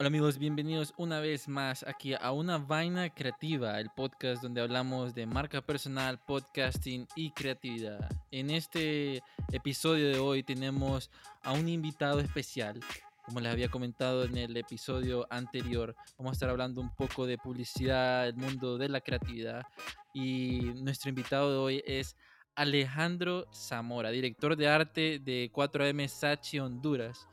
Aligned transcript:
Hola 0.00 0.06
amigos, 0.06 0.38
bienvenidos 0.38 0.94
una 0.96 1.18
vez 1.18 1.48
más 1.48 1.82
aquí 1.82 2.14
a 2.14 2.30
Una 2.30 2.58
Vaina 2.58 3.10
Creativa, 3.10 3.80
el 3.80 3.90
podcast 3.90 4.40
donde 4.40 4.60
hablamos 4.60 5.12
de 5.12 5.26
marca 5.26 5.60
personal, 5.60 6.20
podcasting 6.20 7.08
y 7.16 7.32
creatividad. 7.32 8.08
En 8.30 8.50
este 8.50 9.24
episodio 9.50 10.06
de 10.10 10.20
hoy 10.20 10.44
tenemos 10.44 11.10
a 11.42 11.50
un 11.50 11.68
invitado 11.68 12.20
especial. 12.20 12.78
Como 13.24 13.40
les 13.40 13.52
había 13.52 13.70
comentado 13.70 14.22
en 14.22 14.36
el 14.36 14.56
episodio 14.56 15.26
anterior, 15.30 15.96
vamos 16.16 16.30
a 16.30 16.34
estar 16.34 16.50
hablando 16.50 16.80
un 16.80 16.94
poco 16.94 17.26
de 17.26 17.36
publicidad, 17.36 18.28
el 18.28 18.36
mundo 18.36 18.78
de 18.78 18.88
la 18.88 19.00
creatividad. 19.00 19.66
Y 20.14 20.60
nuestro 20.76 21.08
invitado 21.08 21.50
de 21.50 21.56
hoy 21.56 21.82
es 21.84 22.14
Alejandro 22.54 23.48
Zamora, 23.52 24.10
director 24.10 24.54
de 24.54 24.68
arte 24.68 25.18
de 25.18 25.50
4M 25.52 26.06
Sachi 26.06 26.60
Honduras. 26.60 27.26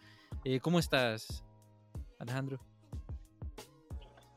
Eh, 0.43 0.59
¿Cómo 0.59 0.79
estás, 0.79 1.45
Alejandro. 2.19 2.59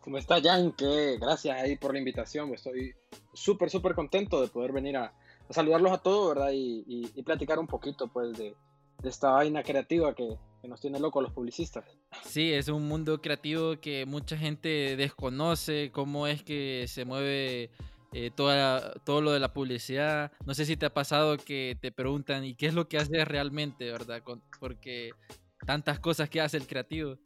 ¿Cómo 0.00 0.16
está, 0.16 0.40
Jan? 0.40 0.72
Que 0.72 1.18
gracias 1.20 1.60
ahí 1.60 1.76
por 1.76 1.92
la 1.92 1.98
invitación. 1.98 2.54
Estoy 2.54 2.94
súper, 3.34 3.68
súper 3.68 3.94
contento 3.94 4.40
de 4.40 4.48
poder 4.48 4.72
venir 4.72 4.96
a, 4.96 5.12
saludarlos 5.50 5.92
a 5.92 5.98
todos, 5.98 6.34
¿verdad? 6.34 6.50
Y, 6.52 7.22
platicar 7.24 7.58
un 7.58 7.66
poquito, 7.66 8.08
pues, 8.08 8.36
de, 8.38 8.54
esta 9.02 9.30
vaina 9.30 9.62
creativa 9.62 10.14
que, 10.14 10.38
nos 10.66 10.80
tiene 10.80 10.98
locos 10.98 11.22
los 11.22 11.32
publicistas. 11.32 11.84
Sí, 12.24 12.52
es 12.52 12.68
un 12.68 12.88
mundo 12.88 13.22
creativo 13.22 13.80
que 13.80 14.04
mucha 14.06 14.36
gente 14.36 14.96
desconoce, 14.96 15.90
cómo 15.92 16.26
es 16.26 16.42
que 16.42 16.84
se 16.88 17.04
mueve 17.04 17.70
eh, 18.12 18.30
toda, 18.34 18.92
todo 19.04 19.22
lo 19.22 19.32
de 19.32 19.40
la 19.40 19.52
publicidad. 19.52 20.32
No 20.44 20.54
sé 20.54 20.66
si 20.66 20.76
te 20.76 20.86
ha 20.86 20.92
pasado 20.92 21.38
que 21.38 21.78
te 21.80 21.92
preguntan, 21.92 22.44
¿y 22.44 22.54
qué 22.54 22.66
es 22.66 22.74
lo 22.74 22.88
que 22.88 22.98
haces 22.98 23.26
realmente, 23.28 23.90
verdad? 23.90 24.22
porque 24.58 25.12
tantas 25.66 26.00
cosas 26.00 26.28
que 26.28 26.40
hace 26.40 26.56
el 26.56 26.66
creativo. 26.66 27.18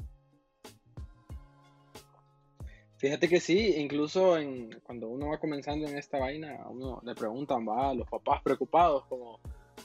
Fíjate 3.02 3.28
que 3.28 3.40
sí, 3.40 3.74
incluso 3.78 4.38
en, 4.38 4.78
cuando 4.84 5.08
uno 5.08 5.30
va 5.30 5.40
comenzando 5.40 5.88
en 5.88 5.98
esta 5.98 6.20
vaina, 6.20 6.62
a 6.62 6.68
uno 6.68 7.02
le 7.04 7.16
preguntan, 7.16 7.66
va, 7.66 7.92
los 7.92 8.08
papás 8.08 8.40
preocupados, 8.44 9.06
como, 9.06 9.40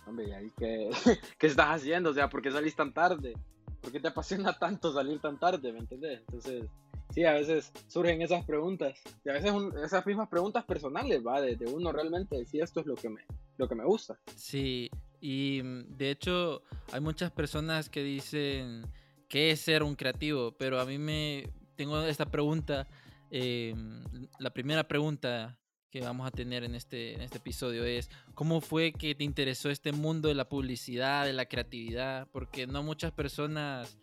hombre, 0.05 0.25
¿y 0.45 0.51
qué, 0.51 0.91
qué 1.39 1.47
estás 1.47 1.81
haciendo? 1.81 2.11
O 2.11 2.13
sea, 2.13 2.29
¿por 2.29 2.43
qué 2.43 2.51
salís 2.51 2.75
tan 2.75 2.93
tarde? 2.93 3.33
¿Por 3.81 3.91
qué 3.91 3.99
te 3.99 4.09
apasiona 4.09 4.59
tanto 4.59 4.93
salir 4.93 5.19
tan 5.19 5.39
tarde? 5.39 5.73
¿Me 5.73 5.79
entiendes? 5.79 6.19
Entonces, 6.27 6.65
sí, 7.09 7.25
a 7.25 7.33
veces 7.33 7.71
surgen 7.87 8.21
esas 8.21 8.45
preguntas, 8.45 9.01
y 9.25 9.29
a 9.29 9.33
veces 9.33 9.51
esas 9.83 10.05
mismas 10.05 10.29
preguntas 10.29 10.63
personales, 10.65 11.25
va, 11.25 11.41
de, 11.41 11.57
uno 11.73 11.91
realmente, 11.91 12.45
si 12.45 12.59
esto 12.59 12.81
es 12.81 12.85
lo 12.85 12.93
que, 12.93 13.09
me, 13.09 13.21
lo 13.57 13.67
que 13.67 13.73
me 13.73 13.83
gusta. 13.83 14.19
Sí, 14.35 14.91
y 15.21 15.61
mm, 15.63 15.97
de 15.97 16.11
hecho, 16.11 16.61
hay 16.91 17.01
muchas 17.01 17.31
personas 17.31 17.89
que 17.89 18.03
dicen, 18.03 18.85
¿qué 19.27 19.49
es 19.49 19.59
ser 19.59 19.81
un 19.81 19.95
creativo? 19.95 20.51
Pero 20.51 20.79
a 20.79 20.85
mí 20.85 20.99
me, 20.99 21.49
tengo 21.75 21.99
esta 22.03 22.27
pregunta 22.27 22.87
Em, 23.29 24.03
la 24.39 24.51
primera 24.51 24.87
pregunta 24.87 25.59
que 25.89 26.01
vamos 26.01 26.27
a 26.27 26.31
tener 26.31 26.63
en 26.63 26.75
este, 26.75 27.13
en 27.13 27.21
este 27.21 27.37
episodio 27.37 27.85
es, 27.85 28.09
¿cómo 28.33 28.61
fue 28.61 28.93
que 28.93 29.15
te 29.15 29.23
interesó 29.23 29.69
este 29.69 29.91
mundo 29.91 30.27
de 30.27 30.35
la 30.35 30.49
publicidad, 30.49 31.25
de 31.25 31.33
la 31.33 31.45
creatividad? 31.45 32.27
Porque 32.31 32.67
no 32.67 32.83
muchas 32.83 33.11
personas 33.11 33.97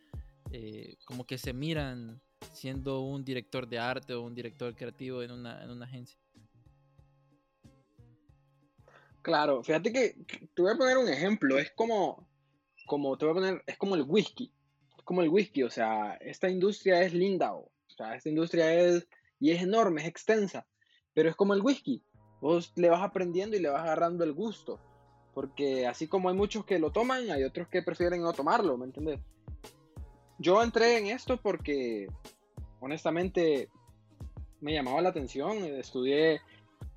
eh, 0.52 0.97
como 1.05 1.27
que 1.27 1.39
se 1.39 1.52
miran 1.52 2.20
siendo 2.52 3.00
un 3.00 3.25
director 3.25 3.67
de 3.69 3.78
arte 3.78 4.14
o 4.14 4.22
un 4.22 4.34
director 4.34 4.75
creativo 4.75 5.22
en 5.22 5.30
una, 5.30 5.62
en 5.62 5.70
una 5.70 5.86
agencia. 5.86 6.19
Claro, 9.22 9.62
fíjate 9.62 9.91
que 9.91 10.17
te 10.55 10.62
voy 10.62 10.72
a 10.72 10.77
poner 10.77 10.98
un 10.98 11.08
ejemplo, 11.08 11.58
es 11.58 11.70
como, 11.70 12.28
como 12.86 13.17
te 13.17 13.25
voy 13.25 13.33
a 13.33 13.34
poner, 13.34 13.62
es 13.67 13.78
como 13.78 13.95
el 13.95 14.02
whisky, 14.02 14.52
es 14.98 15.02
como 15.02 15.22
el 15.22 15.30
whisky, 15.30 15.62
o 15.62 15.70
sea, 15.70 16.14
esta 16.20 16.50
industria 16.50 17.02
es 17.02 17.14
linda, 17.14 17.55
esta 17.98 18.28
industria 18.28 18.72
es, 18.74 19.06
y 19.40 19.50
es 19.50 19.62
enorme, 19.62 20.02
es 20.02 20.08
extensa, 20.08 20.66
pero 21.12 21.28
es 21.28 21.36
como 21.36 21.54
el 21.54 21.62
whisky. 21.62 22.02
Vos 22.40 22.72
le 22.77 22.90
vas 22.90 23.02
aprendiendo 23.02 23.56
y 23.56 23.60
le 23.60 23.70
vas 23.70 23.82
agarrando 23.82 24.24
el 24.24 24.32
gusto. 24.32 24.80
Porque 25.32 25.86
así 25.86 26.06
como 26.06 26.28
hay 26.28 26.36
muchos 26.36 26.64
que 26.64 26.78
lo 26.78 26.92
toman, 26.92 27.30
hay 27.30 27.42
otros 27.42 27.68
que 27.68 27.83
prefieren 27.83 28.22
no 28.22 28.33
tomarlo, 28.33 28.77
¿me 28.77 28.86
entiendes? 28.86 29.20
Yo 30.38 30.62
entré 30.62 30.98
en 30.98 31.06
esto 31.06 31.38
porque, 31.40 32.06
honestamente, 32.80 33.68
me 34.60 34.74
llamaba 34.74 35.02
la 35.02 35.08
atención. 35.08 35.58
Estudié 35.64 36.40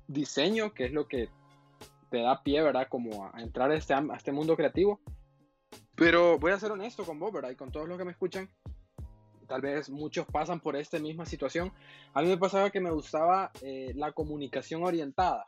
diseño, 0.06 0.72
que 0.72 0.86
es 0.86 0.92
lo 0.92 1.08
que 1.08 1.28
te 2.10 2.18
da 2.22 2.42
pie, 2.42 2.62
¿verdad? 2.62 2.88
Como 2.88 3.26
a 3.26 3.40
entrar 3.40 3.70
a 3.70 3.76
este, 3.76 3.94
a 3.94 4.04
este 4.16 4.32
mundo 4.32 4.56
creativo. 4.56 5.00
Pero 5.94 6.38
voy 6.38 6.52
a 6.52 6.60
ser 6.60 6.70
honesto 6.70 7.04
con 7.04 7.18
vos, 7.18 7.32
¿verdad? 7.32 7.50
Y 7.50 7.56
con 7.56 7.72
todos 7.72 7.88
los 7.88 7.98
que 7.98 8.04
me 8.04 8.12
escuchan 8.12 8.48
tal 9.48 9.60
vez 9.60 9.90
muchos 9.90 10.26
pasan 10.26 10.60
por 10.60 10.76
esta 10.76 10.98
misma 10.98 11.26
situación. 11.26 11.72
A 12.14 12.22
mí 12.22 12.28
me 12.28 12.38
pasaba 12.38 12.70
que 12.70 12.80
me 12.80 12.90
gustaba 12.90 13.50
eh, 13.62 13.92
la 13.96 14.12
comunicación 14.12 14.84
orientada. 14.84 15.46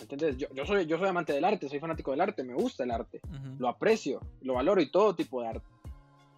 ¿Entendés? 0.00 0.36
Yo, 0.36 0.48
yo, 0.54 0.64
soy, 0.66 0.86
yo 0.86 0.98
soy 0.98 1.08
amante 1.08 1.32
del 1.32 1.44
arte, 1.44 1.68
soy 1.68 1.78
fanático 1.78 2.10
del 2.10 2.22
arte, 2.22 2.42
me 2.42 2.54
gusta 2.54 2.84
el 2.84 2.90
arte, 2.90 3.20
lo 3.58 3.68
aprecio, 3.68 4.20
lo 4.40 4.54
valoro 4.54 4.80
y 4.80 4.90
todo 4.90 5.14
tipo 5.14 5.42
de 5.42 5.48
arte. 5.48 5.66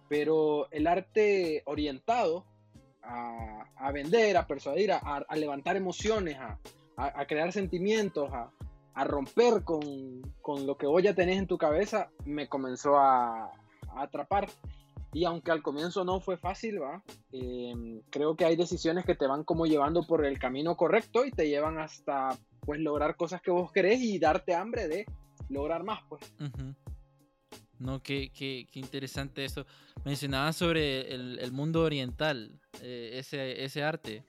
Pero 0.09 0.69
el 0.71 0.85
arte 0.85 1.63
orientado 1.65 2.45
a, 3.01 3.65
a 3.77 3.91
vender, 3.91 4.35
a 4.35 4.47
persuadir, 4.47 4.91
a, 4.91 4.97
a 4.97 5.35
levantar 5.37 5.77
emociones, 5.77 6.37
a, 6.37 6.59
a 6.95 7.25
crear 7.25 7.51
sentimientos, 7.51 8.29
a, 8.31 9.03
romper 9.05 9.63
con, 9.63 10.21
con, 10.41 10.67
lo 10.67 10.77
que 10.77 10.85
vos 10.85 11.01
ya 11.01 11.15
tenés 11.15 11.39
en 11.39 11.47
tu 11.47 11.57
cabeza, 11.57 12.11
me 12.25 12.47
comenzó 12.47 12.97
a, 12.97 13.51
atrapar. 13.95 14.49
Y 15.13 15.25
aunque 15.25 15.51
al 15.51 15.61
comienzo 15.61 16.03
no 16.03 16.19
fue 16.19 16.37
fácil, 16.37 16.81
¿va? 16.81 17.03
Em, 17.31 18.01
creo 18.09 18.35
que 18.35 18.45
hay 18.45 18.55
decisiones 18.55 19.05
que 19.05 19.15
te 19.15 19.27
van 19.27 19.43
como 19.43 19.67
llevando 19.67 20.05
por 20.07 20.25
el 20.25 20.39
camino 20.39 20.75
correcto 20.75 21.23
y 21.23 21.31
te 21.31 21.47
llevan 21.47 21.77
hasta 21.77 22.37
pues 22.61 22.79
lograr 22.79 23.15
cosas 23.15 23.41
que 23.41 23.51
vos 23.51 23.71
querés 23.71 24.01
y 24.01 24.17
darte 24.17 24.55
hambre 24.55 24.87
de 24.87 25.05
lograr 25.49 25.83
más, 25.83 25.99
pues. 26.09 26.33
No, 27.77 28.01
qué, 28.01 28.31
qué, 28.33 28.67
qué, 28.71 28.79
interesante 28.79 29.45
eso. 29.45 29.65
Mencionabas 30.03 30.55
sobre 30.55 31.13
el, 31.13 31.51
mundo 31.51 31.83
oriental, 31.83 32.59
eh, 32.81 33.11
ese, 33.13 33.63
ese 33.63 33.83
arte. 33.83 34.23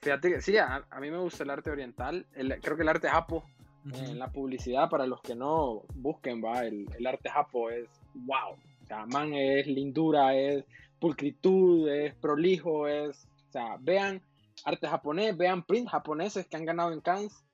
Fíjate 0.00 0.30
que 0.30 0.40
sí, 0.40 0.56
a, 0.56 0.86
mí 1.00 1.10
me 1.10 1.18
gusta 1.18 1.44
el 1.44 1.50
arte 1.50 1.70
oriental. 1.70 2.26
creo 2.62 2.76
que 2.76 2.82
el 2.82 2.88
arte 2.88 3.08
japo 3.08 3.44
en 3.84 4.18
la 4.18 4.30
publicidad, 4.30 4.90
para 4.90 5.06
los 5.06 5.20
que 5.20 5.34
no 5.34 5.82
busquen, 5.94 6.42
va, 6.44 6.64
el, 6.64 6.86
el 6.98 7.06
arte 7.06 7.30
japo 7.30 7.70
es 7.70 7.88
wow. 8.14 8.52
O 8.82 8.86
sea, 8.86 9.06
man 9.06 9.32
es 9.34 9.66
lindura, 9.66 10.36
es 10.36 10.64
pulcritud, 10.98 11.88
es 11.88 12.14
prolijo, 12.14 12.86
es. 12.86 13.26
O 13.48 13.52
sea, 13.52 13.76
vean 13.80 14.22
arte 14.64 14.86
japonés, 14.86 15.36
vean 15.36 15.64
print 15.64 15.88
japoneses 15.88 16.46
que 16.46 16.56
han 16.56 16.64
ganado 16.64 16.92
en 16.92 17.00
Cannes. 17.00 17.44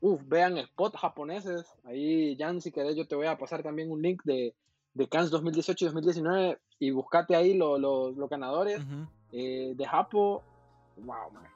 Uf, 0.00 0.20
vean 0.26 0.58
spot 0.58 0.96
japoneses. 0.96 1.64
Ahí, 1.84 2.36
Jan, 2.36 2.60
si 2.60 2.72
querés, 2.72 2.96
yo 2.96 3.06
te 3.06 3.14
voy 3.14 3.26
a 3.26 3.38
pasar 3.38 3.62
también 3.62 3.90
un 3.90 4.02
link 4.02 4.22
de, 4.24 4.54
de 4.94 5.08
Cannes 5.08 5.30
2018 5.30 5.84
y 5.84 5.86
2019 5.86 6.58
y 6.80 6.90
buscate 6.90 7.36
ahí 7.36 7.54
los 7.54 8.28
ganadores 8.28 8.80
eh, 9.30 9.72
de 9.76 9.86
Japo. 9.86 10.42
Wow, 10.96 11.30
man. 11.32 11.46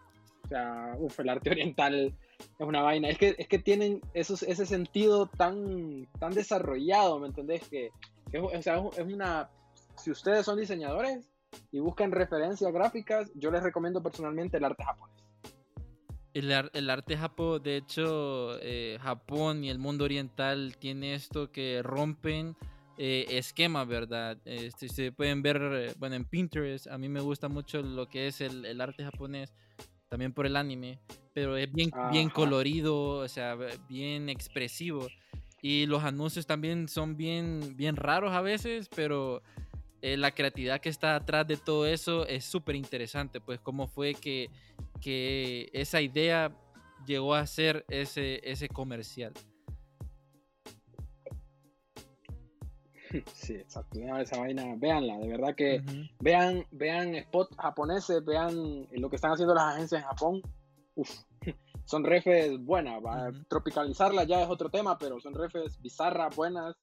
O 0.44 0.48
sea, 0.48 0.94
uf, 0.98 1.18
el 1.18 1.28
arte 1.28 1.50
oriental 1.50 2.14
es 2.38 2.66
una 2.66 2.82
vaina. 2.82 3.08
Es 3.08 3.18
que, 3.18 3.34
es 3.38 3.48
que 3.48 3.58
tienen 3.58 4.00
esos, 4.14 4.42
ese 4.42 4.66
sentido 4.66 5.26
tan, 5.26 6.06
tan 6.18 6.32
desarrollado, 6.32 7.18
¿me 7.18 7.28
entendés? 7.28 7.68
Que, 7.68 7.90
o 8.38 8.62
sea, 8.62 8.82
es 8.96 9.12
una... 9.12 9.50
Si 9.96 10.10
ustedes 10.10 10.44
son 10.44 10.58
diseñadores 10.58 11.28
y 11.72 11.78
buscan 11.78 12.12
referencias 12.12 12.72
gráficas, 12.72 13.30
yo 13.34 13.50
les 13.50 13.62
recomiendo 13.62 14.02
personalmente 14.02 14.58
el 14.58 14.64
arte 14.64 14.84
japonés. 14.84 15.16
El, 16.34 16.50
el 16.50 16.90
arte 16.90 17.16
japonés, 17.16 17.62
de 17.62 17.76
hecho, 17.78 18.58
eh, 18.60 18.98
Japón 19.00 19.64
y 19.64 19.70
el 19.70 19.78
mundo 19.78 20.04
oriental 20.04 20.76
tiene 20.78 21.14
esto 21.14 21.50
que 21.50 21.80
rompen 21.82 22.56
eh, 22.98 23.26
esquemas, 23.30 23.88
¿verdad? 23.88 24.36
Este, 24.44 24.88
se 24.88 25.12
pueden 25.12 25.42
ver, 25.42 25.62
eh, 25.62 25.94
bueno, 25.98 26.14
en 26.14 26.26
Pinterest, 26.26 26.88
a 26.88 26.98
mí 26.98 27.08
me 27.08 27.20
gusta 27.20 27.48
mucho 27.48 27.80
lo 27.80 28.08
que 28.08 28.26
es 28.26 28.42
el, 28.42 28.66
el 28.66 28.80
arte 28.82 29.04
japonés, 29.04 29.54
también 30.08 30.32
por 30.32 30.46
el 30.46 30.56
anime, 30.56 30.98
pero 31.32 31.56
es 31.56 31.70
bien, 31.72 31.90
bien 32.10 32.30
colorido, 32.30 33.18
o 33.18 33.28
sea, 33.28 33.56
bien 33.88 34.28
expresivo. 34.28 35.08
Y 35.62 35.86
los 35.86 36.04
anuncios 36.04 36.46
también 36.46 36.88
son 36.88 37.16
bien, 37.16 37.76
bien 37.76 37.96
raros 37.96 38.32
a 38.32 38.40
veces, 38.40 38.88
pero 38.94 39.42
eh, 40.02 40.16
la 40.16 40.30
creatividad 40.30 40.80
que 40.80 40.88
está 40.88 41.16
atrás 41.16 41.46
de 41.46 41.56
todo 41.56 41.86
eso 41.86 42.26
es 42.26 42.44
súper 42.44 42.76
interesante, 42.76 43.40
pues 43.40 43.58
cómo 43.60 43.88
fue 43.88 44.14
que, 44.14 44.50
que 45.00 45.68
esa 45.72 46.00
idea 46.00 46.52
llegó 47.06 47.34
a 47.34 47.46
ser 47.46 47.84
ese, 47.88 48.40
ese 48.44 48.68
comercial. 48.68 49.32
Sí, 53.34 53.54
exacto. 53.54 53.98
Esa 53.98 54.38
vaina, 54.38 54.74
véanla, 54.76 55.18
de 55.18 55.28
verdad 55.28 55.54
que 55.54 55.82
vean, 56.20 56.64
vean 56.70 57.14
spots 57.24 57.56
japoneses, 57.56 58.24
vean 58.24 58.86
lo 58.92 59.10
que 59.10 59.16
están 59.16 59.32
haciendo 59.32 59.54
las 59.54 59.74
agencias 59.74 60.02
en 60.02 60.08
Japón. 60.08 60.42
Uf, 60.94 61.10
son 61.84 62.04
refes 62.04 62.58
buenas. 62.64 63.02
Tropicalizarla 63.48 64.24
ya 64.24 64.42
es 64.42 64.48
otro 64.48 64.70
tema, 64.70 64.98
pero 64.98 65.20
son 65.20 65.34
refes 65.34 65.80
bizarras, 65.80 66.34
buenas. 66.34 66.74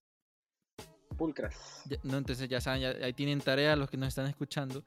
pulcras. 1.17 1.83
no, 2.03 2.17
entonces 2.17 2.49
ya 2.49 2.59
saben, 2.61 3.03
ahí 3.03 3.13
tienen 3.13 3.39
tarea 3.39 3.75
los 3.75 3.89
que 3.89 3.97
nos 3.97 4.09
están 4.09 4.27
escuchando. 4.27 4.83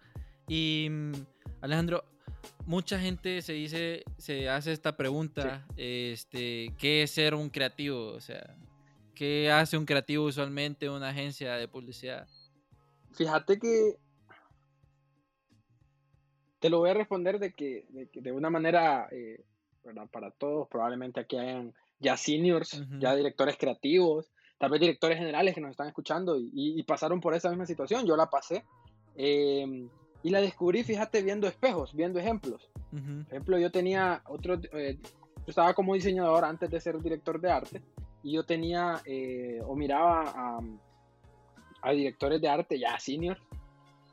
Y 0.48 0.88
mm, 0.90 1.12
Alejandro, 1.60 2.04
mucha 2.66 2.98
gente 2.98 3.42
se 3.42 3.52
dice, 3.52 4.04
se 4.18 4.48
hace 4.48 4.72
esta 4.72 4.96
pregunta, 4.96 5.66
este, 5.76 6.74
¿qué 6.78 7.02
es 7.02 7.10
ser 7.10 7.34
un 7.34 7.50
creativo? 7.50 8.08
O 8.08 8.20
sea, 8.20 8.56
¿qué 9.16 9.50
hace 9.50 9.76
un 9.76 9.86
creativo 9.86 10.24
usualmente 10.26 10.86
en 10.86 10.92
una 10.92 11.08
agencia 11.08 11.54
de 11.54 11.66
publicidad? 11.66 12.28
Fíjate 13.12 13.58
que 13.58 13.96
te 16.60 16.70
lo 16.70 16.78
voy 16.78 16.90
a 16.90 16.94
responder 16.94 17.40
de 17.40 17.52
que 17.52 17.86
de, 17.90 18.32
una 18.32 18.50
manera, 18.50 19.08
eh, 19.10 19.42
para 20.12 20.30
todos, 20.30 20.68
probablemente 20.68 21.20
aquí 21.20 21.36
hayan 21.36 21.74
ya 21.98 22.16
seniors, 22.16 22.82
ya 22.98 23.16
directores 23.16 23.56
creativos, 23.56 24.30
tal 24.58 24.70
vez 24.70 24.80
directores 24.80 25.18
generales 25.18 25.54
que 25.54 25.60
nos 25.60 25.70
están 25.70 25.88
escuchando 25.88 26.36
y, 26.38 26.82
pasaron 26.84 27.20
por 27.20 27.34
esa 27.34 27.48
misma 27.48 27.66
situación. 27.66 28.06
Yo 28.06 28.16
la 28.16 28.28
pasé 28.28 28.64
em, 29.16 29.88
y 30.22 30.30
la 30.30 30.40
descubrí, 30.40 30.84
fíjate, 30.84 31.22
viendo 31.22 31.46
espejos, 31.46 31.94
viendo 31.94 32.20
ejemplos. 32.20 32.70
Por 32.90 33.26
ejemplo, 33.28 33.58
yo 33.58 33.70
tenía 33.70 34.22
otro, 34.26 34.60
eh, 34.72 34.98
yo 35.02 35.44
estaba 35.46 35.74
como 35.74 35.94
diseñador 35.94 36.44
antes 36.44 36.70
de 36.70 36.80
ser 36.80 37.00
director 37.00 37.40
de 37.40 37.50
arte 37.50 37.82
y 38.26 38.32
yo 38.32 38.44
tenía 38.44 39.00
eh, 39.04 39.60
o 39.64 39.76
miraba 39.76 40.24
a, 40.34 40.60
a 41.82 41.92
directores 41.92 42.40
de 42.40 42.48
arte 42.48 42.76
ya 42.76 42.98
seniors 42.98 43.40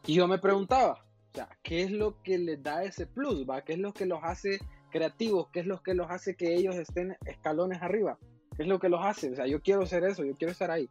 y 0.06 0.13
yo 0.13 0.27
me 0.27 0.38
preguntaba, 0.38 0.94
o 0.94 1.36
sea, 1.36 1.50
¿qué 1.63 1.81
es 1.81 1.92
lo 1.92 2.21
que 2.21 2.38
les 2.38 2.62
da 2.62 2.83
ese 2.83 3.07
plus? 3.07 3.50
¿va? 3.50 3.63
¿Qué 3.63 3.74
es 3.74 3.80
lo 3.80 3.92
que 3.92 4.06
los 4.06 4.19
hace 4.21 4.60
creativos? 4.92 5.48
¿Qué 5.51 5.62
es 5.62 5.65
lo 5.65 5.81
que 5.81 5.95
los 5.95 6.12
hace 6.12 6.36
que 6.36 6.54
ellos 6.54 6.75
estén 6.75 7.18
escalones 7.25 7.81
arriba? 7.81 8.19
¿Qué 8.56 8.62
es 8.62 8.69
lo 8.69 8.77
que 8.77 8.89
los 8.89 9.04
hace? 9.04 9.31
O 9.31 9.36
sea, 9.36 9.48
yo 9.48 9.62
quiero 9.62 9.83
ser 9.88 10.04
eso, 10.04 10.24
yo 10.24 10.36
quiero 10.38 10.51
estar 10.51 10.69
ahí. 10.69 10.88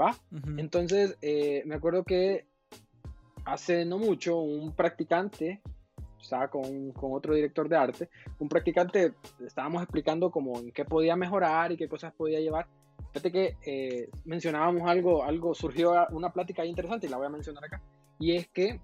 ¿Va? 0.00 0.16
Entonces, 0.56 1.16
eh, 1.22 1.64
me 1.66 1.74
acuerdo 1.74 2.04
que 2.04 2.46
hace 3.44 3.84
no 3.84 3.98
mucho 3.98 4.38
un 4.38 4.72
practicante, 4.72 5.62
estaba 6.20 6.48
con, 6.48 6.92
con, 6.92 7.12
otro 7.12 7.34
director 7.34 7.68
de 7.68 7.76
arte, 7.76 8.08
un 8.38 8.48
practicante, 8.48 9.14
estábamos 9.44 9.82
explicando 9.82 10.30
como 10.30 10.58
en 10.58 10.72
qué 10.72 10.84
podía 10.84 11.16
mejorar 11.16 11.72
y 11.72 11.76
qué 11.76 11.88
cosas 11.88 12.12
podía 12.12 12.40
llevar. 12.40 12.66
Fíjate 13.12 13.32
que 13.32 13.56
eh, 13.64 14.10
mencionábamos 14.24 14.88
algo, 14.88 15.24
algo, 15.24 15.54
surgió 15.54 15.92
una 16.10 16.32
plática 16.32 16.64
interesante 16.64 17.06
y 17.06 17.10
la 17.10 17.16
voy 17.16 17.26
a 17.26 17.30
mencionar 17.30 17.64
acá, 17.64 17.82
y 18.18 18.36
es 18.36 18.48
que 18.48 18.80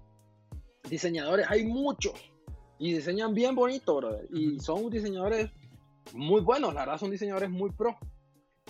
diseñadores 0.89 1.45
hay 1.49 1.65
muchos 1.65 2.33
y 2.79 2.93
diseñan 2.93 3.33
bien 3.33 3.55
bonito, 3.55 3.95
brother. 3.95 4.27
Y 4.31 4.59
son 4.59 4.89
diseñadores 4.89 5.49
muy 6.13 6.41
buenos, 6.41 6.73
la 6.73 6.81
verdad 6.81 6.97
son 6.97 7.11
diseñadores 7.11 7.49
muy 7.49 7.71
pro. 7.71 7.97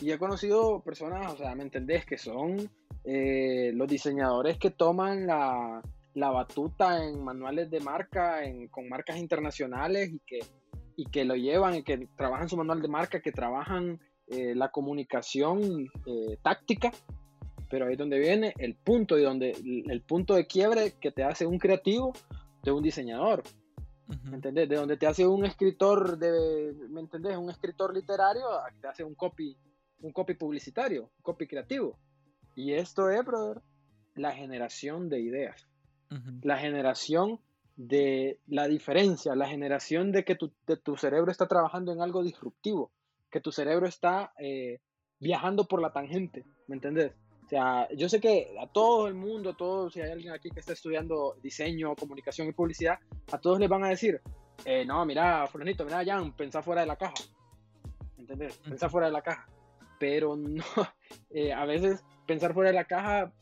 Y 0.02 0.12
he 0.12 0.18
conocido 0.18 0.82
personas, 0.82 1.34
o 1.34 1.38
sea, 1.38 1.56
¿me 1.56 1.64
entendés? 1.64 2.06
Que 2.06 2.18
son 2.18 2.70
eh, 3.04 3.72
los 3.74 3.88
diseñadores 3.88 4.58
que 4.58 4.72
toman 4.72 5.28
la, 5.28 5.82
la, 6.14 6.30
batuta 6.30 7.06
en 7.06 7.24
manuales 7.24 7.70
de 7.70 7.80
marca, 7.80 8.44
en, 8.44 8.68
con 8.68 8.90
marcas 8.90 9.18
internacionales 9.18 10.12
y 10.12 10.20
que, 10.20 10.40
y 10.96 11.06
que 11.06 11.26
lo 11.26 11.36
llevan 11.36 11.76
y 11.76 11.84
que 11.84 12.08
trabajan 12.16 12.50
su 12.50 12.58
manual 12.58 12.82
de 12.82 12.88
marca, 12.88 13.22
que 13.22 13.32
trabajan 13.32 14.00
eh, 14.28 14.56
la 14.56 14.70
comunicación 14.70 15.88
eh, 16.06 16.38
táctica 16.42 16.92
pero 17.74 17.88
ahí 17.88 17.94
es 17.94 17.98
donde 17.98 18.20
viene 18.20 18.54
el 18.60 18.76
punto 18.76 19.18
y 19.18 19.24
donde 19.24 19.50
el 19.50 20.02
punto 20.04 20.36
de 20.36 20.46
quiebre 20.46 20.94
que 21.02 21.12
te 21.12 21.24
hace 21.24 21.48
un 21.48 21.58
creativo 21.58 22.14
de 22.62 22.72
un 22.72 22.84
diseñador. 22.84 23.42
¿Me 24.26 24.36
entendés? 24.36 24.70
De 24.70 24.76
donde 24.76 24.96
te 24.96 25.08
hace 25.08 25.26
un 25.26 25.44
escritor 25.44 26.20
de, 26.20 26.72
¿me 26.90 27.02
entendés? 27.02 27.36
Un 27.36 27.50
escritor 27.50 27.92
literario 27.92 28.46
te 28.80 28.88
hace 28.88 29.04
un 29.04 29.16
copy, 29.16 29.58
un 30.02 30.12
copy 30.12 30.36
publicitario, 30.36 31.06
un 31.18 31.24
copy 31.24 31.48
creativo. 31.48 31.98
Y 32.56 32.74
esto 32.74 33.10
es, 33.10 33.26
brother, 33.26 33.64
la 34.14 34.34
generación 34.34 35.10
de 35.10 35.22
ideas. 35.22 35.68
La 36.44 36.58
generación 36.58 37.40
de 37.76 38.40
la 38.48 38.68
diferencia, 38.68 39.36
la 39.36 39.48
generación 39.48 40.12
de 40.12 40.24
que 40.24 40.36
tu, 40.36 40.50
tu, 40.84 40.96
cerebro 40.96 41.32
está 41.32 41.48
trabajando 41.48 41.92
en 41.92 42.02
algo 42.02 42.24
disruptivo, 42.24 42.92
que 43.32 43.42
tu 43.42 43.52
cerebro 43.52 43.88
está 43.88 44.32
eh, 44.38 44.80
viajando 45.20 45.66
por 45.66 45.82
la 45.82 45.92
tangente, 45.92 46.46
¿me 46.68 46.76
entendés? 46.76 47.14
O 47.46 47.50
sea, 47.50 47.88
yo 47.96 48.08
sé 48.10 48.22
que 48.22 48.56
a 48.62 48.68
todo 48.68 49.08
el 49.08 49.16
mundo, 49.16 49.52
a 49.52 49.58
todos, 49.58 49.94
si 49.94 50.02
hay 50.02 50.12
alguien 50.12 50.34
aquí 50.34 50.50
que 50.50 50.60
está 50.60 50.74
estudiando 50.74 51.36
diseño, 51.42 51.96
comunicación 51.96 52.48
y 52.48 52.54
publicidad, 52.54 53.00
a 53.32 53.38
todos 53.40 53.60
les 53.60 53.70
van 53.70 53.84
a 53.84 53.90
decir, 53.90 54.22
eh, 54.66 54.86
no, 54.86 55.06
mira, 55.06 55.46
fulanito, 55.48 55.84
mira, 55.84 56.06
Jan, 56.06 56.32
pensá 56.34 56.62
fuera 56.62 56.82
de 56.82 56.88
la 56.88 56.96
caja. 56.96 57.14
¿Entendés? 58.18 58.58
Pensar 58.58 58.90
fuera 58.90 59.08
de 59.08 59.14
la 59.14 59.22
caja. 59.22 59.48
Pero 60.00 60.36
no, 60.36 60.64
eh, 61.32 61.52
a 61.52 61.66
veces 61.66 62.04
pensar 62.26 62.54
fuera 62.54 62.70
de 62.70 62.76
la 62.76 62.86
caja 62.86 63.34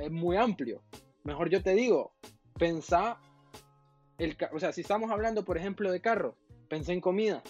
es 0.00 0.10
muy 0.10 0.36
amplio. 0.36 0.82
Mejor 1.24 1.48
yo 1.48 1.62
te 1.62 1.74
digo, 1.74 2.12
pensá, 2.58 3.18
el, 4.18 4.36
o 4.52 4.60
sea, 4.60 4.72
si 4.72 4.82
estamos 4.82 5.10
hablando, 5.10 5.44
por 5.44 5.56
ejemplo, 5.56 5.90
de 5.90 6.00
carros, 6.00 6.34
pensé 6.68 6.92
en 6.92 7.00
comida. 7.00 7.42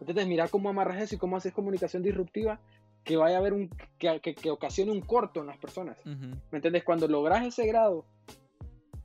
Entonces, 0.00 0.26
mira 0.26 0.48
cómo 0.48 0.68
amarras 0.68 1.02
eso 1.02 1.14
y 1.14 1.18
cómo 1.18 1.36
haces 1.36 1.52
comunicación 1.52 2.02
disruptiva 2.02 2.60
que 3.04 3.16
vaya 3.16 3.36
a 3.36 3.40
haber 3.40 3.52
un, 3.52 3.68
que, 3.98 4.20
que, 4.20 4.50
ocasione 4.50 4.90
un 4.90 5.02
corto 5.02 5.40
en 5.40 5.46
las 5.46 5.58
personas. 5.58 5.98
¿Me 6.04 6.58
entiendes? 6.58 6.84
Cuando 6.84 7.06
logras 7.06 7.44
ese 7.44 7.66
grado 7.66 8.06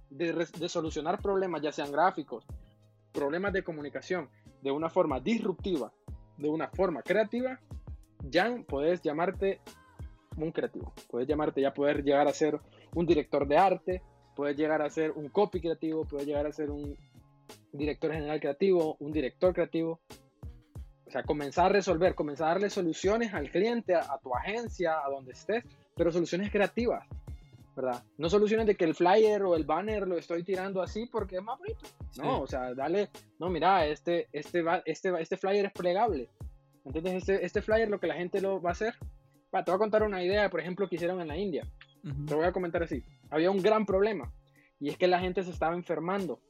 de, 0.09 0.33
de, 0.33 0.69
solucionar 0.69 1.21
problemas, 1.21 1.61
ya 1.61 1.71
sean 1.71 1.91
gráficos, 1.91 2.45
problemas 3.11 3.53
de 3.53 3.63
comunicación, 3.63 4.29
de 4.61 4.71
una 4.71 4.89
forma 4.89 5.19
disruptiva, 5.19 5.91
de 6.37 6.49
una 6.49 6.69
forma 6.69 7.01
creativa, 7.01 7.59
ya 8.23 8.55
puedes 8.67 9.01
llamarte 9.01 9.59
un 10.37 10.51
creativo. 10.51 10.93
Puedes 11.09 11.27
llamarte, 11.27 11.61
ya 11.61 11.73
poder 11.73 12.03
llegar 12.03 12.27
a 12.27 12.33
ser 12.33 12.59
un 12.95 13.05
director 13.05 13.47
de 13.47 13.57
arte, 13.57 14.01
puedes 14.35 14.55
llegar 14.57 14.81
a 14.81 14.89
ser 14.89 15.11
un 15.11 15.29
copy 15.29 15.59
creativo, 15.59 16.05
puedes 16.05 16.25
llegar 16.25 16.45
a 16.47 16.51
ser 16.51 16.71
un 16.71 16.95
director 17.71 18.11
general 18.11 18.39
creativo, 18.39 18.95
un 18.99 19.11
director 19.11 19.53
creativo, 19.53 19.99
o 21.05 21.11
sea, 21.11 21.23
comenzar 21.23 21.67
a 21.67 21.69
resolver, 21.69 22.15
comenzar 22.15 22.47
a 22.47 22.51
darle 22.51 22.69
soluciones 22.69 23.33
al 23.33 23.49
cliente, 23.49 23.95
a, 23.95 24.19
tu 24.21 24.35
agencia, 24.35 24.93
a 25.03 25.09
donde 25.09 25.31
estés, 25.31 25.63
pero 25.95 26.11
soluciones 26.11 26.51
creativas, 26.51 27.07
¿verdad? 27.75 28.03
No 28.17 28.29
soluciones 28.29 28.67
de 28.67 28.75
que 28.75 28.85
el 28.85 28.93
flyer 28.93 29.41
o 29.43 29.55
el 29.55 29.65
banner 29.65 30.07
lo 30.07 30.17
estoy 30.17 30.43
tirando 30.43 30.81
así 30.81 31.07
porque 31.07 31.37
es 31.37 31.43
más 31.43 31.57
bonito. 31.57 31.79
No, 32.17 32.41
o 32.41 32.47
sea, 32.47 32.73
dale, 32.75 33.09
no, 33.39 33.49
mira, 33.49 33.87
este, 33.87 34.27
este, 34.31 34.63
este, 34.85 35.11
este 35.19 35.37
flyer 35.37 35.65
es 35.65 35.73
plegable. 35.73 36.29
Entonces, 36.85 37.13
este, 37.13 37.45
este 37.45 37.61
flyer 37.61 37.89
lo 37.89 37.99
que 37.99 38.07
la 38.07 38.15
gente 38.15 38.39
lo 38.39 38.61
va 38.61 38.69
a 38.69 38.73
hacer. 38.73 38.93
te 39.51 39.63
voy 39.65 39.75
a 39.75 39.79
contar 39.79 40.03
una 40.03 40.23
idea, 40.23 40.49
por 40.49 40.59
ejemplo, 40.59 40.87
que 40.87 40.95
hicieron 40.95 41.19
en 41.21 41.27
la 41.27 41.37
India. 41.37 41.63
Te 42.01 42.35
voy 42.35 42.45
a 42.45 42.51
comentar 42.51 42.83
así. 42.83 43.03
Había 43.29 43.51
un 43.51 43.61
gran 43.61 43.85
problema 43.85 44.33
y 44.79 44.89
es 44.89 44.97
que 44.97 45.07
la 45.07 45.19
gente 45.19 45.43
se 45.43 45.51
estaba 45.51 45.75
enfermando. 45.75 46.41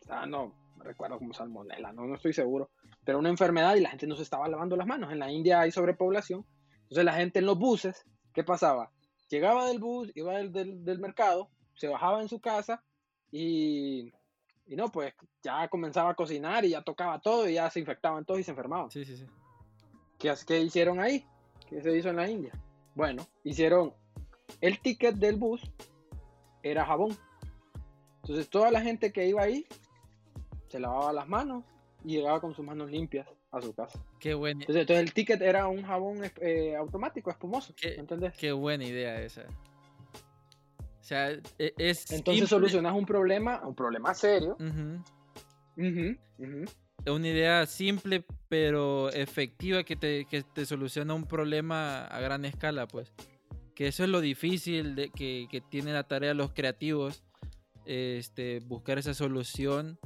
Estaba, 0.00 0.26
no, 0.26 0.54
no 0.76 0.84
recuerdo 0.84 1.18
como 1.18 1.34
salmonela, 1.34 1.92
no, 1.92 2.06
no 2.06 2.14
estoy 2.14 2.32
seguro 2.32 2.70
pero 3.04 3.18
una 3.18 3.28
enfermedad 3.28 3.74
y 3.76 3.80
la 3.80 3.90
gente 3.90 4.06
no 4.06 4.16
se 4.16 4.22
estaba 4.22 4.48
lavando 4.48 4.76
las 4.76 4.86
manos. 4.86 5.12
En 5.12 5.18
la 5.18 5.30
India 5.30 5.60
hay 5.60 5.70
sobrepoblación. 5.70 6.44
Entonces 6.82 7.04
la 7.04 7.14
gente 7.14 7.38
en 7.38 7.46
los 7.46 7.58
buses, 7.58 8.04
¿qué 8.32 8.44
pasaba? 8.44 8.92
Llegaba 9.28 9.66
del 9.66 9.78
bus, 9.78 10.10
iba 10.14 10.36
del, 10.38 10.52
del, 10.52 10.98
mercado, 10.98 11.50
se 11.74 11.86
bajaba 11.86 12.20
en 12.20 12.28
su 12.28 12.40
casa 12.40 12.82
y, 13.30 14.12
y, 14.66 14.76
no, 14.76 14.90
pues 14.90 15.14
ya 15.42 15.68
comenzaba 15.68 16.10
a 16.10 16.14
cocinar 16.14 16.64
y 16.64 16.70
ya 16.70 16.82
tocaba 16.82 17.20
todo 17.20 17.48
y 17.48 17.54
ya 17.54 17.70
se 17.70 17.80
infectaban 17.80 18.24
todos 18.24 18.40
y 18.40 18.42
se 18.42 18.50
enfermaban. 18.50 18.90
Sí, 18.90 19.04
sí, 19.04 19.16
sí. 19.16 19.26
¿Qué, 20.18 20.34
¿Qué 20.46 20.60
hicieron 20.60 21.00
ahí? 21.00 21.24
¿Qué 21.68 21.80
se 21.80 21.96
hizo 21.96 22.08
en 22.08 22.16
la 22.16 22.28
India? 22.28 22.52
Bueno, 22.96 23.24
hicieron 23.44 23.94
el 24.60 24.78
ticket 24.80 25.16
del 25.16 25.36
bus, 25.36 25.62
era 26.62 26.84
jabón. 26.84 27.16
Entonces 28.22 28.48
toda 28.48 28.70
la 28.70 28.80
gente 28.80 29.12
que 29.12 29.26
iba 29.26 29.42
ahí 29.42 29.66
se 30.68 30.78
lavaba 30.78 31.12
las 31.12 31.28
manos, 31.28 31.64
y 32.04 32.16
llegaba 32.16 32.40
con 32.40 32.54
sus 32.54 32.64
manos 32.64 32.90
limpias 32.90 33.26
a 33.50 33.60
su 33.60 33.74
casa. 33.74 33.98
Qué 34.18 34.34
buena. 34.34 34.60
Entonces, 34.60 34.82
entonces 34.82 35.04
el 35.04 35.12
ticket 35.12 35.42
era 35.42 35.66
un 35.66 35.82
jabón 35.82 36.18
eh, 36.40 36.76
automático, 36.76 37.30
espumoso. 37.30 37.74
Qué, 37.76 37.94
¿entendés? 37.94 38.34
Qué 38.36 38.52
buena 38.52 38.84
idea 38.84 39.20
esa. 39.20 39.42
O 39.42 41.02
sea, 41.02 41.30
e, 41.30 41.74
es. 41.76 42.10
Entonces 42.12 42.48
solucionas 42.48 42.94
un 42.94 43.04
problema, 43.04 43.60
un 43.66 43.74
problema 43.74 44.14
serio. 44.14 44.56
Es 45.76 47.12
una 47.12 47.28
idea 47.28 47.66
simple 47.66 48.24
pero 48.48 49.10
efectiva 49.10 49.82
que 49.84 49.96
te, 49.96 50.26
que 50.26 50.42
te 50.42 50.66
soluciona 50.66 51.14
un 51.14 51.24
problema 51.24 52.04
a 52.06 52.20
gran 52.20 52.44
escala, 52.44 52.86
pues. 52.86 53.12
Que 53.80 53.86
eso 53.86 54.04
es 54.04 54.10
lo 54.10 54.20
difícil 54.20 54.94
de 54.94 55.08
que, 55.08 55.48
que 55.50 55.62
tiene 55.62 55.94
la 55.94 56.02
tarea 56.02 56.34
los 56.34 56.52
creativos. 56.52 57.24
Este, 57.86 58.60
buscar 58.60 58.98
esa 58.98 59.14
solución 59.14 59.98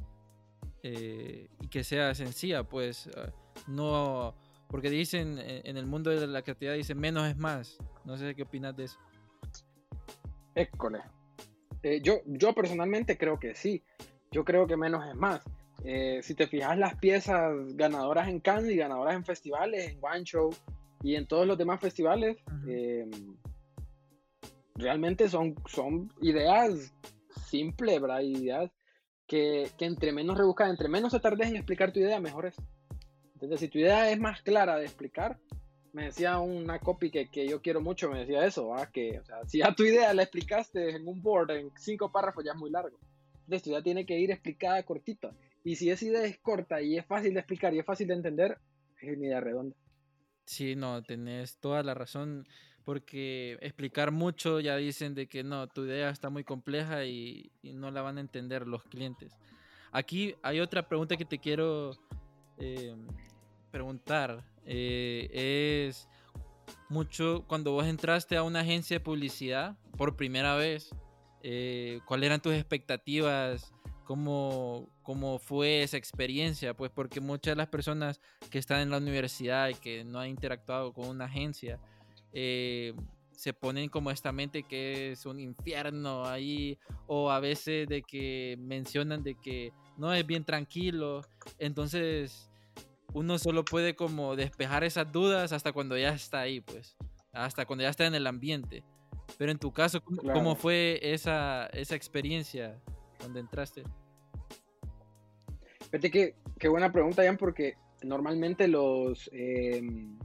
eh, 0.85 1.49
y 1.61 1.67
que 1.67 1.83
sea 1.83 2.15
sencilla, 2.15 2.63
pues 2.63 3.11
ah, 3.17 3.33
no, 3.67 4.37
porque 4.69 4.91
dicen 4.91 5.41
en 5.41 5.77
el 5.77 5.87
mundo 5.87 6.11
de 6.11 6.25
la 6.29 6.43
creatividad 6.43 6.77
dicen 6.77 7.01
menos 7.01 7.27
es 7.27 7.37
más. 7.37 7.77
No 8.05 8.17
sé 8.17 8.37
qué 8.37 8.45
opinas 8.45 8.77
de 8.77 8.85
eso. 8.85 9.01
École. 10.55 11.01
Eh, 11.83 12.01
yo, 12.01 12.21
yo 12.27 12.53
personalmente 12.53 13.19
creo 13.19 13.41
que 13.41 13.57
sí. 13.57 13.83
Yo 14.31 14.45
creo 14.45 14.69
que 14.69 14.77
menos 14.77 15.05
es 15.05 15.17
más. 15.17 15.43
Eh, 15.83 16.21
si 16.23 16.37
te 16.37 16.47
fijas 16.47 16.79
las 16.79 16.95
piezas 16.95 17.53
ganadoras 17.75 18.29
en 18.29 18.39
Cannes 18.39 18.71
y 18.71 18.77
ganadoras 18.77 19.17
en 19.17 19.25
festivales, 19.25 19.91
en 19.91 19.99
One 20.01 20.23
Show 20.23 20.55
y 21.03 21.17
en 21.17 21.27
todos 21.27 21.45
los 21.45 21.59
demás 21.59 21.81
festivales, 21.81 22.37
realmente 24.75 25.29
son, 25.29 25.55
son 25.67 26.13
ideas 26.21 26.93
simples, 27.49 28.01
¿verdad? 28.01 28.21
Ideas 28.21 28.71
que, 29.27 29.71
que 29.79 29.85
entre 29.85 30.13
menos 30.13 30.37
rebuscadas, 30.37 30.73
entre 30.73 30.89
menos 30.89 31.13
se 31.13 31.21
tardes 31.21 31.49
en 31.49 31.57
explicar 31.57 31.93
tu 31.93 32.01
idea, 32.01 32.21
mejor 32.21 32.47
es. 32.47 32.57
Entonces, 33.35 33.61
si 33.61 33.69
tu 33.69 33.79
idea 33.79 34.11
es 34.11 34.19
más 34.19 34.43
clara 34.43 34.77
de 34.77 34.85
explicar, 34.85 35.39
me 35.93 36.07
decía 36.07 36.39
una 36.39 36.81
copy 36.81 37.11
que, 37.11 37.29
que 37.31 37.47
yo 37.47 37.63
quiero 37.63 37.81
mucho, 37.81 38.11
me 38.11 38.21
decía 38.21 38.45
eso, 38.45 38.73
que 38.93 39.21
o 39.21 39.25
sea, 39.25 39.45
si 39.47 39.59
ya 39.59 39.75
tu 39.75 39.85
idea 39.85 40.13
la 40.13 40.23
explicaste 40.23 40.91
en 40.91 41.07
un 41.07 41.23
board 41.23 41.53
en 41.53 41.71
cinco 41.79 42.11
párrafos, 42.11 42.45
ya 42.45 42.53
es 42.53 42.59
muy 42.59 42.71
largo. 42.71 42.99
Entonces, 43.41 43.63
tu 43.63 43.71
idea 43.71 43.83
tiene 43.83 44.07
que 44.07 44.19
ir 44.19 44.31
explicada 44.31 44.83
cortita. 44.83 45.31
Y 45.63 45.77
si 45.77 45.91
esa 45.91 46.05
idea 46.05 46.25
es 46.25 46.39
corta 46.39 46.83
y 46.83 46.99
es 46.99 47.07
fácil 47.07 47.35
de 47.35 47.41
explicar 47.41 47.73
y 47.75 47.79
es 47.79 47.87
fácil 47.87 48.09
de 48.09 48.15
entender, 48.15 48.59
es 49.01 49.17
una 49.17 49.27
idea 49.27 49.41
redonda. 49.41 49.77
Sí, 50.47 50.77
no, 50.77 51.03
tenés 51.03 51.59
toda 51.59 51.83
la 51.83 51.95
razón, 51.95 52.47
porque 52.85 53.59
explicar 53.61 54.11
mucho 54.11 54.61
ya 54.61 54.77
dicen 54.77 55.15
de 55.15 55.27
que 55.27 55.43
no, 55.43 55.67
tu 55.69 55.85
idea 55.85 56.11
está 56.11 56.31
muy 56.31 56.45
compleja 56.45 57.05
y, 57.05 57.51
no 57.63 57.91
la 57.91 58.03
van 58.03 58.19
a 58.19 58.21
entender 58.21 58.67
los 58.67 58.85
clientes. 58.85 59.33
Aquí 59.91 60.35
hay 60.43 60.61
otra 60.61 60.87
pregunta 60.87 61.17
que 61.17 61.25
te 61.25 61.39
quiero 61.39 61.93
eh, 62.59 62.95
preguntar. 63.71 64.45
Eh, 64.67 65.87
es 65.89 66.09
mucho 66.89 67.45
cuando 67.47 67.73
vos 67.73 67.87
entraste 67.87 68.37
a 68.37 68.43
una 68.43 68.61
agencia 68.61 68.97
de 68.97 69.01
publicidad 69.01 69.77
por 69.97 70.17
primera 70.17 70.55
vez, 70.57 70.91
eh, 71.43 72.01
¿cuáles 72.07 72.27
eran 72.27 72.41
tus 72.41 72.55
expectativas? 72.55 73.73
¿Cómo, 74.05 74.91
cómo 75.03 75.39
fue 75.39 75.83
esa 75.83 75.97
experiencia, 75.97 76.75
pues 76.75 76.91
porque 76.91 77.23
muchas 77.23 77.53
de 77.53 77.57
las 77.57 77.69
personas 77.69 78.21
que 78.51 78.59
están 78.59 78.81
en 78.81 78.91
la 78.91 78.99
universidad 78.99 79.69
y 79.69 79.75
que 79.75 80.05
no 80.05 80.21
han 80.21 80.29
interactuado 80.29 80.93
con 80.93 81.09
una 81.09 81.25
agencia, 81.25 81.81
eh, 82.35 82.93
se 83.33 83.53
ponen 83.53 83.89
como 83.89 84.11
esta 84.11 84.33
mente 84.33 84.63
que 84.63 85.13
es 85.13 85.27
un 85.27 85.41
infierno 85.41 86.25
ahí, 86.25 86.79
o 87.07 87.31
a 87.31 87.41
veces 87.41 87.89
de 87.89 88.03
que 88.03 88.57
mencionan 88.59 89.23
de 89.23 89.35
que 89.35 89.73
no 89.97 90.13
es 90.13 90.27
bien 90.27 90.45
tranquilo, 90.45 91.23
entonces 91.59 92.51
uno 93.13 93.39
solo 93.39 93.65
puede 93.65 93.95
como 93.95 94.37
despejar 94.37 94.85
esas 94.85 95.11
dudas 95.11 95.53
hasta 95.53 95.73
cuando 95.73 95.97
ya 95.97 96.11
está 96.11 96.41
ahí, 96.41 96.61
pues, 96.61 96.97
hasta 97.33 97.65
cuando 97.65 97.83
ya 97.83 97.91
está 97.91 98.07
en 98.07 98.15
el 98.15 98.27
ambiente. 98.27 98.85
Pero 99.39 99.51
en 99.51 99.59
tu 99.59 99.73
caso, 99.73 100.03
¿cómo, 100.03 100.55
fue 100.55 100.99
esa, 101.03 101.67
esa 101.67 101.95
experiencia 101.95 102.79
donde 103.21 103.41
entraste? 103.41 103.83
Fíjate 105.91 106.11
que, 106.11 106.35
qué 106.59 106.69
buena 106.69 106.93
pregunta, 106.93 107.25
Jan, 107.25 107.37
porque 107.37 107.75
normalmente 108.03 108.69
los... 108.69 109.31
Em, 109.33 110.19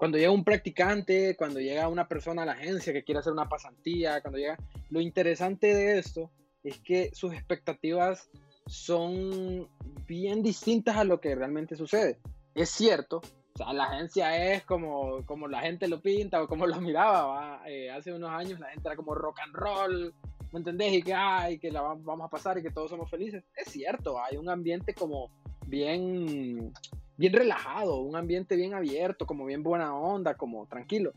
cuando 0.00 0.16
llega 0.16 0.30
un 0.30 0.44
practicante, 0.44 1.36
cuando 1.36 1.60
llega 1.60 1.86
una 1.86 2.08
persona 2.08 2.42
a 2.42 2.46
la 2.46 2.52
agencia 2.52 2.90
que 2.90 3.04
quiere 3.04 3.18
hacer 3.18 3.34
una 3.34 3.50
pasantía, 3.50 4.22
cuando 4.22 4.38
llega... 4.38 4.56
Lo 4.88 4.98
interesante 4.98 5.74
de 5.74 5.98
esto 5.98 6.30
es 6.64 6.80
que 6.80 7.10
sus 7.12 7.34
expectativas 7.34 8.30
son 8.66 9.68
bien 10.06 10.42
distintas 10.42 10.96
a 10.96 11.04
lo 11.04 11.20
que 11.20 11.34
realmente 11.34 11.76
sucede. 11.76 12.18
Es 12.54 12.70
cierto, 12.70 13.18
o 13.18 13.58
sea, 13.58 13.74
la 13.74 13.84
agencia 13.84 14.54
es 14.54 14.64
como, 14.64 15.22
como 15.26 15.48
la 15.48 15.60
gente 15.60 15.86
lo 15.86 16.00
pinta 16.00 16.42
o 16.42 16.48
como 16.48 16.66
lo 16.66 16.80
miraba. 16.80 17.60
Eh, 17.66 17.90
hace 17.90 18.14
unos 18.14 18.30
años 18.30 18.58
la 18.58 18.70
gente 18.70 18.88
era 18.88 18.96
como 18.96 19.14
rock 19.14 19.40
and 19.40 19.54
roll, 19.54 20.14
¿me 20.50 20.60
entendés? 20.60 20.94
Y 20.94 21.02
que, 21.02 21.12
ay, 21.12 21.58
que 21.58 21.70
la 21.70 21.82
vamos 21.82 22.24
a 22.24 22.30
pasar 22.30 22.56
y 22.56 22.62
que 22.62 22.70
todos 22.70 22.88
somos 22.88 23.10
felices. 23.10 23.44
Es 23.54 23.70
cierto, 23.70 24.18
hay 24.18 24.38
un 24.38 24.48
ambiente 24.48 24.94
como 24.94 25.30
bien, 25.66 26.72
bien 27.20 27.34
relajado, 27.34 28.00
un 28.00 28.16
ambiente 28.16 28.56
bien 28.56 28.72
abierto, 28.72 29.26
como 29.26 29.44
bien 29.44 29.62
buena 29.62 29.94
onda, 29.94 30.38
como 30.38 30.66
tranquilo. 30.66 31.12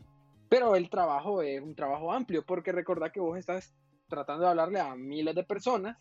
Pero 0.50 0.76
el 0.76 0.90
trabajo 0.90 1.40
es 1.40 1.62
un 1.62 1.74
trabajo 1.74 2.12
amplio, 2.12 2.44
porque 2.44 2.72
recordad 2.72 3.10
que 3.10 3.20
vos 3.20 3.38
estás 3.38 3.72
tratando 4.06 4.44
de 4.44 4.50
hablarle 4.50 4.80
a 4.80 4.94
miles 4.96 5.34
de 5.34 5.44
personas 5.44 5.96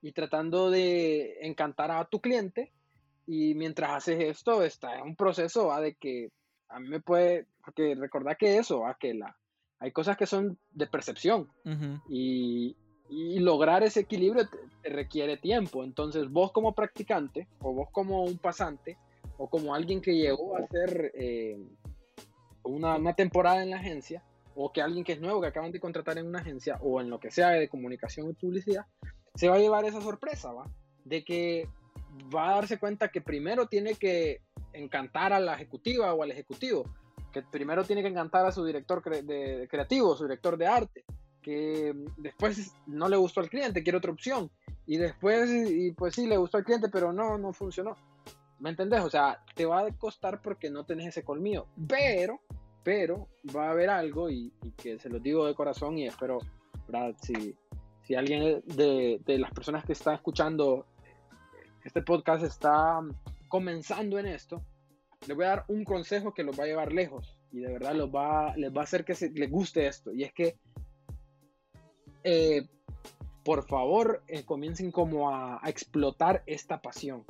y 0.00 0.12
tratando 0.12 0.70
de 0.70 1.36
encantar 1.42 1.90
a 1.90 2.06
tu 2.06 2.18
cliente. 2.18 2.72
Y 3.26 3.54
mientras 3.54 3.90
haces 3.90 4.20
esto, 4.20 4.62
está 4.62 4.96
en 4.98 5.02
un 5.02 5.16
proceso 5.16 5.70
de 5.82 5.94
que 5.96 6.30
a 6.70 6.80
mí 6.80 6.88
me 6.88 7.00
puede, 7.00 7.46
porque 7.62 7.94
recordad 7.94 8.38
que 8.38 8.56
eso, 8.56 8.86
a 8.86 8.94
que 8.94 9.12
la, 9.12 9.36
hay 9.80 9.92
cosas 9.92 10.16
que 10.16 10.24
son 10.24 10.58
de 10.70 10.86
percepción 10.86 11.50
y, 12.08 12.74
lograr 13.10 13.84
ese 13.84 14.00
equilibrio 14.00 14.48
te, 14.48 14.88
requiere 14.88 15.36
tiempo. 15.36 15.84
Entonces 15.84 16.30
vos 16.30 16.52
como 16.52 16.74
practicante 16.74 17.46
o 17.60 17.74
vos 17.74 17.90
como 17.92 18.24
un 18.24 18.38
pasante 18.38 18.96
o 19.38 19.48
como 19.48 19.74
alguien 19.74 20.00
que 20.00 20.14
llegó 20.14 20.56
a 20.56 20.60
hacer 20.60 21.12
eh, 21.14 21.58
una, 22.62 22.96
una, 22.96 23.14
temporada 23.14 23.62
en 23.62 23.70
la 23.70 23.76
agencia 23.76 24.22
o 24.54 24.72
que 24.72 24.82
alguien 24.82 25.04
que 25.04 25.12
es 25.12 25.20
nuevo 25.20 25.40
que 25.40 25.48
acaban 25.48 25.72
de 25.72 25.80
contratar 25.80 26.18
en 26.18 26.26
una 26.26 26.40
agencia 26.40 26.78
o 26.80 27.00
en 27.00 27.10
lo 27.10 27.20
que 27.20 27.30
sea 27.30 27.50
de 27.50 27.68
comunicación 27.68 28.30
y 28.30 28.34
publicidad, 28.34 28.86
se 29.34 29.48
va 29.48 29.56
a 29.56 29.60
llevar 29.60 29.84
esa 29.84 30.00
sorpresa, 30.00 30.52
¿va? 30.52 30.64
De 31.04 31.24
que 31.24 31.68
va 32.34 32.50
a 32.50 32.54
darse 32.54 32.78
cuenta 32.78 33.08
que 33.08 33.20
primero 33.20 33.66
tiene 33.66 33.94
que 33.94 34.40
encantar 34.72 35.32
a 35.32 35.40
la 35.40 35.54
ejecutiva 35.54 36.12
o 36.14 36.22
al 36.22 36.30
ejecutivo 36.30 36.84
que 37.36 37.42
primero 37.42 37.84
tiene 37.84 38.00
que 38.00 38.08
encantar 38.08 38.46
a 38.46 38.52
su 38.52 38.64
director 38.64 39.02
de, 39.02 39.68
creativo, 39.70 40.16
su 40.16 40.24
director 40.24 40.56
de 40.56 40.66
arte, 40.66 41.04
que 41.42 41.94
después 42.16 42.72
no 42.86 43.10
le 43.10 43.18
gustó 43.18 43.40
al 43.40 43.50
cliente, 43.50 43.82
quiere 43.82 43.98
otra 43.98 44.10
opción, 44.10 44.50
y 44.86 44.96
después, 44.96 45.50
y 45.50 45.92
pues 45.92 46.14
sí, 46.14 46.26
le 46.26 46.38
gustó 46.38 46.56
al 46.56 46.64
cliente, 46.64 46.88
pero 46.88 47.12
no, 47.12 47.36
no 47.36 47.52
funcionó. 47.52 47.94
¿Me 48.58 48.70
entendés? 48.70 49.00
O 49.02 49.10
sea, 49.10 49.42
te 49.54 49.66
va 49.66 49.80
a 49.80 49.90
costar 49.92 50.40
porque 50.40 50.70
no 50.70 50.84
tenés 50.84 51.08
ese 51.08 51.22
colmillo, 51.22 51.66
pero, 51.88 52.40
pero 52.82 53.28
va 53.54 53.68
a 53.68 53.70
haber 53.70 53.90
algo, 53.90 54.30
y, 54.30 54.52
que 54.76 54.98
se 54.98 55.08
lo 55.08 55.18
digo 55.18 55.46
de 55.46 55.54
corazón, 55.54 55.98
y 55.98 56.06
espero, 56.06 56.38
¿verdad? 56.88 57.14
Si, 57.20 57.54
si 58.02 58.14
alguien 58.14 58.62
de, 58.66 59.20
de 59.24 59.38
las 59.38 59.52
personas 59.52 59.84
que 59.84 59.92
está 59.92 60.14
escuchando 60.14 60.86
este 61.84 62.02
podcast 62.02 62.44
está 62.44 63.00
comenzando 63.48 64.18
en 64.18 64.26
esto, 64.26 64.62
les 65.26 65.36
voy 65.36 65.46
a 65.46 65.48
dar 65.48 65.64
un 65.68 65.84
consejo 65.84 66.34
que 66.34 66.42
los 66.42 66.58
va 66.58 66.64
a 66.64 66.66
llevar 66.66 66.92
lejos 66.92 67.36
y 67.52 67.60
de 67.60 67.72
verdad 67.72 67.94
los 67.94 68.10
va, 68.10 68.56
les 68.56 68.70
va 68.70 68.82
a 68.82 68.84
hacer 68.84 69.04
que 69.04 69.14
se, 69.14 69.30
les 69.30 69.50
guste 69.50 69.86
esto. 69.86 70.12
Y 70.12 70.24
es 70.24 70.32
que, 70.32 70.58
eh, 72.22 72.68
por 73.44 73.66
favor, 73.66 74.22
eh, 74.28 74.44
comiencen 74.44 74.90
como 74.90 75.34
a, 75.34 75.60
explotar 75.66 76.42
esta 76.46 76.82
pasión, 76.82 77.24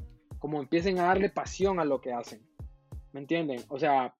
como 0.46 0.60
empiecen 0.60 1.00
a 1.00 1.06
darle 1.06 1.28
pasión 1.28 1.80
a 1.80 1.84
lo 1.84 2.00
que 2.00 2.12
hacen. 2.12 2.40
¿Me 3.10 3.18
entienden? 3.18 3.64
O 3.66 3.80
sea, 3.80 4.14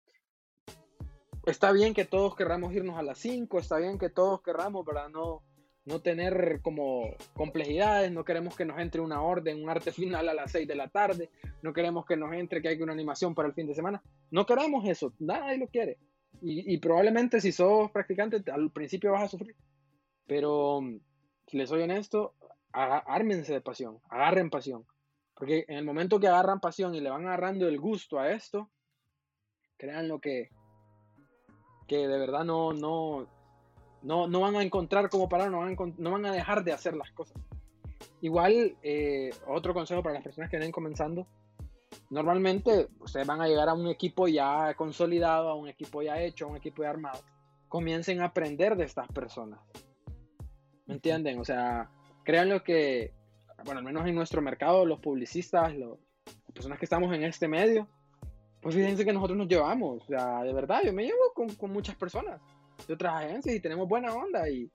está 1.46 1.70
bien 1.70 1.94
que 1.94 2.04
todos 2.04 2.34
querramos 2.34 2.74
irnos 2.74 2.98
a 2.98 3.04
las 3.04 3.18
5, 3.18 3.60
está 3.60 3.76
bien 3.76 3.96
que 3.96 4.10
todos 4.10 4.42
querramos, 4.42 4.84
¿verdad? 4.84 5.08
No, 5.08 5.44
no 5.84 6.00
tener 6.00 6.58
como 6.62 7.14
complejidades, 7.34 8.10
no 8.10 8.24
queremos 8.24 8.56
que 8.56 8.64
nos 8.64 8.80
entre 8.80 9.02
una 9.02 9.22
orden, 9.22 9.62
un 9.62 9.70
arte 9.70 9.92
final 9.92 10.28
a 10.28 10.34
las 10.34 10.50
6 10.50 10.66
de 10.66 10.74
la 10.74 10.88
tarde, 10.88 11.30
no 11.62 11.72
queremos 11.72 12.04
que 12.04 12.16
nos 12.16 12.34
entre 12.34 12.60
que 12.60 12.70
hay 12.70 12.82
una 12.82 12.92
animación 12.92 13.32
para 13.32 13.46
el 13.46 13.54
fin 13.54 13.68
de 13.68 13.76
semana, 13.76 14.02
no 14.32 14.46
queremos 14.46 14.84
eso, 14.84 15.12
nadie 15.20 15.58
lo 15.58 15.68
quiere. 15.68 15.96
Y, 16.42 16.76
probablemente 16.78 17.40
si 17.40 17.52
sos 17.52 17.88
practicante 17.92 18.42
al 18.50 18.72
principio 18.72 19.12
vas 19.12 19.22
a 19.22 19.28
sufrir, 19.28 19.54
pero 20.26 20.80
si 21.46 21.56
les 21.56 21.68
soy 21.68 21.82
honesto, 21.82 22.34
ármense 22.72 23.52
de 23.52 23.60
pasión, 23.60 24.00
agarren 24.10 24.50
pasión, 24.50 24.84
porque 25.36 25.66
en 25.68 25.76
el 25.76 25.84
momento 25.84 26.18
que 26.18 26.28
agarran 26.28 26.60
pasión 26.60 26.94
y 26.94 27.00
le 27.00 27.10
van 27.10 27.26
agarrando 27.26 27.68
el 27.68 27.78
gusto 27.78 28.18
a 28.18 28.32
esto, 28.32 28.70
créanlo 29.76 30.18
que, 30.18 30.48
que 31.86 32.08
de 32.08 32.18
verdad 32.18 32.44
no, 32.44 32.72
no, 32.72 33.28
no, 34.02 34.26
no 34.26 34.40
van 34.40 34.56
a 34.56 34.62
encontrar 34.62 35.10
cómo 35.10 35.28
parar, 35.28 35.50
no 35.50 35.58
van 35.58 35.74
a, 35.74 35.92
no 35.98 36.10
van 36.10 36.26
a 36.26 36.32
dejar 36.32 36.64
de 36.64 36.72
hacer 36.72 36.96
las 36.96 37.12
cosas. 37.12 37.36
Igual, 38.22 38.76
eh, 38.82 39.30
otro 39.46 39.74
consejo 39.74 40.02
para 40.02 40.14
las 40.14 40.24
personas 40.24 40.50
que 40.50 40.56
vienen 40.56 40.72
comenzando, 40.72 41.26
normalmente 42.08 42.88
ustedes 43.00 43.26
van 43.26 43.42
a 43.42 43.46
llegar 43.46 43.68
a 43.68 43.74
un 43.74 43.88
equipo 43.88 44.28
ya 44.28 44.72
consolidado, 44.74 45.50
a 45.50 45.54
un 45.54 45.68
equipo 45.68 46.02
ya 46.02 46.20
hecho, 46.20 46.46
a 46.46 46.48
un 46.48 46.56
equipo 46.56 46.82
ya 46.82 46.90
armado. 46.90 47.20
Comiencen 47.68 48.22
a 48.22 48.26
aprender 48.26 48.74
de 48.74 48.84
estas 48.84 49.08
personas. 49.08 49.60
¿Me 50.86 50.94
entienden? 50.94 51.38
O 51.40 51.44
sea, 51.44 51.90
créanlo 52.24 52.62
que, 52.62 53.12
bueno, 53.64 53.78
al 53.78 53.84
menos 53.84 54.06
en 54.06 54.14
nuestro 54.14 54.42
mercado, 54.42 54.84
los 54.84 55.00
publicistas, 55.00 55.74
las 55.76 55.90
personas 56.52 56.78
que 56.78 56.84
estamos 56.86 57.14
en 57.14 57.24
este 57.24 57.48
medio, 57.48 57.88
pues 58.60 58.74
fíjense 58.74 59.04
que 59.04 59.12
nosotros 59.12 59.38
nos 59.38 59.48
llevamos. 59.48 60.02
O 60.02 60.06
sea, 60.06 60.42
de 60.42 60.52
verdad, 60.52 60.80
yo 60.84 60.92
me 60.92 61.04
llevo 61.04 61.32
con, 61.34 61.48
con 61.54 61.72
muchas 61.72 61.96
personas 61.96 62.40
de 62.86 62.94
otras 62.94 63.24
agencias 63.24 63.54
y 63.54 63.60
tenemos 63.60 63.88
buena 63.88 64.12
onda 64.12 64.48
y, 64.48 64.70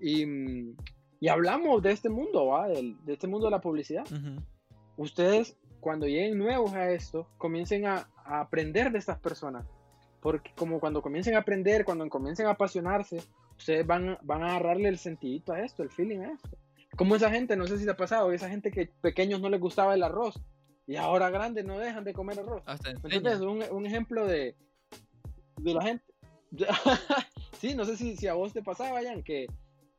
y, 0.00 0.74
y 1.20 1.28
hablamos 1.28 1.82
de 1.82 1.92
este 1.92 2.08
mundo, 2.08 2.46
¿va? 2.46 2.68
De, 2.68 2.94
de, 3.04 3.12
este 3.12 3.26
mundo 3.26 3.46
de 3.46 3.50
la 3.50 3.60
publicidad. 3.60 4.04
Ustedes, 4.96 5.56
cuando 5.80 6.06
lleguen 6.06 6.38
nuevos 6.38 6.72
a 6.74 6.90
esto, 6.90 7.28
comiencen 7.38 7.86
a, 7.86 8.08
a, 8.24 8.40
aprender 8.40 8.92
de 8.92 8.98
estas 8.98 9.18
personas. 9.18 9.66
Porque 10.20 10.52
como 10.54 10.78
cuando 10.78 11.00
comiencen 11.00 11.34
a 11.34 11.38
aprender, 11.38 11.84
cuando 11.84 12.08
comiencen 12.08 12.46
a 12.46 12.50
apasionarse, 12.50 13.22
ustedes 13.56 13.86
van, 13.86 14.18
van 14.22 14.42
a 14.42 14.56
agarrarle 14.56 14.88
el 14.88 14.98
sentidito 14.98 15.52
a 15.52 15.60
esto, 15.60 15.82
el 15.82 15.90
feeling 15.90 16.20
a 16.20 16.32
esto. 16.32 16.58
Como 16.96 17.16
esa 17.16 17.30
gente, 17.30 17.56
no 17.56 17.66
sé 17.66 17.78
si 17.78 17.84
te 17.84 17.92
ha 17.92 17.96
pasado, 17.96 18.32
esa 18.32 18.48
gente 18.48 18.70
que 18.70 18.86
pequeños 19.00 19.40
no 19.40 19.48
les 19.48 19.60
gustaba 19.60 19.94
el 19.94 20.02
arroz 20.02 20.40
y 20.86 20.96
ahora 20.96 21.30
grandes 21.30 21.64
no 21.64 21.78
dejan 21.78 22.04
de 22.04 22.12
comer 22.12 22.40
arroz. 22.40 22.62
Entonces, 22.84 23.40
un, 23.40 23.62
un 23.70 23.86
ejemplo 23.86 24.26
de, 24.26 24.56
de 25.58 25.74
la 25.74 25.82
gente. 25.82 26.04
sí, 27.60 27.74
no 27.74 27.84
sé 27.84 27.96
si, 27.96 28.16
si 28.16 28.26
a 28.26 28.34
vos 28.34 28.52
te 28.52 28.62
pasaba, 28.62 29.00
Jan, 29.02 29.22
que, 29.22 29.46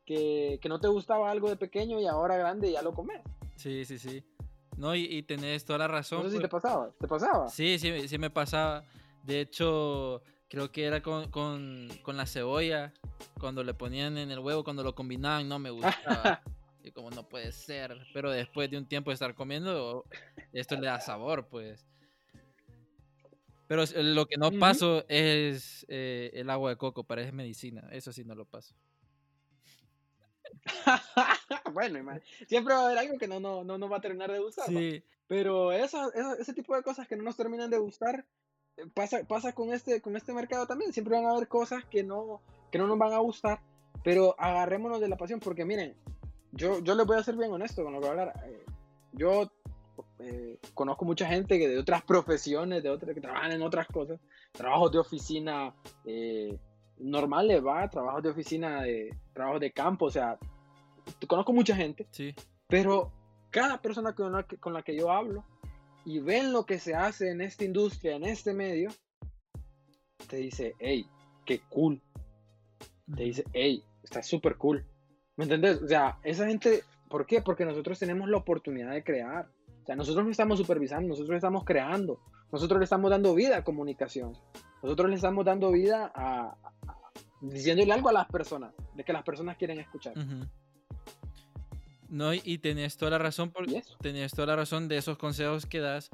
que, 0.04 0.58
que, 0.60 0.68
no 0.68 0.80
te 0.80 0.88
gustaba 0.88 1.30
algo 1.30 1.48
de 1.48 1.56
pequeño 1.56 1.98
y 1.98 2.06
ahora 2.06 2.36
grande 2.36 2.70
ya 2.70 2.82
lo 2.82 2.92
comes. 2.92 3.22
Sí, 3.56 3.84
sí, 3.84 3.98
sí. 3.98 4.22
No, 4.76 4.94
y, 4.94 5.04
y 5.04 5.22
tenés 5.22 5.64
toda 5.64 5.78
la 5.78 5.88
razón. 5.88 6.24
No 6.24 6.28
sé 6.28 6.36
si 6.36 6.42
te 6.42 6.48
pasaba, 6.48 6.90
¿te 6.98 7.08
pasaba? 7.08 7.48
Sí, 7.48 7.78
sí, 7.78 8.08
sí 8.08 8.18
me 8.18 8.30
pasaba. 8.30 8.84
De 9.22 9.40
hecho, 9.40 10.22
creo 10.48 10.70
que 10.70 10.84
era 10.84 11.02
con, 11.02 11.30
con, 11.30 11.88
con 12.02 12.16
la 12.16 12.26
cebolla, 12.26 12.92
cuando 13.40 13.64
le 13.64 13.72
ponían 13.72 14.18
en 14.18 14.30
el 14.30 14.40
huevo, 14.40 14.64
cuando 14.64 14.82
lo 14.82 14.94
combinaban, 14.94 15.48
no 15.48 15.58
me 15.58 15.70
gustaba. 15.70 16.42
y 16.82 16.92
como 16.92 17.10
no 17.10 17.28
puede 17.28 17.52
ser. 17.52 17.96
Pero 18.12 18.30
después 18.30 18.70
de 18.70 18.78
un 18.78 18.86
tiempo 18.86 19.10
de 19.10 19.14
estar 19.14 19.34
comiendo, 19.34 20.04
esto 20.52 20.76
le 20.76 20.86
da 20.86 21.00
sabor, 21.00 21.46
pues. 21.48 21.86
Pero 23.68 23.84
lo 24.02 24.26
que 24.26 24.36
no 24.36 24.48
Ujú. 24.48 24.58
paso 24.58 25.04
es 25.08 25.86
eh, 25.88 26.30
el 26.34 26.50
agua 26.50 26.70
de 26.70 26.76
coco, 26.76 27.04
parece 27.04 27.32
medicina. 27.32 27.88
Eso 27.90 28.12
sí 28.12 28.24
no 28.24 28.34
lo 28.34 28.44
paso. 28.44 28.74
bueno, 31.72 32.20
siempre 32.46 32.74
va 32.74 32.80
a 32.82 32.86
haber 32.86 32.98
algo 32.98 33.18
que 33.18 33.26
no, 33.28 33.40
no, 33.40 33.64
no 33.64 33.78
nos 33.78 33.90
va 33.90 33.96
a 33.96 34.00
terminar 34.00 34.30
de 34.30 34.38
gustar. 34.40 34.66
Sí, 34.66 35.02
Pero 35.26 35.72
eso, 35.72 36.12
eso- 36.12 36.38
ese 36.38 36.52
tipo 36.52 36.76
de 36.76 36.82
cosas 36.82 37.08
que 37.08 37.16
no 37.16 37.22
nos 37.22 37.36
terminan 37.36 37.70
de 37.70 37.78
gustar, 37.78 38.26
eh, 38.76 38.84
pasa, 38.92 39.24
pasa 39.26 39.54
con, 39.54 39.72
este, 39.72 40.00
con 40.00 40.16
este 40.16 40.32
mercado 40.32 40.66
también. 40.66 40.92
Siempre 40.92 41.16
van 41.16 41.26
a 41.26 41.30
haber 41.30 41.48
cosas 41.48 41.84
que 41.86 42.02
no, 42.02 42.42
que 42.70 42.78
no 42.78 42.86
nos 42.86 42.98
van 42.98 43.12
a 43.12 43.18
gustar, 43.18 43.60
pero 44.04 44.34
agarrémonos 44.38 45.00
de 45.00 45.08
la 45.08 45.16
pasión, 45.16 45.40
porque 45.40 45.64
miren, 45.64 45.96
yo, 46.52 46.80
yo 46.80 46.94
les 46.94 47.06
voy 47.06 47.16
a 47.16 47.22
ser 47.22 47.36
bien 47.36 47.52
honesto 47.52 47.82
con 47.82 47.92
lo 47.92 48.00
que 48.00 48.08
voy 48.08 48.18
a 48.18 48.22
hablar. 48.22 48.44
eh, 48.46 48.64
yo 49.12 49.50
eh, 50.20 50.58
conozco 50.74 51.04
mucha 51.04 51.26
gente 51.26 51.58
que 51.58 51.68
de 51.68 51.78
otras 51.78 52.02
profesiones, 52.02 52.82
de 52.82 52.90
otras, 52.90 53.14
que 53.14 53.20
trabajan 53.20 53.52
en 53.52 53.62
otras 53.62 53.86
cosas, 53.88 54.20
trabajos 54.52 54.92
de 54.92 54.98
oficina 54.98 55.74
eh, 56.04 56.58
normales, 56.98 57.64
va, 57.64 57.88
trabajos 57.88 58.22
de 58.22 58.30
oficina, 58.30 58.82
de, 58.82 59.14
trabajos 59.32 59.60
de 59.60 59.72
campo, 59.72 60.06
o 60.06 60.10
sea, 60.10 60.38
conozco 61.26 61.52
mucha 61.52 61.74
gente 61.74 62.06
sí. 62.10 62.34
pero 62.68 63.10
cada 63.50 63.82
persona 63.82 64.14
con 64.14 64.32
la, 64.32 64.44
que, 64.44 64.56
con 64.56 64.72
la 64.72 64.82
que 64.82 64.96
yo 64.96 65.10
hablo 65.10 65.44
y 66.04 66.20
ven 66.20 66.52
lo 66.52 66.64
que 66.64 66.78
se 66.78 66.94
hace 66.94 67.30
en 67.30 67.40
esta 67.40 67.64
industria, 67.64 68.16
en 68.16 68.24
este 68.24 68.54
medio, 68.54 68.90
te 70.28 70.36
dice, 70.36 70.74
hey, 70.78 71.06
qué 71.44 71.60
cool. 71.68 72.00
Te 73.14 73.24
dice, 73.24 73.44
hey, 73.52 73.84
está 74.02 74.22
súper 74.22 74.56
cool. 74.56 74.84
¿Me 75.48 75.54
entendés? 75.54 75.82
O 75.82 75.88
sea, 75.88 76.18
esa 76.22 76.46
gente, 76.46 76.82
¿por 77.08 77.26
qué? 77.26 77.42
Porque 77.42 77.64
nosotros 77.64 77.98
tenemos 77.98 78.28
la 78.28 78.36
oportunidad 78.38 78.92
de 78.92 79.02
crear. 79.04 79.48
O 79.82 79.86
sea, 79.86 79.96
nosotros 79.96 80.24
no 80.24 80.30
estamos 80.30 80.58
supervisando, 80.58 81.08
nosotros 81.08 81.36
estamos 81.36 81.64
creando. 81.64 82.20
Nosotros 82.52 82.78
le 82.78 82.84
estamos 82.84 83.10
dando 83.10 83.34
vida 83.34 83.56
a 83.58 83.64
comunicación. 83.64 84.32
Nosotros 84.82 85.08
le 85.10 85.16
estamos 85.16 85.44
dando 85.44 85.70
vida 85.72 86.12
a, 86.14 86.50
a- 86.86 87.10
diciéndole 87.40 87.92
algo 87.92 88.08
a 88.08 88.12
las 88.12 88.26
personas, 88.28 88.72
de 88.94 89.02
que 89.04 89.12
las 89.12 89.22
personas 89.24 89.56
quieren 89.56 89.80
escuchar. 89.80 90.14
No, 92.08 92.34
y, 92.34 92.58
tenés 92.58 92.96
toda 92.98 93.12
la 93.12 93.18
razón 93.18 93.50
por, 93.50 93.68
Y 93.70 93.76
eso. 93.76 93.96
tenés 94.02 94.32
toda 94.32 94.48
la 94.48 94.56
razón 94.56 94.86
de 94.86 94.98
esos 94.98 95.16
consejos 95.16 95.64
que 95.64 95.80
das 95.80 96.10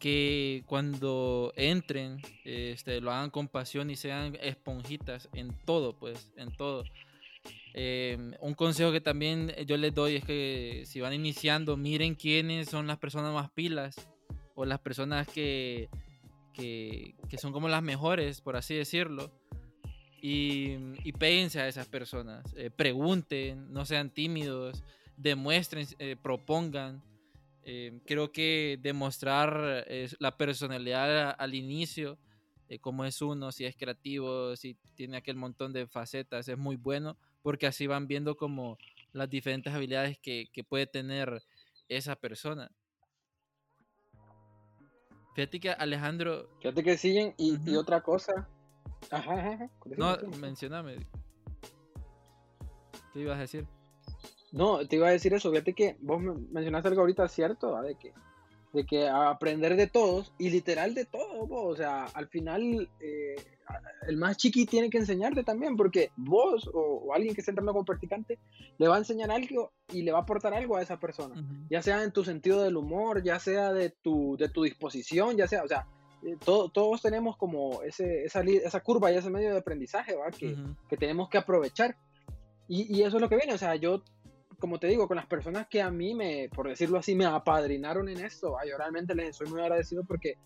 que 0.00 0.64
cuando 0.66 1.52
entren 1.56 2.20
este, 2.44 3.00
lo 3.00 3.12
hagan 3.12 3.30
con 3.30 3.48
pasión 3.48 3.88
y 3.88 3.96
sean 3.96 4.36
esponjitas 4.42 5.28
en 5.32 5.52
todo 5.64 5.94
pues 5.96 6.32
en 6.36 6.54
todo 6.54 6.84
Eh, 7.74 8.16
un 8.40 8.54
consejo 8.54 8.90
que 8.92 9.00
también 9.00 9.52
yo 9.66 9.76
les 9.76 9.94
doy 9.94 10.16
es 10.16 10.24
que 10.24 10.82
si 10.86 11.00
van 11.00 11.12
iniciando 11.12 11.76
miren 11.76 12.14
quiénes 12.14 12.68
son 12.70 12.86
las 12.86 12.98
personas 12.98 13.34
más 13.34 13.50
pilas 13.50 14.08
o 14.54 14.64
las 14.64 14.80
personas 14.80 15.28
que, 15.28 15.90
que, 16.54 17.14
que 17.28 17.36
son 17.36 17.52
como 17.52 17.68
las 17.68 17.82
mejores 17.82 18.40
por 18.40 18.56
así 18.56 18.74
decirlo 18.74 19.30
y, 20.22 20.76
y 21.04 21.12
péguense 21.12 21.60
a 21.60 21.68
esas 21.68 21.86
personas 21.86 22.44
eh, 22.56 22.70
pregunten 22.70 23.70
no 23.70 23.84
sean 23.84 24.08
tímidos 24.08 24.82
demuestren 25.16 25.86
eh, 25.98 26.16
propongan. 26.20 27.02
Eh, 27.62 28.00
creo 28.06 28.30
que 28.30 28.78
demostrar 28.80 29.84
eh, 29.88 30.08
la 30.20 30.36
personalidad 30.36 31.34
al 31.36 31.54
inicio, 31.54 32.18
de 32.68 32.78
cómo 32.78 33.04
es 33.04 33.20
uno, 33.22 33.50
si 33.50 33.64
es 33.64 33.76
creativo, 33.76 34.54
si 34.56 34.76
tiene 34.94 35.16
aquel 35.16 35.36
montón 35.36 35.72
de 35.72 35.86
facetas, 35.86 36.48
es 36.48 36.58
muy 36.58 36.76
bueno, 36.76 37.16
porque 37.46 37.68
así 37.68 37.86
van 37.86 38.08
viendo 38.08 38.36
como 38.36 38.76
las 39.12 39.30
diferentes 39.30 39.72
habilidades 39.72 40.18
que, 40.18 40.48
que 40.52 40.64
puede 40.64 40.88
tener 40.88 41.44
esa 41.88 42.16
persona. 42.16 42.72
Fíjate 45.36 45.60
que 45.60 45.70
Alejandro, 45.70 46.50
Fíjate 46.60 46.82
que 46.82 46.98
siguen 46.98 47.34
y, 47.38 47.56
y 47.64 47.76
otra 47.76 48.00
cosa. 48.00 48.48
Ajá, 49.12 49.34
ajá, 49.34 49.70
no, 49.96 50.16
mencioname. 50.40 50.96
¿Qué 53.12 53.20
ibas 53.20 53.36
a 53.36 53.42
decir? 53.42 53.64
No, 54.50 54.84
te 54.84 54.96
iba 54.96 55.06
a 55.06 55.12
decir 55.12 55.32
eso. 55.32 55.52
Fíjate 55.52 55.72
que 55.72 55.96
vos 56.00 56.20
me- 56.20 56.34
mencionaste 56.50 56.88
algo 56.88 57.02
ahorita 57.02 57.28
cierto, 57.28 57.70
¿va? 57.70 57.82
de 57.82 57.94
que, 57.94 58.12
de 58.76 58.86
que 58.86 59.08
aprender 59.08 59.74
de 59.76 59.86
todos 59.88 60.32
y 60.38 60.50
literal 60.50 60.94
de 60.94 61.04
todo. 61.06 61.48
O 61.50 61.74
sea, 61.74 62.04
al 62.14 62.28
final 62.28 62.88
eh, 63.00 63.34
el 64.06 64.16
más 64.16 64.36
chiqui 64.36 64.66
tiene 64.66 64.90
que 64.90 64.98
enseñarte 64.98 65.42
también, 65.42 65.76
porque 65.76 66.10
vos 66.16 66.68
o, 66.72 66.78
o 67.06 67.14
alguien 67.14 67.34
que 67.34 67.40
esté 67.40 67.50
entrando 67.50 67.72
como 67.72 67.84
practicante 67.84 68.38
le 68.78 68.86
va 68.88 68.94
a 68.96 68.98
enseñar 68.98 69.30
algo 69.30 69.72
y 69.92 70.02
le 70.02 70.12
va 70.12 70.18
a 70.18 70.22
aportar 70.22 70.54
algo 70.54 70.76
a 70.76 70.82
esa 70.82 71.00
persona. 71.00 71.34
Ya 71.70 71.82
sea 71.82 72.02
en 72.04 72.12
tu 72.12 72.22
sentido 72.24 72.62
del 72.62 72.76
humor, 72.76 73.22
ya 73.24 73.38
sea 73.40 73.72
de 73.72 73.90
tu, 73.90 74.36
de 74.38 74.48
tu 74.48 74.62
disposición, 74.62 75.36
ya 75.36 75.48
sea, 75.48 75.64
o 75.64 75.68
sea, 75.68 75.86
eh, 76.22 76.36
todo- 76.44 76.68
todos 76.68 77.02
tenemos 77.02 77.36
como 77.36 77.82
ese, 77.82 78.24
esa, 78.24 78.42
esa 78.42 78.80
curva 78.80 79.10
y 79.10 79.16
ese 79.16 79.30
medio 79.30 79.52
de 79.52 79.58
aprendizaje, 79.58 80.14
¿va? 80.14 80.30
Que, 80.30 80.54
que 80.88 80.96
tenemos 80.96 81.28
que 81.28 81.38
aprovechar. 81.38 81.96
Y, 82.68 82.94
y 82.96 83.02
eso 83.04 83.16
es 83.16 83.22
lo 83.22 83.28
que 83.28 83.36
viene, 83.36 83.54
o 83.54 83.58
sea, 83.58 83.76
yo, 83.76 84.02
como 84.58 84.78
te 84.78 84.86
digo, 84.86 85.06
con 85.08 85.16
las 85.16 85.26
personas 85.26 85.66
que 85.68 85.82
a 85.82 85.90
mí 85.90 86.14
me, 86.14 86.48
por 86.48 86.68
decirlo 86.68 86.98
así, 86.98 87.14
me 87.14 87.26
apadrinaron 87.26 88.08
en 88.08 88.20
esto, 88.24 88.56
yo 88.68 88.76
realmente 88.78 89.14
les 89.14 89.36
soy 89.36 89.48
muy 89.48 89.60
agradecido 89.60 90.04
porque 90.04 90.36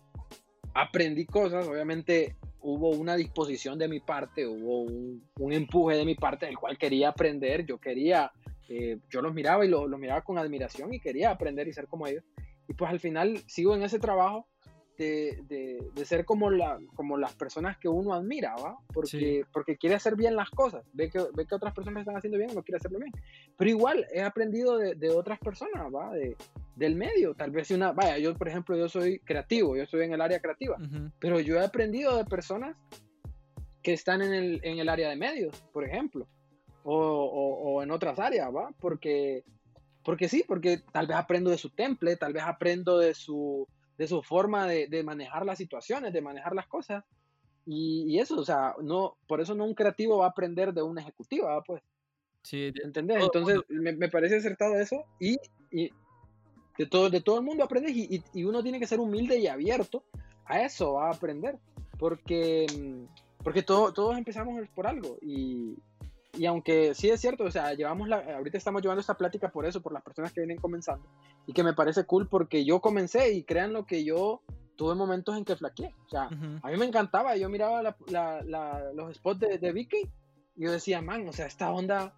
aprendí 0.73 1.25
cosas, 1.25 1.67
obviamente 1.67 2.35
hubo 2.61 2.89
una 2.89 3.15
disposición 3.15 3.77
de 3.79 3.87
mi 3.87 3.99
parte, 3.99 4.45
hubo 4.45 4.83
un, 4.83 5.53
empuje 5.53 5.97
de 5.97 6.05
mi 6.05 6.15
parte 6.15 6.45
del 6.45 6.57
cual 6.57 6.77
quería 6.77 7.09
aprender, 7.09 7.65
yo 7.65 7.79
quería, 7.79 8.31
eh, 8.69 8.99
yo 9.09 9.21
los 9.21 9.33
miraba 9.33 9.65
y 9.65 9.69
lo- 9.69 9.87
los 9.87 9.99
miraba 9.99 10.21
con 10.21 10.37
admiración 10.37 10.93
y 10.93 10.99
quería 10.99 11.31
aprender 11.31 11.67
y 11.67 11.73
ser 11.73 11.87
como 11.87 12.07
ellos. 12.07 12.23
Y 12.67 12.73
pues 12.73 12.89
al 12.91 12.99
final 12.99 13.39
sigo 13.47 13.75
en 13.75 13.83
ese 13.83 13.99
trabajo 13.99 14.47
de, 14.97 15.39
de- 15.47 15.89
de 15.95 16.05
ser 16.05 16.25
como, 16.25 16.51
la, 16.51 16.77
como 16.95 17.17
las 17.17 17.33
personas 17.35 17.77
que 17.77 17.87
uno 17.87 18.13
admira, 18.13 18.55
¿va? 18.55 18.77
Porque, 18.93 19.09
Sí. 19.09 19.41
porque 19.51 19.77
quiere 19.77 19.95
hacer 19.95 20.15
bien 20.15 20.35
las 20.35 20.49
cosas, 20.51 20.83
ve 20.93 21.09
que, 21.09 21.19
ve 21.33 21.45
que 21.47 21.55
otras 21.55 21.73
personas 21.73 22.01
están 22.01 22.17
haciendo 22.17 22.37
bien 22.37 22.51
y 22.51 22.55
no 22.55 22.61
quiere 22.63 22.77
hacerlo 22.77 22.99
bien. 22.99 23.11
Pero 23.57 23.69
igual 23.69 24.05
he 24.13 24.21
aprendido 24.21 24.77
de, 24.77 24.93
de 24.95 25.09
otras 25.09 25.39
personas, 25.39 25.83
¿va? 25.93 26.11
De, 26.11 26.35
del 26.75 26.95
medio, 26.95 27.33
tal 27.33 27.51
vez 27.51 27.67
si 27.67 27.73
una, 27.73 27.91
vaya, 27.93 28.17
yo 28.17 28.35
por 28.35 28.47
ejemplo, 28.47 28.75
yo 28.77 28.87
soy 28.89 29.19
creativo, 29.19 29.75
yo 29.75 29.83
estoy 29.83 30.03
en 30.03 30.13
el 30.13 30.21
área 30.21 30.39
creativa, 30.39 30.77
pero 31.19 31.39
yo 31.39 31.55
he 31.55 31.65
aprendido 31.65 32.15
de 32.17 32.25
personas 32.25 32.75
que 33.83 33.93
están 33.93 34.21
en 34.21 34.33
el, 34.33 34.59
en 34.63 34.79
el 34.79 34.89
área 34.89 35.09
de 35.09 35.15
medios, 35.15 35.55
por 35.73 35.83
ejemplo, 35.83 36.27
o, 36.83 36.95
o- 36.95 37.73
o 37.75 37.83
en 37.83 37.91
otras 37.91 38.19
áreas, 38.19 38.49
¿va? 38.55 38.69
Porque, 38.79 39.43
porque 40.03 40.29
sí, 40.29 40.43
porque 40.47 40.79
tal 40.91 41.07
vez 41.07 41.17
aprendo 41.17 41.49
de 41.49 41.57
su 41.57 41.69
temple, 41.69 42.15
tal 42.17 42.33
vez 42.33 42.43
aprendo 42.43 42.97
de 42.99 43.13
su, 43.13 43.67
de 44.01 44.07
su 44.07 44.23
forma 44.23 44.65
de, 44.67 44.87
de 44.87 45.03
manejar 45.03 45.45
las 45.45 45.59
situaciones, 45.59 46.11
de 46.11 46.21
manejar 46.23 46.55
las 46.55 46.65
cosas. 46.65 47.03
Y, 47.67 48.05
y 48.07 48.19
eso, 48.19 48.39
o 48.39 48.43
sea, 48.43 48.73
no, 48.81 49.15
por 49.27 49.39
eso 49.41 49.53
no 49.53 49.63
un 49.63 49.75
creativo 49.75 50.17
va 50.17 50.25
a 50.25 50.29
aprender 50.29 50.73
de 50.73 50.81
una 50.81 51.01
ejecutiva, 51.01 51.53
¿va? 51.53 51.61
pues, 51.63 51.83
Sí, 52.41 52.71
¿entendés? 52.83 53.21
Entonces, 53.25 53.59
me, 53.69 53.91
me 53.93 54.09
parece 54.09 54.37
acertado 54.37 54.73
eso 54.79 55.05
y, 55.19 55.37
y 55.69 55.91
de, 56.79 56.87
todo, 56.87 57.11
de 57.11 57.21
todo 57.21 57.37
el 57.37 57.43
mundo 57.45 57.63
aprendes 57.63 57.95
y, 57.95 58.15
y- 58.15 58.23
y 58.33 58.43
uno 58.43 58.63
tiene 58.63 58.79
que 58.79 58.87
ser 58.87 58.99
humilde 58.99 59.37
y 59.37 59.45
abierto 59.45 60.03
a 60.45 60.63
eso, 60.63 60.93
va 60.93 61.09
a 61.09 61.13
aprender, 61.13 61.59
porque, 61.99 62.65
mm, 62.75 63.43
porque 63.43 63.61
todo- 63.61 63.93
todos 63.93 64.17
empezamos 64.17 64.67
por 64.73 64.87
algo 64.87 65.19
y, 65.21 65.75
y 66.37 66.45
aunque 66.45 66.93
sí 66.93 67.09
es 67.09 67.19
cierto, 67.19 67.43
o 67.45 67.51
sea, 67.51 67.73
llevamos 67.73 68.07
la, 68.07 68.17
ahorita 68.37 68.57
estamos 68.57 68.81
llevando 68.81 69.01
esta 69.01 69.15
plática 69.17 69.49
por 69.51 69.65
eso, 69.65 69.81
por 69.81 69.93
las 69.93 70.03
personas 70.03 70.31
que 70.31 70.41
vienen 70.41 70.57
comenzando 70.57 71.07
y 71.45 71.53
que 71.53 71.63
me 71.63 71.73
parece 71.73 72.05
cool 72.05 72.27
porque 72.27 72.63
yo 72.65 72.79
comencé 72.81 73.33
y 73.33 73.43
crean 73.43 73.73
lo 73.73 73.85
que 73.85 74.03
yo 74.03 74.41
tuve 74.75 74.95
momentos 74.95 75.37
en 75.37 75.45
que 75.45 75.55
flaqueé, 75.55 75.93
o 76.05 76.09
sea, 76.09 76.27
Ujú. 76.27 76.59
a 76.63 76.71
mí 76.71 76.77
me 76.77 76.85
encantaba, 76.85 77.35
yo 77.35 77.49
miraba 77.49 77.83
la- 77.83 77.95
la- 78.07 78.41
la- 78.43 78.91
los 78.93 79.15
spots 79.15 79.39
de, 79.41 79.57
de 79.57 79.71
Vicky 79.73 80.09
y 80.55 80.63
yo 80.65 80.71
decía, 80.71 81.01
man, 81.01 81.27
o 81.27 81.33
sea, 81.33 81.45
esta 81.45 81.71
onda, 81.71 82.15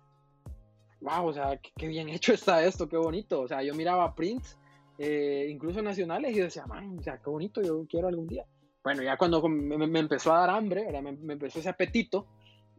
wow, 1.02 1.26
o 1.28 1.34
sea, 1.34 1.58
qué, 1.58 1.71
qué 1.76 1.88
bien 1.88 2.10
hecho 2.10 2.34
está 2.34 2.63
esto, 2.63 2.88
qué 2.88 2.97
bonito. 2.97 3.41
O 3.41 3.47
sea, 3.47 3.62
yo 3.63 3.73
miraba 3.76 4.15
prints, 4.15 4.58
eh, 4.97 5.47
incluso 5.49 5.82
nacionales, 5.82 6.32
y 6.32 6.38
yo 6.38 6.43
decía, 6.45 6.65
man, 6.65 6.97
o 6.99 7.04
sea, 7.04 7.17
qué 7.17 7.30
bonito, 7.30 7.62
yo 7.62 7.86
quiero 7.89 8.08
algún 8.08 8.28
día. 8.28 8.45
Bueno, 8.84 9.02
ya 9.04 9.17
cuando 9.17 9.41
me, 9.47 9.78
me 9.88 9.99
empezó 9.99 10.34
a 10.34 10.39
dar 10.39 10.49
hambre. 10.52 10.86
Me, 11.02 11.12
me 11.13 11.34
empezó 11.34 11.60
ese 11.60 11.69
apetito, 11.69 12.28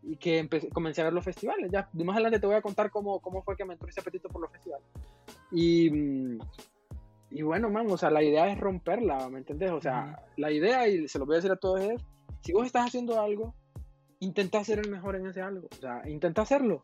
y 0.06 0.16
que 0.16 0.38
empecé, 0.38 0.68
comencé 0.68 1.00
a 1.00 1.04
ver 1.04 1.12
los 1.12 1.24
festivales. 1.24 1.70
Ya, 1.70 1.88
más 1.92 2.16
adelante 2.16 2.40
te 2.40 2.46
voy 2.46 2.56
a 2.56 2.62
contar 2.62 2.90
cómo, 2.90 3.20
cómo 3.20 3.42
fue 3.42 3.56
que 3.56 3.64
me 3.64 3.74
entró 3.74 3.88
ese 3.88 4.00
apetito 4.00 4.28
por 4.28 4.42
los 4.42 4.50
festivales. 4.50 4.86
Y, 5.50 5.90
y 7.30 7.42
bueno, 7.42 7.70
man, 7.70 7.90
o 7.90 7.96
sea, 7.96 8.10
la 8.10 8.22
idea 8.22 8.50
es 8.50 8.58
romperla, 8.58 9.28
¿me 9.28 9.38
entendés? 9.38 9.70
O 9.72 9.80
sea, 9.80 10.22
la 10.36 10.50
idea, 10.50 10.88
y 10.88 11.08
se 11.08 11.18
lo 11.18 11.26
voy 11.26 11.34
a 11.34 11.36
decir 11.36 11.52
a 11.52 11.56
todos, 11.56 11.80
es, 11.80 12.02
si 12.42 12.52
vos 12.52 12.66
estás 12.66 12.86
haciendo 12.86 13.20
algo, 13.20 13.54
intenta 14.20 14.62
ser 14.64 14.78
el 14.80 14.90
mejor 14.90 15.16
en 15.16 15.26
ese 15.26 15.40
algo. 15.40 15.68
O 15.70 15.80
sea, 15.80 16.02
intenta 16.08 16.42
hacerlo. 16.42 16.82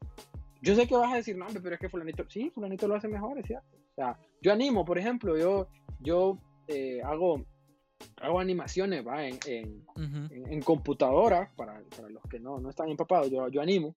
Yo 0.62 0.74
sé 0.74 0.86
que 0.86 0.96
vas 0.96 1.12
a 1.12 1.16
decir, 1.16 1.36
no, 1.36 1.46
pero 1.62 1.74
es 1.74 1.80
que 1.80 1.88
fulanito, 1.88 2.28
sí, 2.28 2.50
fulanito 2.50 2.86
lo 2.86 2.94
hace 2.94 3.08
mejor, 3.08 3.38
es 3.38 3.46
cierto. 3.46 3.76
O 3.92 3.94
sea, 3.94 4.18
yo 4.42 4.52
animo, 4.52 4.84
por 4.84 4.98
ejemplo, 4.98 5.36
yo, 5.36 5.68
yo 6.00 6.38
eh, 6.68 7.00
hago, 7.02 7.44
hago 8.20 8.40
animaciones, 8.40 9.06
¿va? 9.06 9.26
En, 9.26 9.38
en, 9.46 9.84
en, 9.96 10.62
computadora, 10.62 11.50
para, 11.56 11.82
para, 11.96 12.08
los 12.08 12.22
que 12.24 12.40
no, 12.40 12.58
no 12.58 12.70
están 12.70 12.88
empapados, 12.88 13.30
yo, 13.30 13.48
yo 13.48 13.60
animo. 13.60 13.96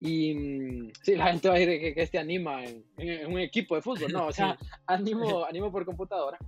Y 0.00 0.34
mm, 0.34 0.92
sí, 1.02 1.14
la 1.14 1.28
gente 1.28 1.48
va 1.48 1.54
a 1.54 1.58
decir 1.58 1.80
que, 1.80 1.94
que 1.94 2.02
este 2.02 2.18
anima 2.18 2.64
en, 2.64 2.84
en, 2.96 3.32
un 3.32 3.38
equipo 3.38 3.74
de 3.74 3.82
fútbol, 3.82 4.12
no, 4.12 4.26
o 4.26 4.32
sea, 4.32 4.58
animo, 4.86 5.44
animo 5.48 5.70
por 5.70 5.84
computadora. 5.84 6.38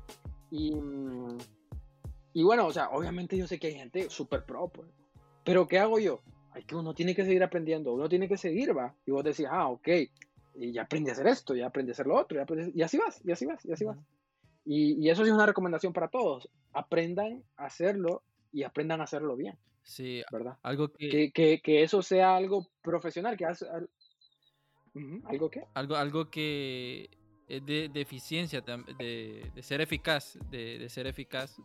Y, 0.50 0.74
mm, 0.74 1.38
y 2.34 2.42
bueno, 2.42 2.66
o 2.66 2.72
sea, 2.72 2.90
obviamente 2.90 3.36
yo 3.36 3.46
sé 3.46 3.58
que 3.58 3.68
hay 3.68 3.74
gente 3.74 4.10
súper 4.10 4.44
pro, 4.44 4.68
pues. 4.68 4.90
Pero 5.44 5.68
¿qué 5.68 5.78
hago 5.78 5.98
yo? 5.98 6.20
hay 6.54 6.62
que 6.62 6.76
uno 6.76 6.94
tiene 6.94 7.14
que 7.14 7.24
seguir 7.24 7.42
aprendiendo, 7.42 7.92
uno 7.92 8.08
tiene 8.08 8.28
que 8.28 8.36
seguir, 8.36 8.76
va. 8.76 8.94
Y 9.04 9.10
vos 9.10 9.24
decís, 9.24 9.46
ah, 9.50 9.68
ok, 9.68 9.88
y 10.54 10.72
ya 10.72 10.82
aprendí 10.82 11.10
a 11.10 11.12
hacer 11.12 11.26
esto, 11.26 11.54
ya 11.54 11.66
aprendí 11.66 11.90
a 11.90 11.94
hacer 11.94 12.06
lo 12.06 12.16
otro, 12.16 12.38
y 12.72 12.82
así 12.82 12.96
vas, 12.96 13.20
y 13.24 13.32
así 13.32 13.44
vas, 13.44 13.64
y 13.64 13.72
así 13.72 13.84
vas. 13.84 13.98
Y, 14.64 15.04
y, 15.04 15.10
eso 15.10 15.22
es 15.22 15.30
una 15.30 15.46
recomendación 15.46 15.92
para 15.92 16.08
todos. 16.08 16.48
Aprendan 16.72 17.44
a 17.56 17.66
hacerlo 17.66 18.22
y 18.52 18.62
aprendan 18.62 19.00
a 19.00 19.04
hacerlo 19.04 19.36
bien. 19.36 19.58
Sí, 19.82 20.22
¿verdad? 20.32 20.56
Algo 20.62 20.92
que... 20.92 21.30
Que, 21.32 21.60
que, 21.60 21.82
eso 21.82 22.02
sea 22.02 22.36
algo 22.36 22.66
profesional, 22.82 23.36
que 23.36 23.44
hace... 23.44 23.66
¿Algo 25.24 25.50
qué? 25.50 25.64
Algo, 25.74 25.96
algo 25.96 26.30
que 26.30 27.10
es 27.48 27.66
de, 27.66 27.88
de 27.88 28.00
eficiencia, 28.00 28.60
de, 28.60 29.50
de, 29.54 29.62
ser 29.62 29.80
eficaz, 29.80 30.38
de, 30.50 30.78
de, 30.78 30.88
ser 30.88 31.06
eficaz, 31.06 31.56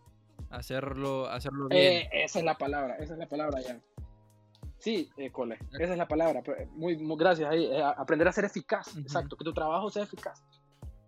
hacerlo, 0.50 1.28
hacerlo 1.28 1.68
bien. 1.68 2.04
Eh, 2.04 2.10
esa 2.12 2.40
es 2.40 2.46
la 2.46 2.56
palabra, 2.56 2.96
esa 2.96 3.14
es 3.14 3.20
la 3.20 3.28
palabra 3.28 3.62
ya. 3.62 3.80
Sí, 4.80 5.10
eh, 5.18 5.30
cole, 5.30 5.58
esa 5.80 5.92
es 5.92 5.98
la 5.98 6.08
palabra. 6.08 6.42
Muy, 6.72 6.98
muy 6.98 7.18
gracias 7.18 7.50
ahí. 7.50 7.66
Eh, 7.66 7.84
aprender 7.84 8.28
a 8.28 8.32
ser 8.32 8.46
eficaz, 8.46 8.96
exacto, 8.98 9.36
que 9.36 9.44
tu 9.44 9.54
trabajo 9.54 9.90
sea 9.90 10.04
eficaz. 10.04 10.42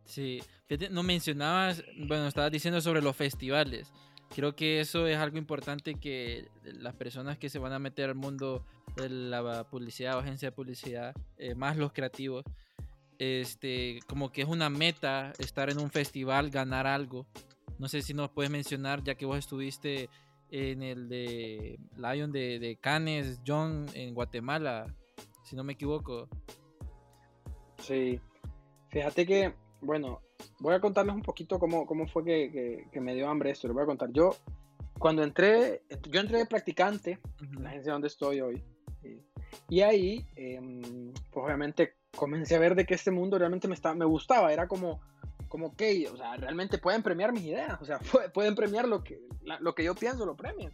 Sí, 0.05 0.41
no 0.89 1.03
mencionabas, 1.03 1.83
bueno, 1.97 2.27
estabas 2.27 2.51
diciendo 2.51 2.81
sobre 2.81 3.01
los 3.01 3.15
festivales. 3.15 3.91
Creo 4.33 4.55
que 4.55 4.79
eso 4.79 5.07
es 5.07 5.17
algo 5.17 5.37
importante 5.37 5.95
que 5.95 6.47
las 6.63 6.95
personas 6.95 7.37
que 7.37 7.49
se 7.49 7.59
van 7.59 7.73
a 7.73 7.79
meter 7.79 8.09
al 8.09 8.15
mundo 8.15 8.65
de 8.95 9.09
la 9.09 9.65
publicidad 9.65 10.17
agencia 10.17 10.49
de 10.49 10.51
publicidad, 10.53 11.13
eh, 11.37 11.53
más 11.53 11.75
los 11.75 11.91
creativos, 11.91 12.45
este, 13.19 13.99
como 14.07 14.31
que 14.31 14.41
es 14.41 14.47
una 14.47 14.69
meta 14.69 15.33
estar 15.37 15.69
en 15.69 15.79
un 15.79 15.91
festival, 15.91 16.49
ganar 16.49 16.87
algo. 16.87 17.27
No 17.77 17.87
sé 17.87 18.01
si 18.01 18.13
nos 18.13 18.29
puedes 18.29 18.51
mencionar, 18.51 19.03
ya 19.03 19.15
que 19.15 19.25
vos 19.25 19.37
estuviste 19.37 20.09
en 20.49 20.81
el 20.81 21.07
de 21.09 21.79
Lion 21.97 22.31
de, 22.31 22.59
de 22.59 22.77
Canes, 22.77 23.39
John, 23.45 23.85
en 23.93 24.13
Guatemala, 24.13 24.95
si 25.43 25.55
no 25.55 25.63
me 25.63 25.73
equivoco. 25.73 26.27
Sí, 27.79 28.19
fíjate 28.89 29.25
que, 29.25 29.53
bueno, 29.81 30.21
voy 30.59 30.73
a 30.73 30.79
contarles 30.79 31.15
un 31.15 31.21
poquito 31.21 31.59
cómo, 31.59 31.85
cómo 31.85 32.07
fue 32.07 32.23
que, 32.23 32.87
que, 32.91 33.01
me 33.01 33.15
dio 33.15 33.29
hambre 33.29 33.51
esto, 33.51 33.67
lo 33.67 33.73
voy 33.73 33.83
a 33.83 33.87
contar. 33.87 34.11
Yo, 34.11 34.35
cuando 34.99 35.23
entré, 35.23 35.81
yo 36.09 36.21
entré 36.21 36.39
de 36.39 36.45
practicante 36.45 37.19
en 37.41 37.63
la 37.63 37.69
agencia 37.69 37.93
donde 37.93 38.07
estoy 38.07 38.41
hoy, 38.41 38.63
y, 39.67 39.81
ahí, 39.81 40.25
em, 40.35 41.13
pues 41.31 41.45
obviamente 41.45 41.95
comencé 42.15 42.55
a 42.55 42.59
ver 42.59 42.75
de 42.75 42.85
que 42.85 42.93
este 42.93 43.11
mundo 43.11 43.37
realmente 43.37 43.67
me, 43.67 43.73
estaba, 43.73 43.95
me 43.95 44.05
gustaba, 44.05 44.51
era 44.53 44.67
como 44.67 45.01
como 45.51 45.75
que, 45.75 46.07
o 46.07 46.15
sea, 46.15 46.37
realmente 46.37 46.77
pueden 46.77 47.03
premiar 47.03 47.33
mis 47.33 47.43
ideas, 47.43 47.77
o 47.81 47.85
sea, 47.85 47.99
pueden 48.33 48.55
premiar 48.55 48.87
lo 48.87 49.03
que, 49.03 49.19
lo 49.59 49.75
que 49.75 49.83
yo 49.83 49.93
pienso, 49.95 50.25
lo 50.25 50.37
premian, 50.37 50.71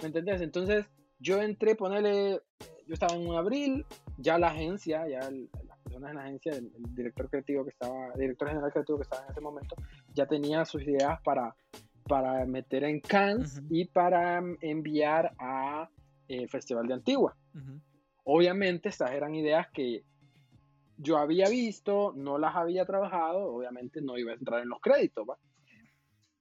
¿me 0.00 0.06
entendés? 0.06 0.40
Entonces, 0.40 0.86
yo 1.18 1.42
entré, 1.42 1.74
ponerle, 1.74 2.40
yo 2.86 2.94
estaba 2.94 3.14
en 3.14 3.28
un 3.28 3.36
abril, 3.36 3.84
ya 4.16 4.38
la 4.38 4.48
agencia, 4.48 5.06
ya 5.06 5.30
las 5.30 5.63
personas 5.84 6.10
en 6.10 6.16
la 6.16 6.22
agencia, 6.24 6.52
el, 6.52 6.72
director 6.94 7.28
creativo 7.30 7.64
que 7.64 7.70
estaba, 7.70 8.12
director 8.16 8.48
general 8.48 8.72
creativo 8.72 8.98
que 8.98 9.04
estaba 9.04 9.24
en 9.24 9.30
ese 9.30 9.40
momento, 9.40 9.76
ya 10.14 10.26
tenía 10.26 10.64
sus 10.64 10.82
ideas 10.82 11.20
para, 11.22 11.54
para 12.08 12.44
meter 12.46 12.84
en 12.84 13.00
Cannes 13.00 13.62
y 13.70 13.84
para 13.84 14.42
enviar 14.60 15.34
a 15.38 15.88
eh, 16.28 16.48
Festival 16.48 16.86
de 16.86 16.94
Antigua. 16.94 17.36
Obviamente 18.24 18.88
estas 18.88 19.12
eran 19.12 19.34
ideas 19.34 19.68
que 19.72 20.04
yo 20.96 21.18
había 21.18 21.48
visto, 21.48 22.12
no 22.16 22.38
las 22.38 22.54
había 22.56 22.86
trabajado, 22.86 23.54
obviamente 23.54 24.00
no 24.00 24.16
iba 24.16 24.32
a 24.32 24.36
entrar 24.36 24.62
en 24.62 24.68
los 24.68 24.80
créditos, 24.80 25.26
¿va? 25.28 25.36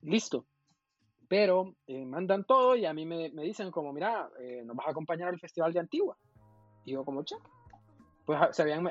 Listo. 0.01 0.45
Pero 1.27 1.75
eh, 1.87 2.05
mandan 2.05 2.45
todo 2.45 2.75
y 2.75 2.85
a 2.85 2.93
mí 2.93 3.05
me, 3.05 3.29
me 3.31 3.43
dicen 3.43 3.71
como, 3.71 3.91
mira, 3.91 4.29
eh, 4.39 4.63
nos 4.63 4.75
vas 4.75 4.87
a 4.87 4.91
acompañar 4.91 5.29
al 5.29 5.39
Festival 5.39 5.73
de 5.73 5.79
Antigua. 5.79 6.17
Y 6.85 6.93
yo 6.93 7.03
como, 7.03 7.23
che. 7.23 7.35
Pues 8.25 8.39
se 8.51 8.61
habían 8.61 8.89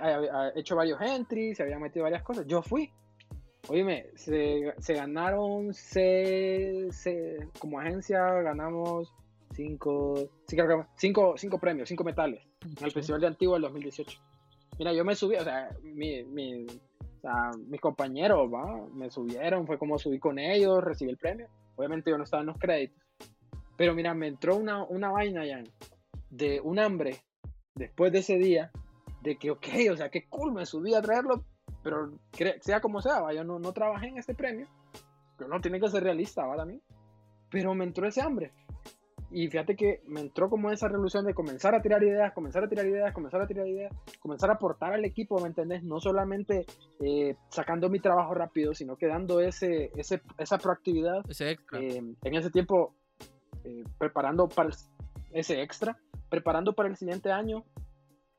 hecho 0.54 0.76
varios 0.76 1.00
entries, 1.00 1.56
se 1.56 1.62
habían 1.62 1.80
metido 1.80 2.04
varias 2.04 2.22
cosas. 2.22 2.46
Yo 2.46 2.62
fui. 2.62 2.90
Oíme, 3.68 4.06
se, 4.16 4.74
se 4.78 4.94
ganaron, 4.94 5.72
se, 5.72 6.88
se, 6.90 7.48
como 7.60 7.78
agencia 7.78 8.20
ganamos 8.42 9.14
cinco, 9.54 10.28
cinco, 10.98 11.34
cinco 11.36 11.58
premios, 11.58 11.88
cinco 11.88 12.02
metales 12.02 12.42
en 12.64 12.84
el 12.84 12.90
Festival 12.90 13.20
de 13.20 13.28
Antigua 13.28 13.54
del 13.54 13.62
2018. 13.62 14.18
Mira, 14.78 14.92
yo 14.92 15.04
me 15.04 15.14
subí, 15.14 15.36
o 15.36 15.44
sea, 15.44 15.68
mi, 15.82 16.24
mi, 16.24 16.64
o 16.64 17.20
sea, 17.20 17.50
mis 17.68 17.80
compañeros, 17.80 18.52
¿va? 18.52 18.86
Me 18.94 19.10
subieron, 19.10 19.66
fue 19.66 19.78
como 19.78 19.98
subí 19.98 20.18
con 20.18 20.38
ellos, 20.38 20.82
recibí 20.82 21.10
el 21.10 21.18
premio. 21.18 21.46
Obviamente 21.76 22.10
yo 22.10 22.18
no 22.18 22.24
estaba 22.24 22.40
en 22.40 22.48
los 22.48 22.58
créditos. 22.58 23.00
Pero 23.76 23.94
mira, 23.94 24.14
me 24.14 24.28
entró 24.28 24.56
una, 24.56 24.84
una 24.84 25.10
vaina 25.10 25.44
ya 25.44 25.62
de 26.30 26.60
un 26.60 26.78
hambre 26.78 27.18
después 27.74 28.12
de 28.12 28.20
ese 28.20 28.38
día, 28.38 28.70
de 29.22 29.36
que, 29.36 29.50
ok, 29.50 29.66
o 29.92 29.96
sea, 29.96 30.10
qué 30.10 30.26
cool, 30.28 30.52
me 30.52 30.66
subí 30.66 30.94
a 30.94 31.02
traerlo, 31.02 31.44
pero 31.82 32.12
sea 32.60 32.80
como 32.80 33.00
sea, 33.00 33.20
¿va? 33.20 33.32
yo 33.32 33.44
no, 33.44 33.58
no 33.58 33.72
trabajé 33.72 34.08
en 34.08 34.18
este 34.18 34.34
premio, 34.34 34.66
pero 35.36 35.48
no 35.48 35.60
tiene 35.60 35.80
que 35.80 35.88
ser 35.88 36.02
realista, 36.02 36.44
¿va? 36.44 36.56
También. 36.56 36.82
Pero 37.50 37.74
me 37.74 37.84
entró 37.84 38.06
ese 38.06 38.22
hambre. 38.22 38.52
Y 39.34 39.48
fíjate 39.48 39.76
que 39.76 40.02
me 40.06 40.20
entró 40.20 40.50
como 40.50 40.70
esa 40.70 40.88
revolución 40.88 41.24
de 41.24 41.32
comenzar 41.32 41.74
a 41.74 41.80
tirar 41.80 42.02
ideas, 42.02 42.34
comenzar 42.34 42.64
a 42.64 42.68
tirar 42.68 42.86
ideas, 42.86 43.14
comenzar 43.14 43.40
a 43.40 43.46
tirar 43.46 43.66
ideas, 43.66 43.92
comenzar 44.20 44.50
a 44.50 44.54
aportar 44.54 44.92
al 44.92 45.04
equipo, 45.06 45.40
¿me 45.40 45.48
entendés? 45.48 45.82
No 45.82 46.00
solamente 46.00 46.66
eh, 47.00 47.36
sacando 47.48 47.88
mi 47.88 47.98
trabajo 47.98 48.34
rápido, 48.34 48.74
sino 48.74 48.96
que 48.96 49.06
dando 49.06 49.40
ese, 49.40 49.90
ese 49.96 50.20
esa 50.36 50.58
proactividad. 50.58 51.22
Ese 51.30 51.52
extra. 51.52 51.80
Eh, 51.80 52.02
en 52.22 52.34
ese 52.34 52.50
tiempo, 52.50 52.94
eh, 53.64 53.84
preparando 53.96 54.48
para 54.48 54.68
ese 55.32 55.62
extra, 55.62 55.98
preparando 56.28 56.74
para 56.74 56.90
el 56.90 56.96
siguiente 56.96 57.32
año, 57.32 57.64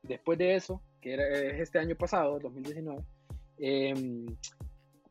después 0.06 0.38
de 0.38 0.54
eso, 0.54 0.80
que 1.00 1.14
era 1.14 1.26
este 1.58 1.78
año 1.78 1.96
pasado, 1.96 2.38
2019, 2.38 3.02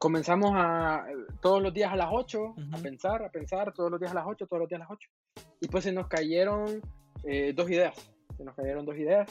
comenzamos 0.04 0.52
a 0.54 1.06
todos 1.42 1.64
los 1.64 1.74
días 1.74 1.94
a 1.94 1.96
las 1.96 2.10
8 2.12 2.56
a 2.74 2.78
pensar, 2.80 3.24
a 3.24 3.30
pensar, 3.30 3.74
todos 3.74 3.90
los 3.90 4.02
días 4.02 4.12
a 4.12 4.16
las 4.16 4.26
8, 4.28 4.48
todos 4.48 4.60
los 4.60 4.68
días 4.68 4.82
a 4.82 4.84
las 4.84 4.92
8. 4.92 5.10
Y 5.62 5.70
pues 5.70 5.86
se 5.86 5.94
nos 5.94 6.08
cayeron 6.08 6.82
eh, 7.24 7.54
dos 7.54 7.70
ideas. 7.70 7.96
Se 8.36 8.44
nos 8.44 8.54
cayeron 8.54 8.86
dos 8.86 8.98
ideas. 8.98 9.30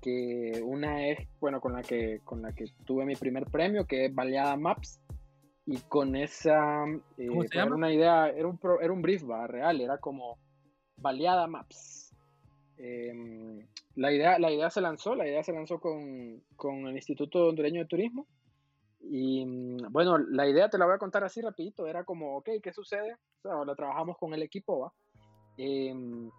Que 0.00 0.62
una 0.64 1.08
es, 1.08 1.18
bueno, 1.40 1.60
con 1.60 1.72
la 1.72 1.82
que, 1.82 2.20
con 2.22 2.42
la 2.42 2.52
que 2.52 2.66
tuve 2.84 3.04
mi 3.04 3.16
primer 3.16 3.46
premio, 3.46 3.86
que 3.86 4.04
es 4.04 4.14
Baleada 4.14 4.56
Maps. 4.56 5.00
Y 5.66 5.78
con 5.88 6.14
esa. 6.14 6.84
Eh, 7.18 7.26
era 7.52 7.64
una 7.64 7.92
idea, 7.92 8.28
era 8.28 8.46
un, 8.46 8.60
era 8.80 8.92
un 8.92 9.02
brief, 9.02 9.28
¿va? 9.28 9.48
real, 9.48 9.80
era 9.80 9.98
como 9.98 10.38
Baleada 10.96 11.48
Maps. 11.48 11.97
Em, 12.78 13.66
la, 13.96 14.12
idea, 14.12 14.38
la 14.38 14.52
idea 14.52 14.70
se 14.70 14.80
lanzó, 14.80 15.14
la 15.14 15.26
idea 15.26 15.42
se 15.42 15.52
lanzó 15.52 15.80
con, 15.80 16.42
con 16.56 16.86
el 16.86 16.94
Instituto 16.94 17.48
Hondureño 17.48 17.80
de 17.80 17.88
Turismo. 17.88 18.26
Y 19.00 19.44
mm, 19.44 19.90
bueno, 19.90 20.18
la 20.18 20.48
idea 20.48 20.68
te 20.68 20.78
la 20.78 20.86
voy 20.86 20.94
a 20.94 20.98
contar 20.98 21.24
así 21.24 21.40
rapidito, 21.40 21.86
era 21.86 22.04
como, 22.04 22.36
ok, 22.36 22.50
¿qué 22.62 22.72
sucede? 22.72 23.14
O 23.14 23.42
sea, 23.42 23.64
la 23.64 23.74
trabajamos 23.74 24.16
con 24.16 24.32
el 24.34 24.42
equipo, 24.42 24.80
¿va? 24.80 24.92
Em, 25.56 26.30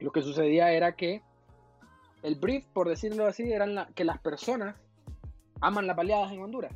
lo 0.00 0.10
que 0.10 0.22
sucedía 0.22 0.72
era 0.72 0.96
que 0.96 1.22
el 2.22 2.34
brief, 2.34 2.66
por 2.72 2.88
decirlo 2.88 3.26
así, 3.26 3.52
era 3.52 3.88
que 3.94 4.04
las 4.04 4.18
personas 4.18 4.76
aman 5.60 5.86
las 5.86 5.96
baleadas 5.96 6.32
en 6.32 6.42
Honduras. 6.42 6.74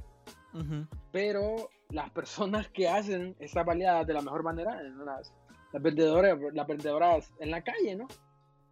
Pero 1.12 1.70
las 1.90 2.10
personas 2.10 2.68
que 2.68 2.88
hacen 2.88 3.36
esas 3.38 3.64
baleadas 3.64 4.06
de 4.06 4.14
la 4.14 4.22
mejor 4.22 4.42
manera, 4.42 4.82
las, 4.82 5.32
las, 5.72 5.82
vendedoras, 5.82 6.38
las 6.52 6.66
vendedoras 6.66 7.32
en 7.38 7.50
la 7.50 7.62
calle, 7.62 7.96
¿no? 7.96 8.08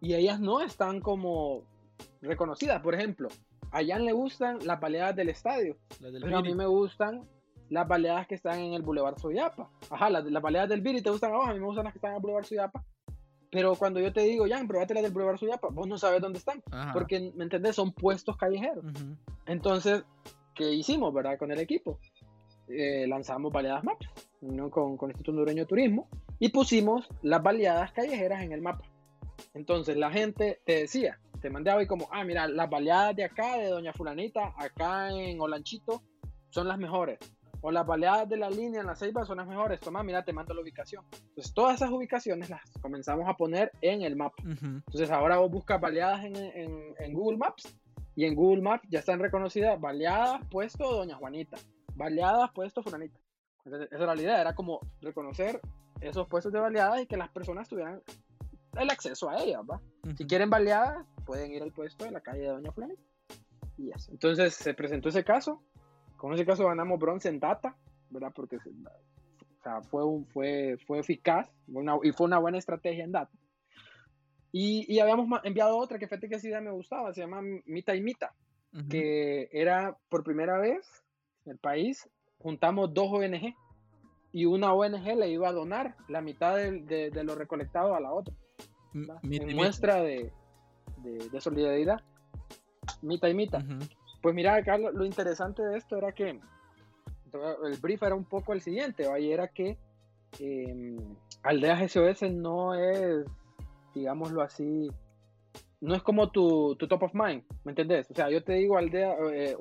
Y 0.01 0.13
ellas 0.13 0.39
no 0.39 0.61
están 0.61 1.01
como 1.01 1.63
reconocidas. 2.21 2.81
Por 2.81 2.95
ejemplo, 2.95 3.29
a 3.71 3.83
Jan 3.85 4.05
le 4.05 4.13
gustan 4.13 4.59
las 4.65 4.79
baleadas 4.79 5.15
del 5.15 5.29
estadio, 5.29 5.77
pero 5.99 6.37
a 6.37 6.41
mí 6.41 6.53
me 6.55 6.65
gustan 6.65 7.27
las 7.69 7.87
baleadas 7.87 8.27
que 8.27 8.35
están 8.35 8.59
en 8.59 8.73
el 8.73 8.81
Boulevard 8.81 9.17
Suyapa. 9.17 9.69
Ajá, 9.89 10.09
las, 10.09 10.25
las 10.25 10.41
baleadas 10.41 10.69
del 10.69 10.81
Viri 10.81 11.01
te 11.01 11.09
gustan 11.09 11.31
abajo, 11.31 11.51
a 11.51 11.53
mí 11.53 11.59
me 11.59 11.65
gustan 11.65 11.83
las 11.83 11.93
que 11.93 11.97
están 11.97 12.11
en 12.11 12.17
el 12.17 12.21
Boulevard 12.21 12.45
Suyapa. 12.45 12.83
Pero 13.51 13.75
cuando 13.75 13.99
yo 13.99 14.13
te 14.13 14.21
digo, 14.21 14.45
ya, 14.45 14.63
probate 14.67 14.93
las 14.93 15.03
del 15.03 15.11
Boulevard 15.11 15.37
Suyapa, 15.37 15.69
vos 15.71 15.87
no 15.87 15.97
sabes 15.97 16.21
dónde 16.21 16.39
están. 16.39 16.61
Porque, 16.93 17.31
¿me 17.35 17.43
entendés? 17.43 17.75
Son 17.75 17.91
puestos 17.91 18.37
callejeros. 18.37 18.85
Entonces, 19.45 20.03
¿qué 20.53 20.71
hicimos, 20.73 21.13
verdad? 21.13 21.37
Con 21.37 21.51
el 21.51 21.59
equipo. 21.59 21.99
Eh, 22.67 23.07
lanzamos 23.07 23.51
baleadas 23.51 23.83
maps 23.83 24.07
¿no? 24.41 24.69
con, 24.69 24.95
con 24.95 25.09
el 25.09 25.15
Instituto 25.15 25.31
Hondureño 25.31 25.63
de 25.63 25.65
Turismo 25.65 26.07
y 26.37 26.49
pusimos 26.49 27.07
las 27.23 27.41
baleadas 27.41 27.91
callejeras 27.93 28.43
en 28.43 28.51
el 28.51 28.61
mapa. 28.61 28.83
Entonces 29.53 29.97
la 29.97 30.11
gente 30.11 30.61
te 30.65 30.81
decía, 30.81 31.19
te 31.41 31.49
mandaba 31.49 31.81
y 31.81 31.87
como, 31.87 32.07
ah, 32.11 32.23
mira, 32.23 32.47
las 32.47 32.69
baleadas 32.69 33.15
de 33.15 33.23
acá, 33.23 33.57
de 33.57 33.69
Doña 33.69 33.93
Fulanita, 33.93 34.53
acá 34.57 35.09
en 35.11 35.39
Olanchito, 35.39 36.03
son 36.49 36.67
las 36.67 36.77
mejores. 36.77 37.19
O 37.61 37.71
las 37.71 37.85
baleadas 37.85 38.29
de 38.29 38.37
la 38.37 38.49
línea 38.49 38.79
en 38.79 38.87
la 38.87 38.95
Ceiba 38.95 39.25
son 39.25 39.37
las 39.37 39.47
mejores. 39.47 39.79
Toma, 39.81 40.01
mira, 40.01 40.23
te 40.23 40.31
mando 40.31 40.53
la 40.53 40.61
ubicación. 40.61 41.03
Entonces 41.11 41.53
todas 41.53 41.75
esas 41.75 41.91
ubicaciones 41.91 42.49
las 42.49 42.61
comenzamos 42.81 43.27
a 43.27 43.35
poner 43.35 43.71
en 43.81 44.01
el 44.01 44.15
mapa. 44.15 44.41
Entonces 44.45 45.11
ahora 45.11 45.37
vos 45.37 45.51
buscas 45.51 45.79
baleadas 45.81 46.23
en, 46.23 46.35
en, 46.35 47.13
Google 47.13 47.37
Maps 47.37 47.77
y 48.15 48.25
en 48.25 48.35
Google 48.35 48.61
Maps 48.61 48.87
ya 48.89 48.99
están 48.99 49.19
reconocidas 49.19 49.79
baleadas 49.79 50.41
puesto 50.49 50.89
Doña 50.89 51.15
Juanita, 51.17 51.57
baleadas 51.95 52.49
puesto 52.53 52.81
Fulanita. 52.81 53.19
Entonces, 53.65 53.91
esa 53.91 54.03
era 54.03 54.15
la 54.15 54.21
idea, 54.21 54.41
era 54.41 54.55
como 54.55 54.79
reconocer 55.01 55.59
esos 56.01 56.27
puestos 56.27 56.51
de 56.53 56.59
baleadas 56.59 57.01
y 57.01 57.07
que 57.07 57.17
las 57.17 57.29
personas 57.29 57.67
tuvieran 57.67 58.01
el 58.77 58.89
acceso 58.89 59.29
a 59.29 59.41
ellas, 59.41 59.61
¿va? 59.69 59.81
Si 60.17 60.25
quieren 60.25 60.49
baleadas, 60.49 61.05
pueden 61.25 61.51
ir 61.51 61.63
al 61.63 61.71
puesto 61.71 62.05
de 62.05 62.11
la 62.11 62.21
calle 62.21 62.41
de 62.41 62.47
Doña 62.47 62.71
Fulanita. 62.71 63.01
Y 63.77 63.91
eso. 63.91 64.11
Entonces 64.11 64.53
se 64.53 64.73
presentó 64.73 65.09
ese 65.09 65.23
caso. 65.23 65.61
Con 66.17 66.33
ese 66.33 66.45
caso 66.45 66.65
ganamos 66.65 66.99
bronce 66.99 67.29
en 67.29 67.39
data, 67.39 67.75
¿verdad? 68.09 68.31
Porque 68.35 68.57
o 68.57 69.61
sea, 69.63 69.81
fue, 69.81 70.05
un, 70.05 70.25
fue, 70.25 70.77
fue 70.85 70.99
eficaz 70.99 71.49
y 72.03 72.11
fue 72.11 72.27
una 72.27 72.39
buena 72.39 72.57
estrategia 72.57 73.03
en 73.03 73.11
data. 73.11 73.31
Y, 74.51 74.91
y 74.93 74.99
habíamos 74.99 75.27
enviado 75.43 75.77
otra 75.77 75.99
que 75.99 76.07
fíjate 76.07 76.27
que 76.27 76.47
idea 76.47 76.61
me 76.61 76.71
gustaba, 76.71 77.13
se 77.13 77.21
llama 77.21 77.41
Mita 77.65 77.95
y 77.95 78.01
Mita, 78.01 78.33
que 78.89 79.47
era 79.51 79.97
por 80.09 80.23
primera 80.23 80.57
vez 80.57 80.87
en 81.45 81.53
el 81.53 81.57
país, 81.57 82.09
juntamos 82.39 82.93
dos 82.93 83.11
ONG 83.11 83.53
y 84.31 84.45
una 84.45 84.73
ONG 84.73 85.15
le 85.15 85.29
iba 85.29 85.49
a 85.49 85.53
donar 85.53 85.95
la 86.07 86.21
mitad 86.21 86.55
de, 86.55 87.11
de, 87.11 87.23
lo 87.23 87.35
recolectado 87.35 87.95
a 87.95 87.99
la 87.99 88.11
otra. 88.11 88.33
En 88.93 89.55
muestra 89.55 90.01
de, 90.01 90.31
de, 90.97 91.41
solidaridad, 91.41 91.99
mita 93.01 93.29
y 93.29 93.33
mita. 93.33 93.63
Pues 94.21 94.35
mira, 94.35 94.61
Carlos, 94.63 94.93
lo 94.93 95.05
interesante 95.05 95.63
de 95.63 95.77
esto 95.77 95.97
era 95.97 96.11
que 96.11 96.39
el 97.63 97.77
brief 97.81 98.03
era 98.03 98.15
un 98.15 98.25
poco 98.25 98.53
el 98.53 98.61
siguiente, 98.61 99.07
y 99.19 99.31
era 99.31 99.47
que 99.47 99.77
eh, 100.39 100.97
Aldea 101.43 101.75
GSOS 101.75 102.23
no 102.31 102.73
es, 102.75 103.25
digámoslo 103.93 104.41
así, 104.41 104.89
no 105.81 105.95
es 105.95 106.01
como 106.01 106.31
tu, 106.31 106.75
tu, 106.75 106.87
top 106.87 107.03
of 107.03 107.13
mind, 107.13 107.43
¿me 107.63 107.71
entendés? 107.71 108.09
O 108.11 108.13
sea, 108.13 108.29
yo 108.29 108.43
te 108.43 108.53
digo 108.53 108.77
Aldea, 108.77 109.15
eh, 109.31 109.55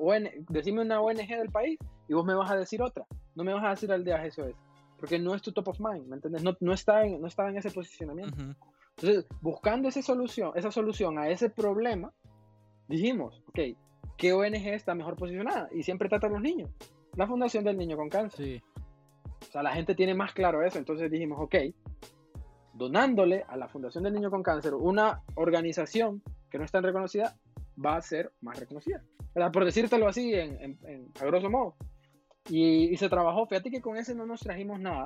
decime 0.48 0.82
una 0.82 1.00
ONG 1.00 1.28
del 1.28 1.50
país 1.50 1.78
y 2.08 2.14
vos 2.14 2.24
me 2.24 2.34
vas 2.34 2.50
a 2.50 2.56
decir 2.56 2.82
otra, 2.82 3.04
no 3.34 3.44
me 3.44 3.54
vas 3.54 3.64
a 3.64 3.70
decir 3.70 3.92
Aldea 3.92 4.24
GSOS, 4.24 4.54
porque 4.98 5.18
no 5.18 5.34
es 5.34 5.42
tu 5.42 5.52
top 5.52 5.68
of 5.68 5.80
mind, 5.80 6.06
¿me 6.08 6.16
entendés? 6.16 6.42
No, 6.42 6.56
no, 6.60 6.72
está, 6.72 7.04
en, 7.04 7.20
no 7.20 7.28
estaba 7.28 7.50
en 7.50 7.58
ese 7.58 7.70
posicionamiento. 7.70 8.36
Entonces, 9.00 9.26
buscando 9.40 9.88
esa 9.88 10.02
solución, 10.02 10.50
esa 10.56 10.72
solución 10.72 11.18
a 11.18 11.28
ese 11.28 11.50
problema, 11.50 12.12
dijimos, 12.88 13.44
ok, 13.46 13.60
¿qué 14.16 14.32
ONG 14.32 14.66
está 14.66 14.92
mejor 14.96 15.14
posicionada? 15.14 15.68
Y 15.72 15.84
siempre 15.84 16.08
trata 16.08 16.26
a 16.26 16.30
los 16.30 16.40
niños. 16.40 16.68
La 17.14 17.28
Fundación 17.28 17.62
del 17.62 17.78
Niño 17.78 17.96
con 17.96 18.08
Cáncer. 18.08 18.44
Sí. 18.44 18.62
O 19.40 19.52
sea, 19.52 19.62
la 19.62 19.72
gente 19.72 19.94
tiene 19.94 20.14
más 20.14 20.32
claro 20.32 20.64
eso. 20.64 20.78
Entonces 20.78 21.08
dijimos, 21.12 21.38
ok, 21.40 21.54
donándole 22.74 23.44
a 23.48 23.56
la 23.56 23.68
Fundación 23.68 24.02
del 24.02 24.14
Niño 24.14 24.30
con 24.30 24.42
Cáncer 24.42 24.74
una 24.74 25.22
organización 25.36 26.20
que 26.50 26.58
no 26.58 26.64
es 26.64 26.72
tan 26.72 26.82
reconocida, 26.82 27.36
va 27.84 27.94
a 27.94 28.02
ser 28.02 28.32
más 28.40 28.58
reconocida. 28.58 29.04
Por 29.52 29.64
decírtelo 29.64 30.08
así, 30.08 30.34
en, 30.34 30.76
a 31.20 31.24
grosso 31.24 31.48
modo. 31.48 31.76
Y, 32.48 32.92
y, 32.92 32.96
se 32.96 33.08
trabajó. 33.08 33.46
Fíjate 33.46 33.70
que 33.70 33.80
con 33.80 33.96
ese 33.96 34.16
no 34.16 34.26
nos 34.26 34.40
trajimos 34.40 34.80
nada, 34.80 35.04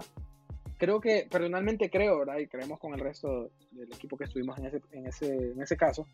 creo 0.83 1.01
que, 1.01 1.29
personalmente 1.31 1.89
creo, 1.89 2.19
¿verdad? 2.19 2.39
Y 2.39 2.49
creemos 2.49 2.81
con 2.81 2.93
el 2.93 2.99
resto 2.99 3.53
del 3.71 3.87
equipo 3.93 4.17
que 4.17 4.25
estuvimos 4.25 4.59
en 4.59 4.67
ese, 4.67 4.81
en 4.91 5.07
ese, 5.07 5.53
en 5.53 5.63
ese 5.63 5.77
caso, 5.77 6.09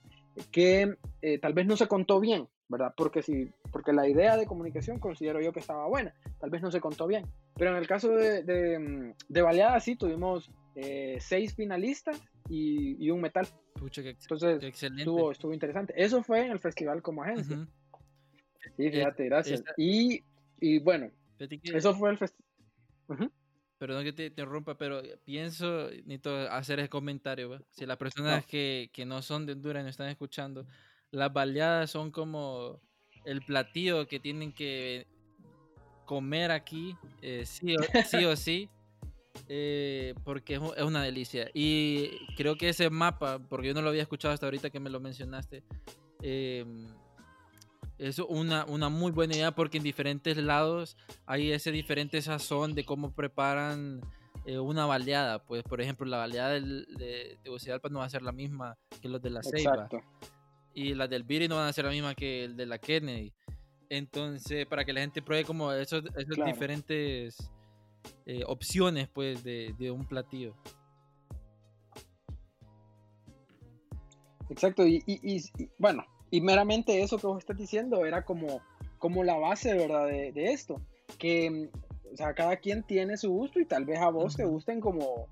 que 0.52 0.94
eh, 1.22 1.38
tal 1.38 1.54
vez 1.54 1.66
no 1.66 1.74
se 1.74 1.87
contó 1.87 2.20
bien, 2.20 2.46
¿verdad? 2.68 2.92
Porque, 2.94 3.22
si, 3.22 3.50
porque 3.72 3.94
la 3.94 4.07
idea 4.07 4.37
de 4.37 4.44
comunicación 4.44 4.98
considero 4.98 5.40
yo 5.40 5.54
que 5.54 5.61
estaba 5.61 5.87
buena, 5.87 6.12
tal 6.38 6.50
vez 6.50 6.61
no 6.61 6.70
se 6.70 6.83
contó 6.83 7.07
bien. 7.07 7.24
Pero 7.57 7.70
en 7.70 7.78
el 7.78 7.87
caso 7.87 8.11
de, 8.11 8.42
de, 8.42 9.14
de 9.26 9.42
Baleada, 9.42 9.81
sí, 9.81 9.96
tuvimos 9.96 10.50
eh, 10.74 11.16
seis 11.18 11.54
finalistas 11.54 12.20
y, 12.50 13.02
y, 13.02 13.11
un 13.11 13.22
metal. 13.22 13.48
Pucha, 13.72 14.02
qué 14.02 14.11
Entonces, 14.11 14.62
excelente. 14.62 15.04
Estuvo, 15.04 15.33
estuvo 15.33 15.54
interesante. 15.54 15.94
Eso 15.96 16.22
fue 16.22 16.44
en 16.44 16.52
el 16.52 16.59
festival 16.59 17.00
como 17.00 17.22
agencia. 17.22 17.66
Sí, 18.76 18.90
fíjate, 18.90 19.24
gracias. 19.24 19.64
Y, 19.78 20.24
y 20.61 20.78
bueno, 20.78 21.11
eso 21.38 21.94
fue 21.94 22.11
el 22.11 22.18
festival. 22.18 23.33
Perdón 23.78 24.04
que 24.04 24.12
te 24.12 24.26
interrumpa, 24.26 24.76
pero 24.76 25.02
pienso, 25.24 25.88
necesito 26.04 26.36
hacer 26.50 26.80
ese 26.80 26.88
comentario. 26.88 27.64
Si 27.70 27.86
las 27.86 27.96
personas 27.96 28.44
que, 28.44 28.90
que, 28.92 29.06
no 29.06 29.22
son 29.22 29.46
de 29.46 29.52
Honduras 29.52 29.84
no 29.84 29.90
están 29.90 30.08
escuchando, 30.08 30.66
las 31.12 31.32
baleadas 31.32 31.90
son 31.90 32.10
como 32.10 32.80
el 33.24 33.40
platillo 33.42 34.08
que 34.08 34.18
tienen 34.18 34.52
que 34.52 35.06
comer 36.06 36.50
aquí, 36.50 36.96
eh, 37.22 37.44
sí, 37.46 37.76
o, 37.76 37.82
sí, 38.04 38.24
o 38.24 38.34
sí, 38.34 38.68
eh, 39.48 40.14
porque 40.24 40.54
es, 40.54 40.60
es, 40.76 40.82
una 40.82 41.02
delicia. 41.02 41.48
Y 41.54 42.10
creo 42.36 42.56
que 42.56 42.70
ese 42.70 42.90
mapa, 42.90 43.38
porque 43.38 43.68
yo 43.68 43.74
no 43.74 43.82
lo 43.82 43.90
había 43.90 44.02
escuchado 44.02 44.34
hasta 44.34 44.46
ahorita 44.46 44.70
que 44.70 44.80
me 44.80 44.90
lo 44.90 44.98
mencionaste, 44.98 45.62
eh, 46.22 46.64
es 47.98 48.18
una, 48.20 48.64
una 48.66 48.88
muy 48.88 49.11
buena 49.11 49.34
idea 49.34 49.52
porque 49.52 49.78
en 49.78 49.82
diferentes 49.82 50.37
lados 50.37 50.96
hay 51.26 51.52
ese 51.52 51.72
diferente 51.72 52.22
sazón 52.22 52.74
de 52.74 52.84
cómo 52.84 53.12
preparan 53.12 54.00
eh, 54.46 54.58
una 54.58 54.87
baleada. 54.87 55.44
Pues, 55.44 55.62
por 55.64 55.80
ejemplo, 55.80 56.06
la 56.06 56.18
baleada 56.18 56.50
del, 56.50 56.87
de 56.96 57.38
Tegucigalpa 57.42 57.88
no 57.88 57.98
va 57.98 58.04
a 58.04 58.11
ser 58.11 58.22
la 58.22 58.32
misma 58.32 58.78
que 59.02 59.08
los 59.08 59.20
de 59.20 59.30
la 59.30 59.42
Ceiba. 59.42 59.88
Y 60.74 60.94
las 60.94 61.11
del 61.11 61.24
Biri 61.24 61.48
no 61.48 61.56
van 61.56 61.68
a 61.68 61.72
ser 61.72 61.87
la 61.87 61.90
misma 61.90 62.14
que 62.14 62.44
el 62.44 62.56
de 62.56 62.66
la 62.66 62.78
Kennedy. 62.78 63.32
Entonces, 63.90 64.66
para 64.66 64.84
que 64.84 64.92
la 64.92 65.00
gente 65.00 65.22
pruebe 65.22 65.44
como 65.44 65.72
esos, 65.72 66.04
esos 66.16 66.44
diferentes 66.44 67.50
eh, 68.26 68.42
opciones 68.46 69.08
pues 69.08 69.42
de, 69.42 69.74
de 69.78 69.90
un 69.90 70.06
platillo. 70.06 70.54
Exacto, 74.50 74.87
y, 74.87 75.02
y, 75.06 75.37
y, 75.37 75.70
bueno, 75.78 76.04
y 76.30 76.40
meramente 76.40 77.02
eso 77.02 77.18
que 77.18 77.26
vos 77.26 77.38
estás 77.38 77.56
diciendo 77.56 78.04
era 78.04 78.24
como, 78.24 78.60
como 78.98 79.24
la 79.24 79.36
base, 79.36 79.74
¿verdad? 79.74 80.06
De, 80.06 80.32
de 80.32 80.52
esto. 80.52 80.80
Que, 81.18 81.70
o 82.12 82.16
sea, 82.16 82.34
cada 82.34 82.56
quien 82.56 82.82
tiene 82.82 83.16
su 83.16 83.30
gusto 83.30 83.60
y 83.60 83.64
tal 83.64 83.84
vez 83.84 83.98
a 83.98 84.10
vos 84.10 84.36
te 84.36 84.44
gusten 84.44 84.80
como, 84.80 85.26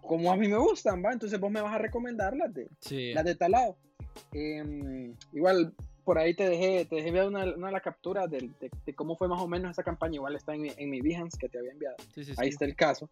como 0.00 0.32
a 0.32 0.36
mí 0.36 0.48
me 0.48 0.58
gustan, 0.58 1.02
¿va? 1.04 1.12
Entonces 1.12 1.40
vos 1.40 1.50
me 1.50 1.60
vas 1.60 1.74
a 1.74 1.78
recomendar 1.78 2.36
las 2.36 2.52
de, 2.54 2.68
las 3.14 3.24
de 3.24 3.34
tal 3.34 3.52
lado. 3.52 3.76
Em, 4.32 5.14
igual, 5.32 5.74
por 6.04 6.18
ahí 6.18 6.34
te 6.34 6.48
dejé, 6.48 6.84
te 6.84 6.96
dejé 6.96 7.10
una, 7.24 7.44
una 7.54 7.66
de 7.68 7.72
las 7.72 7.82
capturas 7.82 8.30
de, 8.30 8.50
de, 8.60 8.94
cómo 8.94 9.16
fue 9.16 9.28
más 9.28 9.40
o 9.40 9.48
menos 9.48 9.72
esa 9.72 9.82
campaña. 9.82 10.16
Igual 10.16 10.36
está 10.36 10.54
en, 10.54 10.66
en 10.76 10.90
mi 10.90 11.00
Behance 11.00 11.38
que 11.38 11.48
te 11.48 11.58
había 11.58 11.72
enviado. 11.72 11.96
ahí 12.36 12.48
está 12.48 12.64
el 12.64 12.76
caso. 12.76 13.10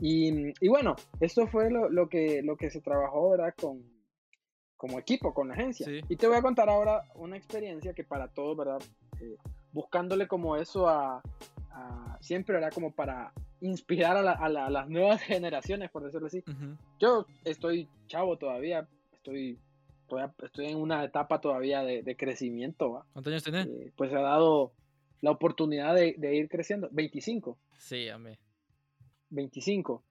Y, 0.00 0.52
y 0.64 0.68
bueno, 0.68 0.96
esto 1.20 1.46
fue 1.46 1.70
lo, 1.70 1.90
lo, 1.90 2.08
que, 2.08 2.42
lo 2.42 2.56
que 2.56 2.70
se 2.70 2.80
trabajó, 2.80 3.30
¿verdad? 3.30 3.54
Con, 3.60 3.82
como 4.80 4.98
equipo, 4.98 5.34
con 5.34 5.48
la 5.48 5.52
agencia. 5.52 5.86
Y 6.08 6.16
te 6.16 6.26
voy 6.26 6.38
a 6.38 6.40
contar 6.40 6.70
ahora 6.70 7.04
una 7.16 7.36
experiencia 7.36 7.92
que 7.92 8.02
para 8.02 8.28
todos, 8.28 8.56
¿verdad? 8.56 8.80
Eh, 9.20 9.36
buscándole 9.72 10.26
como 10.26 10.56
eso 10.56 10.88
a, 10.88 11.20
siempre 12.20 12.56
era 12.56 12.70
como 12.70 12.90
para 12.90 13.30
inspirar 13.60 14.16
a, 14.16 14.48
las 14.48 14.88
nuevas 14.88 15.20
generaciones, 15.22 15.90
por 15.90 16.04
decirlo 16.04 16.28
así. 16.28 16.42
Yo 16.98 17.26
estoy 17.44 17.90
chavo 18.06 18.38
todavía, 18.38 18.88
estoy, 19.12 19.58
estoy 20.42 20.68
en 20.68 20.78
una 20.78 21.04
etapa 21.04 21.42
todavía 21.42 21.82
de, 21.82 22.16
crecimiento. 22.16 23.04
¿Cuántos 23.12 23.32
años 23.32 23.44
tenés? 23.44 23.66
Eh, 23.66 23.92
pues 23.94 24.10
se 24.10 24.16
ha 24.16 24.22
dado 24.22 24.72
la 25.20 25.30
oportunidad 25.30 25.94
de, 25.94 26.14
de 26.16 26.36
ir 26.36 26.48
creciendo. 26.48 26.88
25. 26.90 27.58
Sí, 27.76 28.08
amé. 28.08 28.38
25 29.28 30.02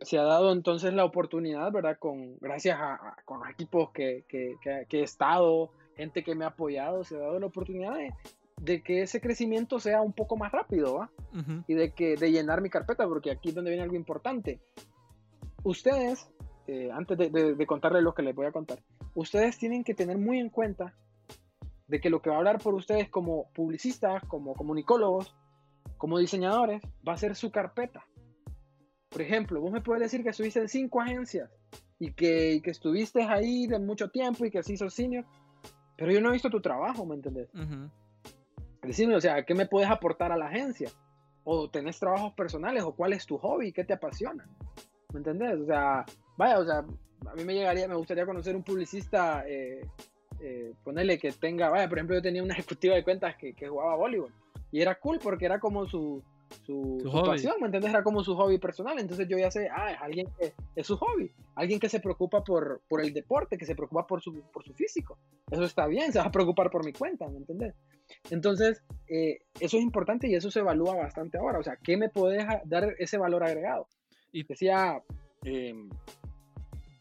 se 0.00 0.18
ha 0.18 0.24
dado 0.24 0.52
entonces 0.52 0.92
la 0.92 1.04
oportunidad, 1.04 1.70
¿verdad? 1.72 1.98
Con, 1.98 2.36
gracias 2.38 2.78
a, 2.80 3.16
con 3.24 3.40
los 3.40 3.48
equipos 3.48 3.90
que, 3.90 4.24
que, 4.28 4.56
que, 4.88 5.00
he 5.00 5.02
estado, 5.02 5.70
gente 5.96 6.24
que 6.24 6.34
me 6.34 6.44
ha 6.44 6.48
apoyado, 6.48 7.04
se 7.04 7.16
ha 7.16 7.20
dado 7.20 7.38
la 7.38 7.46
oportunidad 7.46 7.94
de, 8.58 8.82
que 8.82 9.02
ese 9.02 9.20
crecimiento 9.20 9.78
sea 9.78 10.00
un 10.02 10.12
poco 10.12 10.36
más 10.36 10.52
rápido, 10.52 10.94
¿va? 10.94 11.10
Y 11.66 11.74
de, 11.74 11.92
que, 11.92 12.16
de 12.16 12.32
llenar 12.32 12.60
mi 12.60 12.70
carpeta, 12.70 13.06
porque 13.06 13.30
aquí 13.30 13.50
es 13.50 13.54
donde 13.54 13.70
viene 13.70 13.84
algo 13.84 13.96
importante. 13.96 14.60
Ustedes, 15.62 16.28
eh, 16.66 16.90
antes 16.92 17.16
de, 17.16 17.54
de, 17.54 17.66
contarles 17.66 18.02
lo 18.02 18.14
que 18.14 18.22
les 18.22 18.34
voy 18.34 18.46
a 18.46 18.52
contar, 18.52 18.78
ustedes 19.14 19.58
tienen 19.58 19.84
que 19.84 19.94
tener 19.94 20.18
muy 20.18 20.38
en 20.38 20.50
cuenta 20.50 20.94
de 21.86 22.00
que 22.00 22.10
lo 22.10 22.20
que 22.22 22.30
va 22.30 22.36
a 22.36 22.38
hablar 22.38 22.58
por 22.58 22.74
ustedes 22.74 23.08
como 23.08 23.50
publicistas, 23.52 24.22
como 24.24 24.54
comunicólogos, 24.54 25.34
como 25.98 26.18
diseñadores, 26.18 26.82
va 27.06 27.12
a 27.12 27.18
ser 27.18 27.36
su 27.36 27.50
carpeta 27.50 28.04
por 29.14 29.22
ejemplo, 29.22 29.60
vos 29.60 29.70
me 29.70 29.80
puedes 29.80 30.02
decir 30.02 30.24
que 30.24 30.30
estuviste 30.30 30.58
en 30.58 30.68
cinco 30.68 31.00
agencias 31.00 31.48
y 32.00 32.10
que, 32.10 32.60
que 32.64 32.70
estuviste 32.72 33.22
ahí 33.22 33.68
de 33.68 33.78
mucho 33.78 34.10
tiempo 34.10 34.44
y 34.44 34.50
que 34.50 34.58
así 34.58 34.76
sos 34.76 34.92
senior, 34.92 35.24
pero 35.96 36.10
yo 36.10 36.20
no 36.20 36.30
he 36.30 36.32
visto 36.32 36.50
tu 36.50 36.60
trabajo, 36.60 37.06
¿me 37.06 37.14
entendés? 37.14 37.48
Decime, 38.82 39.14
o 39.14 39.20
sea, 39.20 39.44
¿qué 39.44 39.54
me 39.54 39.66
puedes 39.66 39.88
aportar 39.88 40.32
a 40.32 40.36
la 40.36 40.48
agencia? 40.48 40.90
¿O 41.44 41.70
tenés 41.70 42.00
trabajos 42.00 42.32
personales? 42.32 42.82
¿O 42.82 42.96
cuál 42.96 43.12
es 43.12 43.24
tu 43.24 43.38
hobby? 43.38 43.70
¿Qué 43.70 43.84
te 43.84 43.92
apasiona? 43.92 44.48
¿Me 45.12 45.18
entendés? 45.18 45.60
O 45.60 45.66
sea, 45.66 46.04
vaya, 46.36 46.58
o 46.58 46.64
sea, 46.64 46.78
a 46.78 47.34
mí 47.36 47.44
me 47.44 47.54
llegaría, 47.54 47.86
me 47.86 47.94
gustaría 47.94 48.26
conocer 48.26 48.56
un 48.56 48.64
publicista, 48.64 49.44
eh, 49.46 49.86
eh, 50.40 50.74
ponerle 50.82 51.20
que 51.20 51.30
tenga, 51.30 51.68
vaya, 51.68 51.88
por 51.88 51.98
ejemplo, 51.98 52.16
yo 52.16 52.22
tenía 52.22 52.42
una 52.42 52.54
ejecutiva 52.58 52.96
de 52.96 53.04
cuentas 53.04 53.36
que, 53.36 53.54
que 53.54 53.68
jugaba 53.68 53.94
voleibol 53.94 54.32
y 54.72 54.80
era 54.80 54.98
cool 54.98 55.20
porque 55.22 55.44
era 55.44 55.60
como 55.60 55.86
su, 55.86 56.20
su, 56.64 56.98
pasión, 57.26 57.56
¿me 57.60 57.66
entiendes? 57.66 57.90
Era 57.90 58.02
como 58.02 58.22
su 58.22 58.34
hobby 58.36 58.58
personal. 58.58 58.98
Entonces 58.98 59.28
yo 59.28 59.36
ya 59.36 59.50
sé, 59.50 59.68
ah, 59.70 59.92
es 59.92 60.00
alguien 60.00 60.26
que 60.38 60.52
es 60.74 60.86
su 60.86 60.96
hobby, 60.96 61.30
alguien 61.54 61.80
que 61.80 61.88
se 61.88 62.00
preocupa 62.00 62.42
por, 62.42 62.82
por 62.88 63.00
el 63.00 63.12
deporte, 63.12 63.58
que 63.58 63.66
se 63.66 63.74
preocupa 63.74 64.06
por 64.06 64.22
su, 64.22 64.42
por 64.52 64.64
su 64.64 64.72
físico. 64.74 65.18
Eso 65.50 65.64
está 65.64 65.86
bien, 65.86 66.12
se 66.12 66.18
va 66.18 66.26
a 66.26 66.30
preocupar 66.30 66.70
por 66.70 66.84
mi 66.84 66.92
cuenta, 66.92 67.28
¿me 67.28 67.38
entiendes? 67.38 67.74
Entonces, 68.30 68.82
eh, 69.08 69.40
eso 69.60 69.76
es 69.76 69.82
importante 69.82 70.28
y 70.28 70.34
eso 70.34 70.50
se 70.50 70.60
evalúa 70.60 70.94
bastante 70.94 71.38
ahora. 71.38 71.58
O 71.58 71.62
sea, 71.62 71.76
¿qué 71.76 71.96
me 71.96 72.08
puede 72.08 72.46
dar 72.64 72.94
ese 72.98 73.18
valor 73.18 73.44
agregado? 73.44 73.88
Y 74.32 74.44
decía, 74.44 75.02
em, 75.44 75.88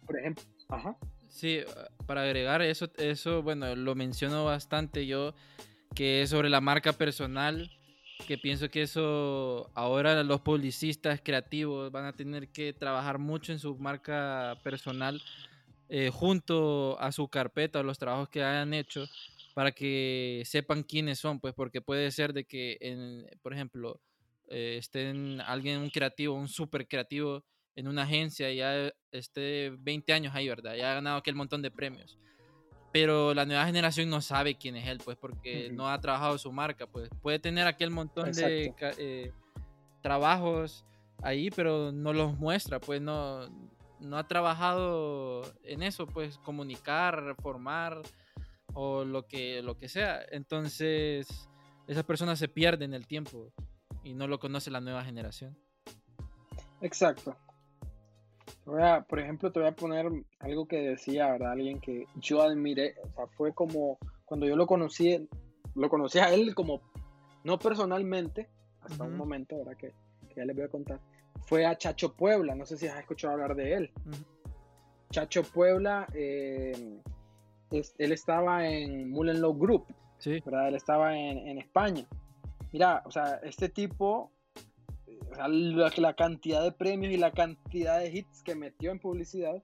por 0.06 0.20
ejemplo, 0.20 0.44
ajá. 0.70 0.98
Sí, 1.30 1.62
para 2.06 2.22
agregar 2.22 2.62
eso, 2.62 2.90
eso, 2.98 3.42
bueno, 3.42 3.76
lo 3.76 3.96
menciono 3.96 4.46
bastante 4.46 5.08
yo, 5.08 5.34
que 5.96 6.22
es 6.22 6.30
sobre 6.30 6.50
la 6.50 6.62
marca 6.62 6.94
personal 6.94 7.72
que 8.24 8.38
pienso 8.38 8.70
que 8.70 8.84
eso 8.84 9.70
ahora 9.74 10.24
los 10.24 10.42
publicistas 10.42 11.22
creativos 11.22 11.92
van 11.92 12.06
a 12.06 12.14
tener 12.14 12.48
que 12.50 12.74
trabajar 12.74 13.20
mucho 13.20 13.52
en 13.52 13.60
su 13.60 13.76
marca 13.76 14.58
personal 14.64 15.22
eh, 15.90 16.10
junto 16.12 17.00
a 17.00 17.12
su 17.12 17.28
carpeta 17.28 17.80
o 17.80 17.84
los 17.84 18.00
trabajos 18.00 18.30
que 18.30 18.44
hayan 18.44 18.74
hecho 18.74 19.06
para 19.54 19.72
que 19.72 20.42
sepan 20.46 20.84
quiénes 20.84 21.20
son, 21.20 21.40
pues 21.40 21.54
porque 21.54 21.82
puede 21.82 22.10
ser 22.12 22.34
de 22.34 22.46
que, 22.46 23.28
por 23.42 23.54
ejemplo, 23.54 24.02
eh, 24.50 24.78
estén 24.80 25.42
alguien, 25.42 25.80
un 25.80 25.90
creativo, 25.90 26.36
un 26.36 26.48
súper 26.48 26.88
creativo 26.88 27.44
en 27.76 27.88
una 27.88 28.04
agencia 28.04 28.52
y 28.52 28.58
ya 28.58 28.92
esté 29.12 29.72
20 29.78 30.14
años 30.14 30.34
ahí, 30.34 30.48
¿verdad? 30.48 30.76
Ya 30.76 30.92
ha 30.92 30.96
ganado 30.96 31.18
aquel 31.18 31.36
montón 31.36 31.62
de 31.62 31.72
premios 31.72 32.18
pero 32.94 33.34
la 33.34 33.48
nueva 33.48 33.66
generación 33.66 34.08
no 34.08 34.22
sabe 34.22 34.56
quién 34.56 34.76
es 34.76 34.88
él, 34.88 35.00
pues, 35.04 35.18
porque 35.18 35.72
no 35.72 35.90
ha 35.90 36.00
trabajado 36.00 36.38
su 36.38 36.52
marca, 36.52 36.86
pues. 36.86 37.10
Puede 37.24 37.40
tener 37.40 37.66
aquel 37.66 37.90
montón 37.90 38.32
de 38.32 38.72
eh, 39.00 39.34
trabajos 40.04 40.86
ahí, 41.24 41.50
pero 41.50 41.92
no 41.92 42.14
los 42.14 42.38
muestra, 42.38 42.80
pues, 42.80 43.02
no, 43.02 43.50
no 44.00 44.18
ha 44.20 44.28
trabajado 44.28 45.42
en 45.64 45.82
eso, 45.82 46.06
pues, 46.06 46.38
comunicar, 46.38 47.36
formar 47.42 48.00
o 48.76 49.04
lo 49.04 49.26
que, 49.26 49.64
lo 49.64 49.76
que 49.76 49.90
sea. 49.90 50.22
Entonces, 50.30 51.50
esas 51.88 52.04
personas 52.04 52.38
se 52.38 52.48
pierden 52.48 52.94
el 52.94 53.08
tiempo 53.08 53.52
y 54.04 54.14
no 54.14 54.28
lo 54.28 54.38
conoce 54.38 54.70
la 54.70 54.82
nueva 54.82 55.04
generación. 55.04 55.58
Exacto 56.80 57.36
por 59.08 59.20
ejemplo, 59.20 59.52
te 59.52 59.60
voy 59.60 59.70
a 59.70 59.76
poner 59.76 60.08
algo 60.40 60.68
que 60.68 60.78
decía, 60.78 61.32
¿verdad? 61.32 61.52
Alguien 61.52 61.80
que 61.80 62.06
yo 62.16 62.42
admiré, 62.42 62.96
o 63.04 63.10
sea, 63.14 63.28
fue 63.28 63.54
como 63.54 63.98
cuando 64.26 64.48
yo 64.48 64.56
lo 64.56 64.68
conocí, 64.68 65.28
lo 65.76 65.90
conocí 65.90 66.20
a 66.20 66.34
él 66.34 66.56
como, 66.56 66.82
no 67.44 67.60
personalmente, 67.60 68.50
hasta 68.82 69.04
un 69.04 69.16
momento, 69.16 69.58
¿verdad? 69.58 69.78
Que, 69.78 69.94
ya 70.36 70.46
les 70.46 70.56
voy 70.56 70.66
a 70.66 70.70
contar. 70.70 71.00
Fue 71.46 71.66
a 71.66 71.78
Chacho 71.78 72.14
Puebla, 72.14 72.56
no 72.56 72.66
sé 72.66 72.78
si 72.78 72.88
has 72.88 73.00
escuchado 73.00 73.34
hablar 73.34 73.56
de 73.56 73.74
él. 73.74 73.92
Chacho 75.12 75.44
Puebla, 75.44 76.08
eh, 76.14 77.00
él 77.70 78.12
estaba 78.12 78.68
en 78.68 79.12
Mullenlow 79.12 79.56
Group, 79.56 79.86
sí. 80.18 80.42
¿verdad? 80.44 80.70
Él 80.70 80.76
estaba 80.76 81.16
en, 81.16 81.38
en 81.48 81.60
España. 81.60 82.06
Mira, 82.72 83.04
o 83.06 83.12
sea, 83.12 83.40
este 83.44 83.70
tipo 83.70 84.32
la, 85.98 86.14
cantidad 86.14 86.64
de 86.64 86.72
premios 86.72 87.14
y 87.14 87.18
la 87.18 87.32
cantidad 87.32 88.00
de 88.00 88.12
hits 88.12 88.42
que 88.44 88.56
metió 88.56 88.92
en 88.92 89.00
publicidad 89.00 89.64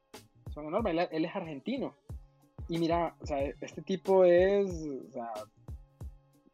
son 0.53 0.67
enormes. 0.67 1.07
Él, 1.11 1.25
es 1.25 1.35
argentino. 1.35 1.95
Y 2.67 2.77
mira, 2.77 3.15
o 3.19 3.25
sea, 3.25 3.41
este 3.41 3.81
tipo 3.81 4.25
es, 4.25 4.69
o 5.09 5.11
sea, 5.11 5.31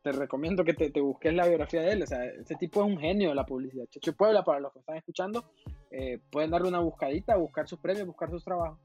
te 0.01 0.11
recomiendo 0.11 0.63
que 0.63 0.73
te, 0.73 0.89
te, 0.91 1.01
busques 1.01 1.33
la 1.33 1.47
biografía 1.47 1.81
de 1.81 1.91
él. 1.91 2.03
O 2.03 2.07
sea, 2.07 2.23
este 2.25 2.55
tipo 2.55 2.81
es 2.81 2.87
un 2.87 2.97
genio 2.97 3.29
de 3.29 3.35
la 3.35 3.45
publicidad. 3.45 3.85
Checho 3.89 4.13
Puebla, 4.13 4.43
para 4.43 4.59
los 4.59 4.71
que 4.71 4.79
están 4.79 4.97
escuchando, 4.97 5.45
eh, 5.91 6.19
pueden 6.31 6.51
darle 6.51 6.67
una 6.67 6.79
buscadita, 6.79 7.35
buscar 7.35 7.67
sus 7.67 7.79
premios, 7.79 8.07
buscar 8.07 8.29
sus 8.29 8.43
trabajos. 8.43 8.79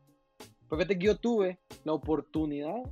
Porque 0.68 0.84
fíjate 0.84 0.98
que 0.98 1.06
yo 1.06 1.16
tuve 1.16 1.58
la 1.84 1.92
oportunidad 1.92 2.82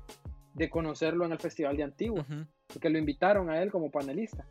de 0.54 0.68
conocerlo 0.68 1.24
en 1.24 1.32
el 1.32 1.38
Festival 1.38 1.76
de 1.76 1.84
Antiguos, 1.84 2.26
porque 2.66 2.90
lo 2.90 2.98
invitaron 2.98 3.48
a 3.48 3.62
él 3.62 3.70
como 3.70 3.90
panelista. 3.90 4.44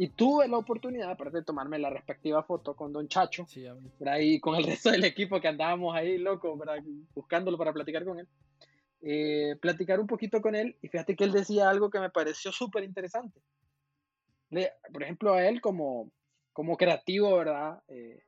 Y 0.00 0.08
tuve 0.08 0.48
la 0.48 0.56
oportunidad, 0.56 1.10
aparte 1.10 1.36
de 1.36 1.44
tomarme 1.44 1.78
la 1.78 1.90
respectiva 1.90 2.42
foto 2.42 2.74
con 2.74 2.90
Don 2.90 3.06
Chacho, 3.06 3.44
y 4.18 4.40
con 4.40 4.54
el 4.54 4.64
resto 4.64 4.90
del 4.90 5.04
equipo 5.04 5.38
que 5.42 5.48
andábamos 5.48 5.94
ahí, 5.94 6.16
loco, 6.16 6.58
buscándolo 7.14 7.58
para 7.58 7.74
platicar 7.74 8.06
con 8.06 8.18
él, 8.18 8.26
eh, 9.02 9.56
platicar 9.60 10.00
un 10.00 10.06
poquito 10.06 10.40
con 10.40 10.54
él. 10.54 10.74
Y 10.80 10.88
fíjate 10.88 11.14
que 11.14 11.24
él 11.24 11.32
decía 11.32 11.68
algo 11.68 11.90
que 11.90 12.00
me 12.00 12.08
pareció 12.08 12.50
súper 12.50 12.82
interesante. 12.82 13.42
Por 14.90 15.02
ejemplo, 15.02 15.34
a 15.34 15.46
él 15.46 15.60
como, 15.60 16.10
como 16.54 16.78
creativo, 16.78 17.36
¿verdad? 17.36 17.82
Eh, 17.88 18.22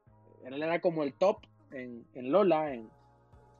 él 0.44 0.62
era 0.62 0.78
como 0.78 1.02
el 1.04 1.14
top 1.14 1.38
en, 1.70 2.04
en 2.12 2.30
Lola, 2.30 2.74
en, 2.74 2.90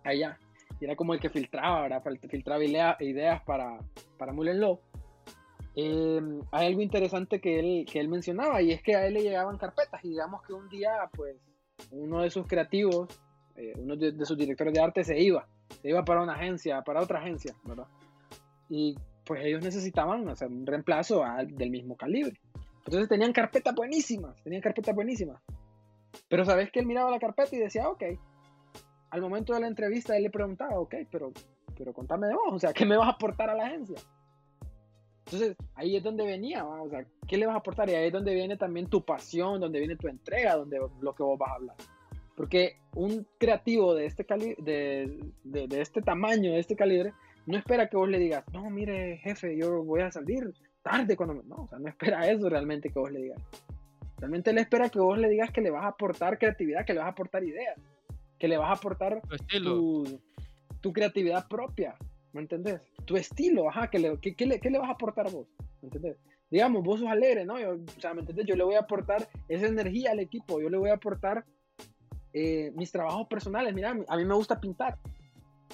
allá. 0.04 0.38
Y 0.80 0.84
era 0.84 0.96
como 0.96 1.14
el 1.14 1.20
que 1.20 1.30
filtraba, 1.30 1.80
¿verdad? 1.80 2.02
Filtraba 2.28 2.62
ideas 2.62 3.42
para, 3.46 3.78
para 4.18 4.34
Mullen 4.34 4.60
Low. 4.60 4.82
Em, 5.74 6.42
hay 6.50 6.66
algo 6.66 6.82
interesante 6.82 7.40
que 7.40 7.58
él, 7.58 7.86
que 7.90 7.98
él 7.98 8.08
mencionaba 8.08 8.60
y 8.60 8.72
es 8.72 8.82
que 8.82 8.94
a 8.94 9.06
él 9.06 9.14
le 9.14 9.22
llegaban 9.22 9.56
carpetas 9.56 10.04
y 10.04 10.10
digamos 10.10 10.42
que 10.42 10.52
un 10.52 10.68
día 10.68 10.90
pues 11.16 11.36
uno 11.90 12.20
de 12.20 12.30
sus 12.30 12.46
creativos, 12.46 13.08
eh, 13.56 13.72
uno 13.78 13.96
de, 13.96 14.24
sus 14.26 14.36
directores 14.36 14.74
de 14.74 14.80
arte 14.80 15.04
se 15.04 15.18
iba, 15.18 15.48
se 15.80 15.88
iba 15.88 16.04
para 16.04 16.22
una 16.22 16.34
agencia, 16.34 16.82
para 16.82 17.00
otra 17.00 17.20
agencia, 17.20 17.54
¿verdad? 17.64 17.86
Y 18.68 18.96
pues 19.24 19.44
ellos 19.44 19.62
necesitaban 19.62 20.28
hacer 20.28 20.48
un 20.48 20.66
reemplazo 20.66 21.24
del 21.46 21.70
mismo 21.70 21.96
calibre. 21.96 22.38
Entonces 22.84 23.08
tenían 23.08 23.32
carpetas 23.32 23.74
buenísimas, 23.74 24.36
tenían 24.42 24.60
carpetas 24.60 24.94
buenísimas. 24.94 25.40
Pero 26.28 26.44
sabes 26.44 26.70
que 26.70 26.80
él 26.80 26.86
miraba 26.86 27.10
la 27.10 27.18
carpeta 27.18 27.54
y 27.56 27.60
decía, 27.60 27.88
ok. 27.88 28.02
Al 29.10 29.20
momento 29.20 29.54
de 29.54 29.60
la 29.60 29.68
entrevista 29.68 30.16
él 30.16 30.24
le 30.24 30.30
preguntaba, 30.30 30.78
ok, 30.78 30.94
pero, 31.10 31.32
pero 31.76 31.92
contame 31.92 32.26
de 32.26 32.34
vos, 32.34 32.52
o 32.52 32.58
sea, 32.58 32.72
¿qué 32.72 32.84
me 32.84 32.96
vas 32.96 33.08
a 33.08 33.12
aportar 33.12 33.50
a 33.50 33.54
la 33.54 33.66
agencia? 33.66 33.98
Entonces, 35.24 35.56
ahí 35.74 35.96
es 35.96 36.02
donde 36.02 36.24
venía, 36.24 36.66
o 36.66 36.88
sea, 36.90 37.04
¿qué 37.28 37.36
le 37.36 37.46
vas 37.46 37.54
a 37.54 37.58
aportar? 37.58 37.88
Y 37.88 37.94
ahí 37.94 38.06
es 38.08 38.12
donde 38.12 38.34
viene 38.34 38.56
también 38.56 38.88
tu 38.88 39.04
pasión, 39.04 39.60
donde 39.60 39.78
viene 39.78 39.96
tu 39.96 40.08
entrega, 40.08 40.56
donde 40.56 40.80
lo 41.00 41.14
que 41.14 41.22
vos 41.22 41.38
vas 41.38 41.50
a 41.50 41.54
hablar. 41.54 41.76
Porque 42.36 42.76
un 42.94 43.26
creativo 43.38 43.94
de 43.94 44.06
este, 44.06 44.24
cali 44.24 44.54
de, 44.58 45.18
de, 45.44 45.80
este 45.80 46.02
tamaño, 46.02 46.52
de 46.52 46.58
este 46.58 46.76
calibre, 46.76 47.12
no 47.46 47.56
espera 47.56 47.88
que 47.88 47.96
vos 47.96 48.08
le 48.08 48.18
digas, 48.18 48.44
no, 48.52 48.68
mire, 48.70 49.18
jefe, 49.18 49.56
yo 49.56 49.82
voy 49.84 50.00
a 50.00 50.10
salir 50.10 50.52
tarde 50.82 51.16
cuando... 51.16 51.42
No, 51.44 51.64
o 51.64 51.68
sea, 51.68 51.78
no 51.78 51.88
espera 51.88 52.28
eso 52.30 52.48
realmente 52.48 52.90
que 52.90 52.98
vos 52.98 53.12
le 53.12 53.22
digas. 53.22 53.42
Realmente 54.18 54.50
él 54.50 54.58
espera 54.58 54.88
que 54.88 55.00
vos 55.00 55.18
le 55.18 55.28
digas 55.28 55.50
que 55.50 55.60
le 55.60 55.70
vas 55.70 55.84
a 55.84 55.88
aportar 55.88 56.38
creatividad, 56.38 56.84
que 56.84 56.94
le 56.94 57.00
vas 57.00 57.08
a 57.08 57.12
aportar 57.12 57.44
ideas, 57.44 57.78
que 58.38 58.48
le 58.48 58.56
vas 58.56 58.70
a 58.70 58.74
aportar 58.74 59.20
tu, 59.62 60.20
tu 60.80 60.92
creatividad 60.92 61.48
propia, 61.48 61.96
¿me 62.32 62.40
entendés? 62.40 62.80
Tu 63.04 63.16
estilo, 63.16 63.68
ajá, 63.68 63.88
¿qué 63.88 63.98
le, 63.98 64.18
qué, 64.18 64.46
le, 64.46 64.60
qué 64.60 64.70
le 64.70 64.78
vas 64.78 64.88
a 64.88 64.92
aportar 64.92 65.30
vos? 65.30 65.48
¿Me 65.80 65.88
entendés? 65.88 66.16
Digamos, 66.50 66.82
vos 66.82 67.00
sos 67.00 67.08
alegre, 67.08 67.44
¿no? 67.44 67.58
Yo, 67.58 67.74
o 67.74 68.00
sea, 68.00 68.14
¿me 68.14 68.20
entendés? 68.20 68.46
Yo 68.46 68.56
le 68.56 68.64
voy 68.64 68.74
a 68.74 68.80
aportar 68.80 69.28
esa 69.48 69.66
energía 69.66 70.10
al 70.10 70.20
equipo, 70.20 70.60
yo 70.60 70.68
le 70.68 70.76
voy 70.76 70.90
a 70.90 70.94
aportar 70.94 71.44
eh, 72.32 72.72
mis 72.74 72.90
trabajos 72.90 73.26
personales. 73.28 73.74
Mira, 73.74 73.96
a 74.06 74.16
mí 74.16 74.24
me 74.24 74.34
gusta 74.34 74.60
pintar. 74.60 74.98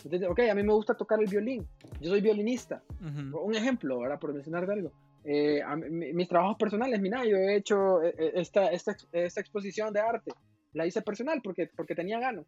¿entendés? 0.05 0.29
Ok, 0.29 0.41
a 0.51 0.55
mí 0.55 0.63
me 0.63 0.73
gusta 0.73 0.95
tocar 0.95 1.21
el 1.21 1.29
violín. 1.29 1.67
Yo 2.01 2.11
soy 2.11 2.21
violinista. 2.21 2.83
Un 3.01 3.55
ejemplo, 3.55 4.01
¿verdad? 4.01 4.19
Por 4.19 4.33
mencionar 4.33 4.71
algo. 4.71 4.93
Eh, 5.25 5.63
mis 5.91 6.29
trabajos 6.29 6.57
personales, 6.57 7.01
mira, 7.01 7.25
yo 7.25 7.37
he 7.37 7.57
hecho 7.57 8.03
eh, 8.03 8.15
esta, 8.35 8.69
esta, 8.69 8.97
esta, 9.13 9.41
exposición 9.41 9.93
de 9.93 10.01
arte. 10.01 10.33
La 10.73 10.87
hice 10.87 11.03
personal 11.03 11.41
porque, 11.43 11.69
porque 11.77 11.95
tenía 11.95 12.19
ganas. 12.21 12.47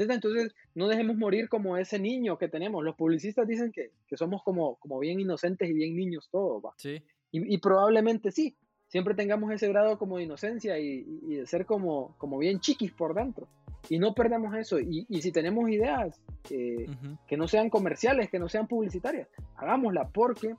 Entonces, 0.00 0.54
no 0.74 0.88
dejemos 0.88 1.16
morir 1.16 1.48
como 1.48 1.76
ese 1.76 1.98
niño 1.98 2.38
que 2.38 2.48
tenemos. 2.48 2.84
Los 2.84 2.96
publicistas 2.96 3.46
dicen 3.46 3.72
que, 3.72 3.90
que 4.06 4.16
somos 4.16 4.42
como, 4.42 4.76
como 4.76 4.98
bien 4.98 5.20
inocentes 5.20 5.68
y 5.68 5.72
bien 5.72 5.96
niños 5.96 6.28
todos, 6.30 6.64
¿va? 6.64 6.72
Sí. 6.76 7.02
Y, 7.32 7.54
y, 7.54 7.58
probablemente 7.58 8.30
sí. 8.30 8.56
Siempre 8.88 9.14
tengamos 9.14 9.52
ese 9.52 9.68
grado 9.68 9.98
como 9.98 10.16
de 10.16 10.24
inocencia 10.24 10.78
y, 10.78 11.04
y, 11.22 11.34
de 11.36 11.46
ser 11.46 11.66
como, 11.66 12.14
como 12.18 12.38
bien 12.38 12.60
chiquis 12.60 12.92
por 12.92 13.14
dentro. 13.14 13.48
Y 13.88 13.98
no 13.98 14.14
perdamos 14.14 14.54
eso. 14.56 14.78
Y, 14.78 15.06
y 15.08 15.22
si 15.22 15.32
tenemos 15.32 15.68
ideas 15.68 16.20
eh, 16.50 16.86
que 17.26 17.36
no 17.36 17.48
sean 17.48 17.68
comerciales, 17.68 18.30
que 18.30 18.38
no 18.38 18.48
sean 18.48 18.68
publicitarias, 18.68 19.28
hagámosla 19.56 20.08
porque 20.08 20.54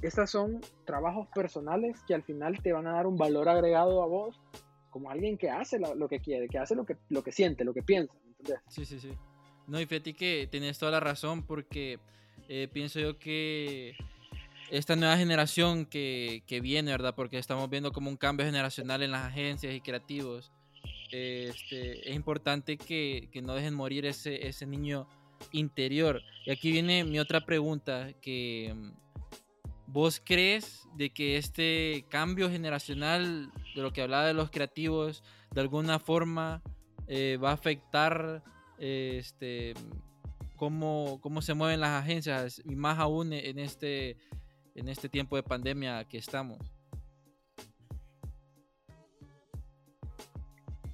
estos 0.00 0.30
son 0.30 0.60
trabajos 0.84 1.28
personales 1.28 2.00
que 2.06 2.14
al 2.14 2.22
final 2.22 2.60
te 2.62 2.72
van 2.72 2.86
a 2.86 2.92
dar 2.92 3.06
un 3.06 3.16
valor 3.16 3.48
agregado 3.48 4.02
a 4.02 4.06
vos 4.06 4.40
como 4.90 5.10
alguien 5.10 5.38
que 5.38 5.48
hace 5.48 5.78
lo, 5.78 5.94
lo 5.94 6.08
que 6.08 6.20
quiere, 6.20 6.48
que 6.48 6.58
hace 6.58 6.74
lo 6.74 6.84
que, 6.84 6.96
lo 7.08 7.22
que 7.22 7.32
siente, 7.32 7.64
lo 7.64 7.72
que 7.72 7.82
piensa. 7.82 8.12
Sí, 8.68 8.84
sí, 8.84 8.98
sí. 8.98 9.10
No, 9.66 9.80
y 9.80 9.86
fíjate 9.86 10.14
que 10.14 10.48
tienes 10.50 10.78
toda 10.78 10.92
la 10.92 11.00
razón 11.00 11.44
porque 11.44 11.98
eh, 12.48 12.68
pienso 12.72 13.00
yo 13.00 13.18
que 13.18 13.96
esta 14.70 14.96
nueva 14.96 15.16
generación 15.16 15.86
que, 15.86 16.42
que, 16.46 16.60
viene, 16.60 16.90
¿verdad? 16.90 17.14
Porque 17.14 17.38
estamos 17.38 17.68
viendo 17.68 17.92
como 17.92 18.10
un 18.10 18.16
cambio 18.16 18.46
generacional 18.46 19.02
en 19.02 19.10
las 19.10 19.26
agencias 19.26 19.74
y 19.74 19.80
creativos. 19.80 20.50
este, 21.10 22.08
es 22.08 22.16
importante 22.16 22.78
que, 22.78 23.28
no 23.42 23.54
dejen 23.54 23.74
morir 23.74 24.06
ese, 24.06 24.46
ese 24.48 24.66
niño 24.66 25.06
interior. 25.52 26.22
Y 26.46 26.50
aquí 26.50 26.72
viene 26.72 27.04
mi 27.04 27.18
otra 27.18 27.44
pregunta, 27.44 28.12
que 28.22 28.74
mm, 28.74 28.92
¿vos 29.88 30.22
crees 30.24 30.88
de 30.94 31.10
que 31.10 31.36
este 31.36 32.06
cambio 32.08 32.50
generacional 32.50 33.52
de 33.74 33.82
lo 33.82 33.92
que 33.92 34.02
hablaba 34.02 34.26
de 34.26 34.34
los 34.34 34.50
creativos, 34.50 35.22
de 35.50 35.60
alguna 35.60 35.98
forma 35.98 36.62
eh, 37.06 37.38
va 37.42 37.50
a 37.50 37.54
afectar 37.54 38.42
este, 38.78 39.74
cómo, 40.56 41.18
cómo 41.20 41.42
se 41.42 41.54
mueven 41.54 41.80
las 41.80 42.02
agencias 42.02 42.62
y 42.64 42.76
más 42.76 42.98
aún 42.98 43.32
en 43.32 43.58
este, 43.58 44.16
en 44.74 44.88
este 44.88 45.08
tiempo 45.08 45.36
de 45.36 45.42
pandemia 45.42 46.04
que 46.04 46.18
estamos? 46.18 46.58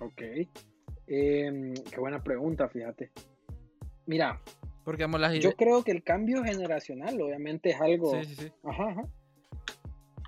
Ok. 0.01 0.23
Em, 1.07 1.75
qué 1.75 2.01
buena 2.01 2.23
pregunta, 2.23 2.69
fíjate. 2.69 3.11
Mira, 4.07 4.41
porque 4.89 5.07
las 5.07 5.39
yo 5.39 5.55
creo 5.55 5.85
que 5.85 5.91
el 5.91 6.03
cambio 6.03 6.43
generacional 6.43 7.21
obviamente 7.21 7.69
es 7.69 7.81
algo... 7.81 8.11
Sí, 8.11 8.25
sí, 8.25 8.35
sí. 8.37 8.53
Ajá, 8.65 8.89
ajá. 8.89 9.03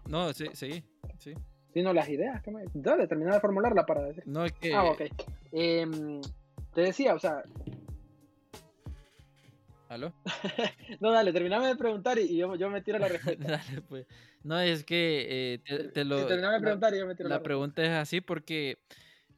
No, 0.06 0.34
sí, 0.34 0.48
sí, 0.52 0.84
sí. 1.18 1.32
Sí, 1.72 1.82
no, 1.82 1.92
las 1.92 2.08
ideas. 2.08 2.42
Que 2.42 2.50
me... 2.50 2.64
Dale, 2.74 3.06
termina 3.06 3.34
de 3.34 3.40
formularla 3.40 3.86
para 3.86 4.02
decir. 4.02 4.24
No, 4.26 4.44
es 4.44 4.52
que... 4.52 4.74
Ah, 4.74 4.84
ok. 4.84 5.02
Em, 5.52 6.20
te 6.74 6.82
decía, 6.82 7.14
o 7.14 7.18
sea... 7.18 7.42
¿Aló? 9.88 10.12
no, 11.00 11.10
dale, 11.10 11.32
terminame 11.32 11.66
de 11.66 11.76
preguntar 11.76 12.18
y, 12.18 12.36
yo, 12.36 12.54
yo, 12.54 12.70
me 12.70 12.80
tiro 12.80 12.98
la 12.98 13.08
respuesta. 13.08 13.44
dale, 13.44 13.82
pues. 13.82 14.06
No, 14.42 14.60
es 14.60 14.84
que 14.84 15.54
eh, 15.64 15.90
te, 15.92 16.04
lo... 16.04 16.26
terminame 16.26 16.54
de 16.54 16.60
preguntar 16.60 16.94
y 16.94 16.98
yo 16.98 17.06
me 17.06 17.14
tiro 17.14 17.28
la, 17.28 17.36
la 17.36 17.42
pregunta 17.42 17.82
es 17.82 17.90
así 17.90 18.20
porque 18.20 18.78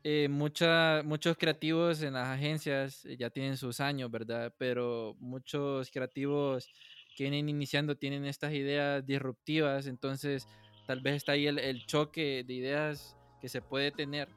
eh, 0.04 0.28
muchos 0.28 1.36
creativos 1.38 2.02
en 2.02 2.14
las 2.14 2.26
agencias 2.28 3.04
eh, 3.04 3.16
ya 3.16 3.30
tienen 3.30 3.56
sus 3.56 3.78
años, 3.80 4.10
¿verdad? 4.10 4.52
Pero 4.58 5.16
muchos 5.20 5.90
creativos 5.90 6.68
que 7.16 7.24
vienen 7.24 7.48
iniciando 7.48 7.96
tienen 7.96 8.24
estas 8.24 8.52
ideas 8.52 9.06
disruptivas, 9.06 9.86
entonces 9.86 10.48
tal 10.86 11.00
vez 11.00 11.16
está 11.16 11.32
ahí 11.32 11.46
el, 11.46 11.86
choque 11.86 12.44
de 12.46 12.52
ideas 12.52 13.16
que 13.40 13.48
se 13.48 13.62
puede 13.62 13.90
tener. 13.90 14.28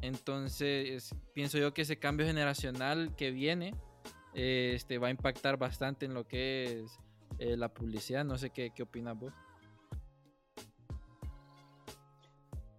Entonces 0.00 1.14
pienso 1.32 1.58
yo 1.58 1.72
que 1.74 1.82
ese 1.82 1.98
cambio 1.98 2.26
generacional 2.26 3.14
que 3.16 3.30
viene 3.30 3.74
este, 4.34 4.98
va 4.98 5.08
a 5.08 5.10
impactar 5.10 5.58
bastante 5.58 6.06
en 6.06 6.14
lo 6.14 6.26
que 6.26 6.80
es 6.80 6.98
eh, 7.38 7.56
la 7.56 7.68
publicidad. 7.68 8.24
No 8.24 8.36
sé 8.38 8.50
qué, 8.50 8.70
qué 8.74 8.82
opinas 8.82 9.18
vos. 9.18 9.32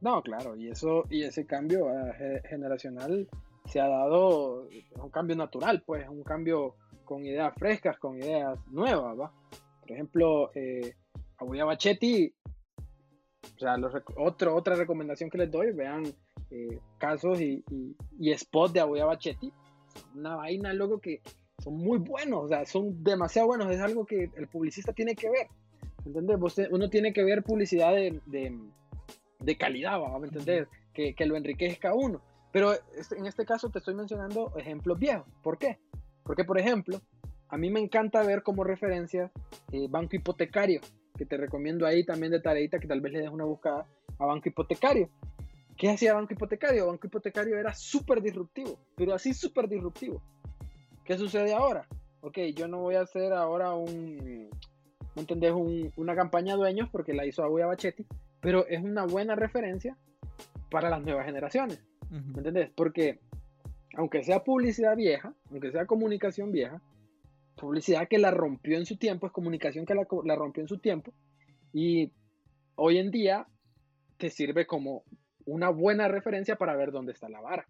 No, 0.01 0.21
claro, 0.21 0.57
y 0.57 0.67
eso 0.67 1.05
y 1.09 1.23
ese 1.23 1.45
cambio 1.45 1.87
eh, 1.89 2.41
generacional 2.49 3.29
se 3.65 3.79
ha 3.79 3.87
dado 3.87 4.67
un 5.01 5.09
cambio 5.09 5.37
natural, 5.37 5.81
pues, 5.85 6.07
un 6.09 6.23
cambio 6.23 6.75
con 7.05 7.25
ideas 7.25 7.53
frescas, 7.57 7.97
con 7.99 8.17
ideas 8.17 8.59
nuevas, 8.67 9.17
¿va? 9.17 9.31
Por 9.79 9.91
ejemplo, 9.91 10.51
eh, 10.55 10.95
a 11.37 11.65
Bachetti, 11.65 12.33
sea, 13.63 13.75
otro, 14.17 14.55
otra 14.55 14.75
recomendación 14.75 15.29
que 15.29 15.37
les 15.37 15.51
doy, 15.51 15.71
vean 15.71 16.03
eh, 16.51 16.79
casos 16.97 17.41
y, 17.41 17.63
y, 18.19 18.33
spots 18.37 18.73
de 18.73 18.79
Abuya 18.79 19.05
Bachetti, 19.05 19.51
una 20.15 20.35
vaina, 20.35 20.73
loco, 20.73 20.99
que 20.99 21.21
son 21.59 21.77
muy 21.77 21.99
buenos, 21.99 22.45
o 22.45 22.47
sea, 22.47 22.65
son 22.65 23.03
demasiado 23.03 23.47
buenos, 23.47 23.71
es 23.71 23.79
algo 23.79 24.05
que 24.05 24.29
el 24.35 24.47
publicista 24.47 24.93
tiene 24.93 25.15
que 25.15 25.29
ver, 25.29 25.47
¿entendés? 26.05 26.37
Uno 26.71 26.89
tiene 26.89 27.13
que 27.13 27.23
ver 27.23 27.43
publicidad 27.43 27.93
de 27.93 28.21
de 29.43 29.57
calidad, 29.57 29.99
vamos 29.99 30.23
a 30.23 30.25
entender, 30.25 30.67
que, 30.93 31.13
que 31.13 31.25
lo 31.25 31.35
enriquezca 31.35 31.93
uno. 31.93 32.21
Pero 32.51 32.73
en 32.73 33.25
este 33.25 33.45
caso 33.45 33.69
te 33.69 33.79
estoy 33.79 33.95
mencionando 33.95 34.53
ejemplos 34.57 34.99
viejos. 34.99 35.25
¿Por 35.41 35.57
qué? 35.57 35.79
Porque, 36.23 36.43
por 36.43 36.59
ejemplo, 36.59 37.01
a 37.49 37.57
mí 37.57 37.69
me 37.69 37.79
encanta 37.79 38.23
ver 38.23 38.43
como 38.43 38.63
referencia 38.63 39.31
eh, 39.71 39.87
Banco 39.89 40.15
Hipotecario, 40.15 40.81
que 41.17 41.25
te 41.25 41.37
recomiendo 41.37 41.85
ahí 41.85 42.03
también 42.03 42.31
de 42.31 42.39
tareita 42.39 42.79
que 42.79 42.87
tal 42.87 43.01
vez 43.01 43.13
le 43.13 43.21
des 43.21 43.29
una 43.29 43.45
buscada 43.45 43.85
a 44.19 44.25
Banco 44.25 44.49
Hipotecario. 44.49 45.09
¿Qué 45.77 45.89
hacía 45.89 46.13
Banco 46.13 46.33
Hipotecario? 46.33 46.87
Banco 46.87 47.07
Hipotecario 47.07 47.57
era 47.57 47.73
súper 47.73 48.21
disruptivo, 48.21 48.79
pero 48.95 49.13
así 49.13 49.33
súper 49.33 49.67
disruptivo. 49.67 50.21
¿Qué 51.03 51.17
sucede 51.17 51.53
ahora? 51.53 51.87
Ok, 52.21 52.37
yo 52.55 52.67
no 52.67 52.79
voy 52.79 52.95
a 52.95 53.01
hacer 53.01 53.33
ahora 53.33 53.73
un, 53.73 54.49
¿me 55.15 55.21
entendés? 55.21 55.53
una 55.97 56.15
campaña 56.15 56.55
dueños 56.55 56.89
porque 56.91 57.13
la 57.13 57.25
hizo 57.25 57.43
Aguya 57.43 57.65
Bachetti, 57.65 58.05
pero 58.39 58.65
es 58.67 58.81
una 58.81 59.05
buena 59.05 59.35
referencia 59.35 59.97
para 60.69 60.89
las 60.89 61.01
nuevas 61.03 61.25
generaciones. 61.25 61.83
¿Me 62.09 62.37
entendés? 62.37 62.69
Porque 62.75 63.19
aunque 63.95 64.23
sea 64.23 64.43
publicidad 64.43 64.95
vieja, 64.95 65.33
aunque 65.49 65.71
sea 65.71 65.85
comunicación 65.85 66.51
vieja, 66.51 66.81
publicidad 67.55 68.07
que 68.07 68.17
la 68.17 68.31
rompió 68.31 68.77
en 68.77 68.85
su 68.85 68.97
tiempo, 68.97 69.27
es 69.27 69.33
comunicación 69.33 69.85
que 69.85 69.95
la, 69.95 70.35
rompió 70.35 70.61
en 70.61 70.67
su 70.67 70.79
tiempo, 70.79 71.13
y 71.71 72.11
hoy 72.75 72.97
en 72.97 73.11
día 73.11 73.47
te 74.17 74.29
sirve 74.29 74.65
como 74.65 75.03
una 75.45 75.69
buena 75.69 76.07
referencia 76.07 76.55
para 76.55 76.75
ver 76.75 76.91
dónde 76.91 77.11
está 77.11 77.29
la 77.29 77.41
vara. 77.41 77.67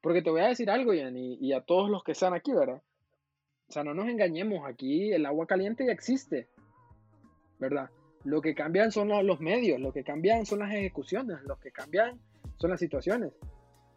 Porque 0.00 0.22
te 0.22 0.30
voy 0.30 0.42
a 0.42 0.48
decir 0.48 0.70
algo, 0.70 0.94
Ian, 0.94 1.16
y, 1.16 1.52
a 1.52 1.62
todos 1.62 1.90
los 1.90 2.04
que 2.04 2.12
están 2.12 2.34
aquí, 2.34 2.52
¿verdad? 2.52 2.82
O 3.68 3.72
sea, 3.72 3.82
no 3.82 3.94
nos 3.94 4.08
engañemos, 4.08 4.64
aquí 4.66 5.12
el 5.12 5.26
agua 5.26 5.46
caliente 5.46 5.86
ya 5.86 5.92
existe, 5.92 6.48
¿verdad? 7.58 7.90
Lo 8.24 8.40
que 8.40 8.54
cambian 8.54 8.92
son 8.92 9.08
los, 9.26 9.40
medios, 9.40 9.80
lo 9.80 9.92
que 9.92 10.04
cambian 10.04 10.44
son 10.46 10.60
las 10.60 10.72
ejecuciones, 10.72 11.38
lo 11.44 11.58
que 11.58 11.72
cambian 11.72 12.20
son 12.58 12.70
las 12.70 12.80
situaciones. 12.80 13.32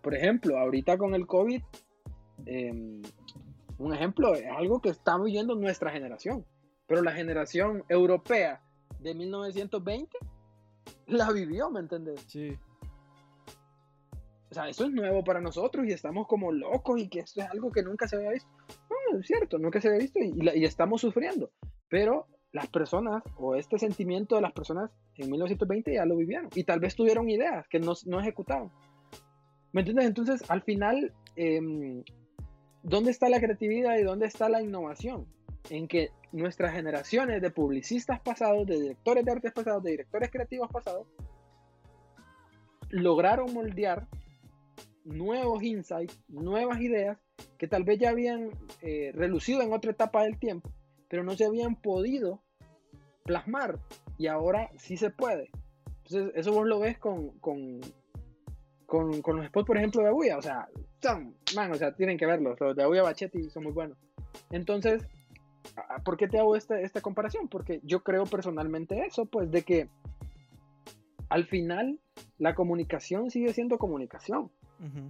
Por 0.01 0.15
ejemplo, 0.15 0.57
ahorita 0.57 0.97
con 0.97 1.13
el 1.13 1.27
COVID, 1.27 1.61
em, 2.45 3.01
un 3.83 3.93
ejemplo 3.93 4.33
es 4.33 4.45
algo 4.45 4.81
que 4.81 4.89
está 4.89 5.17
viviendo 5.17 5.55
nuestra 5.55 5.91
generación, 5.91 6.45
pero 6.87 7.01
la 7.01 7.11
generación 7.11 7.83
europea 7.89 8.61
de 8.99 9.13
1920 9.13 10.17
la 11.07 11.31
vivió, 11.31 11.69
¿me 11.69 11.81
entiendes? 11.81 12.23
Sí. 12.27 12.57
O 14.49 14.53
sea, 14.53 14.69
eso 14.69 14.85
es 14.85 14.91
nuevo 14.91 15.23
para 15.23 15.41
nosotros 15.41 15.85
y 15.87 15.91
estamos 15.91 16.27
como 16.27 16.51
locos 16.51 17.01
y 17.01 17.09
que 17.09 17.19
esto 17.19 17.41
es 17.41 17.49
algo 17.49 17.71
que 17.71 17.83
nunca 17.83 18.07
se 18.07 18.15
había 18.15 18.31
visto. 18.31 18.49
No, 18.89 19.19
es 19.19 19.27
cierto, 19.27 19.57
nunca 19.57 19.81
se 19.81 19.89
había 19.89 19.99
visto 19.99 20.19
y, 20.19 20.31
y 20.55 20.63
estamos 20.63 21.01
sufriendo. 21.01 21.51
Pero 21.89 22.27
las 22.51 22.67
personas 22.67 23.23
o 23.35 23.55
este 23.55 23.79
sentimiento 23.79 24.35
de 24.35 24.41
las 24.41 24.53
personas 24.53 24.91
en 25.15 25.29
1920 25.29 25.93
ya 25.95 26.05
lo 26.05 26.15
vivieron 26.15 26.49
y 26.55 26.63
tal 26.63 26.79
vez 26.79 26.95
tuvieron 26.95 27.29
ideas 27.29 27.67
que 27.67 27.79
no, 27.79 27.93
no 28.05 28.21
ejecutaron. 28.21 28.71
¿Me 29.71 29.81
entiendes? 29.81 30.05
Entonces, 30.05 30.49
al 30.49 30.61
final, 30.61 31.11
em, 31.35 32.03
¿dónde 32.83 33.11
está 33.11 33.29
la 33.29 33.39
creatividad 33.39 33.97
y 33.97 34.03
dónde 34.03 34.27
está 34.27 34.49
la 34.49 34.61
innovación? 34.61 35.25
En 35.69 35.87
que 35.87 36.09
nuestras 36.31 36.73
generaciones 36.73 37.41
de 37.41 37.49
publicistas 37.49 38.19
pasados, 38.19 38.67
de 38.67 38.79
directores 38.79 39.25
de 39.25 39.31
artes 39.31 39.51
pasados, 39.53 39.83
de 39.83 39.91
directores 39.91 40.29
creativos 40.29 40.69
pasados, 40.71 41.07
lograron 42.89 43.53
moldear 43.53 44.07
nuevos 45.05 45.63
insights, 45.63 46.19
nuevas 46.27 46.79
ideas 46.81 47.17
que 47.57 47.67
tal 47.67 47.83
vez 47.83 47.99
ya 47.99 48.09
habían 48.09 48.51
eh, 48.81 49.11
relucido 49.13 49.61
en 49.61 49.73
otra 49.73 49.91
etapa 49.91 50.23
del 50.23 50.37
tiempo 50.37 50.69
pero 51.13 51.23
no 51.23 51.35
se 51.35 51.45
habían 51.45 51.75
podido 51.75 52.41
plasmar 53.23 53.77
y 54.17 54.25
ahora 54.25 54.71
sí 54.77 54.97
se 54.97 55.11
puede. 55.11 55.51
Entonces, 56.03 56.31
eso 56.33 56.51
vos 56.51 56.65
lo 56.65 56.79
ves 56.79 56.97
con, 56.97 57.37
con, 57.37 57.81
con, 58.93 59.23
con 59.23 59.37
los 59.37 59.47
spots, 59.47 59.65
por 59.65 59.77
ejemplo, 59.77 60.03
de 60.03 60.09
Aguya. 60.09 60.37
O 60.37 60.41
sea, 60.43 60.67
son, 61.01 61.33
man, 61.55 61.71
o 61.71 61.75
sea, 61.75 61.95
tienen 61.95 62.15
que 62.15 62.27
verlos. 62.27 62.59
Los 62.59 62.75
de 62.75 62.83
Aguya 62.83 63.01
Bachetti 63.01 63.49
son 63.49 63.63
muy 63.63 63.71
buenos. 63.71 63.97
Entonces, 64.51 65.03
¿por 66.05 66.15
qué 66.15 66.27
te 66.27 66.37
hago 66.37 66.55
esta, 66.55 66.79
esta 66.79 67.01
comparación? 67.01 67.47
Porque 67.47 67.79
yo 67.81 68.03
creo 68.03 68.25
personalmente 68.25 69.03
eso, 69.03 69.25
pues, 69.25 69.49
de 69.49 69.63
que 69.63 69.89
al 71.27 71.47
final 71.47 71.99
la 72.37 72.53
comunicación 72.53 73.31
sigue 73.31 73.51
siendo 73.51 73.79
comunicación. 73.79 74.51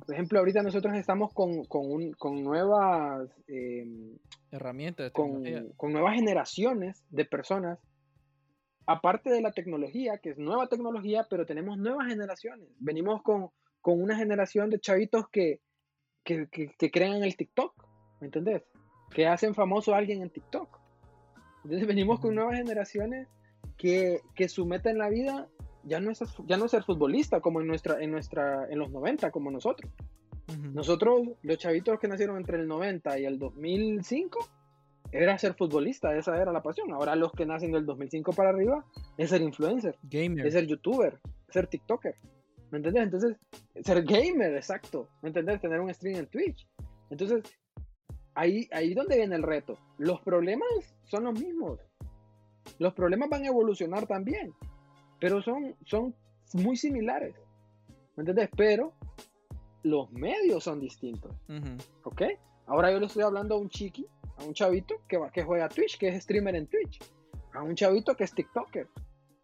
Por 0.06 0.14
ejemplo, 0.14 0.40
ahorita 0.40 0.64
nosotros 0.64 0.96
estamos 0.96 1.34
con, 1.34 1.66
con, 1.66 2.44
nuevas 2.44 3.28
em, 3.48 4.18
herramientas, 4.52 5.12
con, 5.12 5.44
con, 5.76 5.92
nuevas 5.92 6.16
generaciones 6.16 7.04
de 7.10 7.26
personas, 7.26 7.80
aparte 8.86 9.32
de 9.32 9.42
la 9.42 9.52
tecnología, 9.52 10.20
que 10.20 10.30
es 10.30 10.38
nueva 10.38 10.68
tecnología, 10.68 11.26
pero 11.28 11.46
tenemos 11.46 11.80
nuevas 11.80 12.08
generaciones. 12.08 12.70
Venimos 12.78 13.24
con, 13.24 13.50
una 13.92 14.16
generación 14.16 14.70
de 14.70 14.80
chavitos 14.80 15.28
que, 15.30 15.60
que, 16.24 16.92
crean 16.92 17.24
el 17.24 17.36
TikTok, 17.36 17.74
¿me 18.22 18.28
entendés? 18.28 18.64
Que 19.12 19.28
hacen 19.28 19.54
famoso 19.54 19.94
a 19.94 19.98
alguien 19.98 20.22
en 20.22 20.30
TikTok. 20.30 20.80
Entonces 21.64 21.88
venimos 21.88 22.20
con 22.20 22.36
nuevas 22.36 22.58
generaciones 22.58 23.28
que, 23.78 24.22
que 24.36 24.50
su 24.50 24.66
meta 24.66 24.90
en 24.90 24.98
la 24.98 25.10
vida 25.10 25.50
ya 25.84 26.00
no 26.00 26.12
es, 26.12 26.20
ya 26.46 26.58
no 26.58 26.68
ser 26.68 26.84
futbolista 26.84 27.42
como 27.42 27.62
en, 27.62 27.68
nuestra, 27.68 28.02
en, 28.02 28.12
nuestra, 28.12 28.68
en 28.70 28.80
los 28.80 28.90
90, 28.90 29.32
como 29.32 29.52
nosotros. 29.52 29.92
Nosotros, 30.74 31.30
los 31.42 31.58
chavitos 31.58 32.00
que 32.00 32.08
nacieron 32.08 32.38
entre 32.38 32.58
el 32.60 32.68
90 32.68 33.20
y 33.20 33.26
el 33.26 33.40
2005, 33.40 34.40
era 35.14 35.38
ser 35.38 35.54
futbolista, 35.54 36.16
esa 36.16 36.36
era 36.42 36.52
la 36.52 36.62
pasión. 36.62 36.92
Ahora 36.92 37.16
los 37.16 37.32
que 37.32 37.46
nacen 37.46 37.72
del 37.72 37.86
2005 37.86 38.34
para 38.34 38.50
arriba 38.50 38.84
es 39.18 39.30
ser 39.30 39.42
influencer, 39.42 39.96
Gamer. 40.04 40.46
es 40.46 40.54
ser 40.54 40.66
youtuber, 40.66 41.20
ser 41.50 41.68
TikToker. 41.68 42.16
¿Me 42.74 42.78
entendés? 42.78 43.04
Entonces, 43.04 43.38
ser 43.86 44.04
gamer, 44.04 44.56
exacto. 44.56 45.08
¿Me 45.22 45.30
entendés? 45.30 45.62
Tener 45.62 45.80
un 45.80 45.94
stream 45.94 46.16
en 46.16 46.26
Twitch. 46.26 46.68
Entonces, 47.12 47.44
ahí, 48.34 48.68
ahí 48.72 48.96
donde 48.96 49.16
viene 49.16 49.36
el 49.36 49.44
reto. 49.44 49.78
Los 50.00 50.22
problemas 50.22 50.68
son 51.04 51.26
los 51.26 51.40
mismos. 51.40 51.80
Los 52.80 52.96
problemas 52.96 53.30
van 53.30 53.44
a 53.44 53.50
evolucionar 53.50 54.08
también. 54.08 54.56
Pero 55.20 55.44
son, 55.44 55.76
son 55.86 56.16
muy 56.54 56.76
similares. 56.76 57.36
¿Me 58.16 58.22
entendés? 58.22 58.50
Pero 58.58 58.94
los 59.84 60.12
medios 60.12 60.64
son 60.64 60.80
distintos. 60.80 61.32
¿Ok? 62.06 62.24
Ahora 62.66 62.92
yo 62.92 63.00
le 63.00 63.06
estoy 63.06 63.22
hablando 63.22 63.54
a 63.54 63.60
un 63.60 63.70
chiqui, 63.70 64.08
a 64.40 64.46
un 64.46 64.56
chavito 64.56 64.96
que, 65.08 65.20
que 65.32 65.44
juega 65.44 65.70
Twitch, 65.70 66.00
que 66.00 66.08
es 66.08 66.24
streamer 66.24 66.56
en 66.56 66.66
Twitch. 66.66 67.00
A 67.54 67.62
un 67.62 67.76
chavito 67.76 68.16
que 68.16 68.24
es 68.24 68.34
TikToker. 68.34 68.88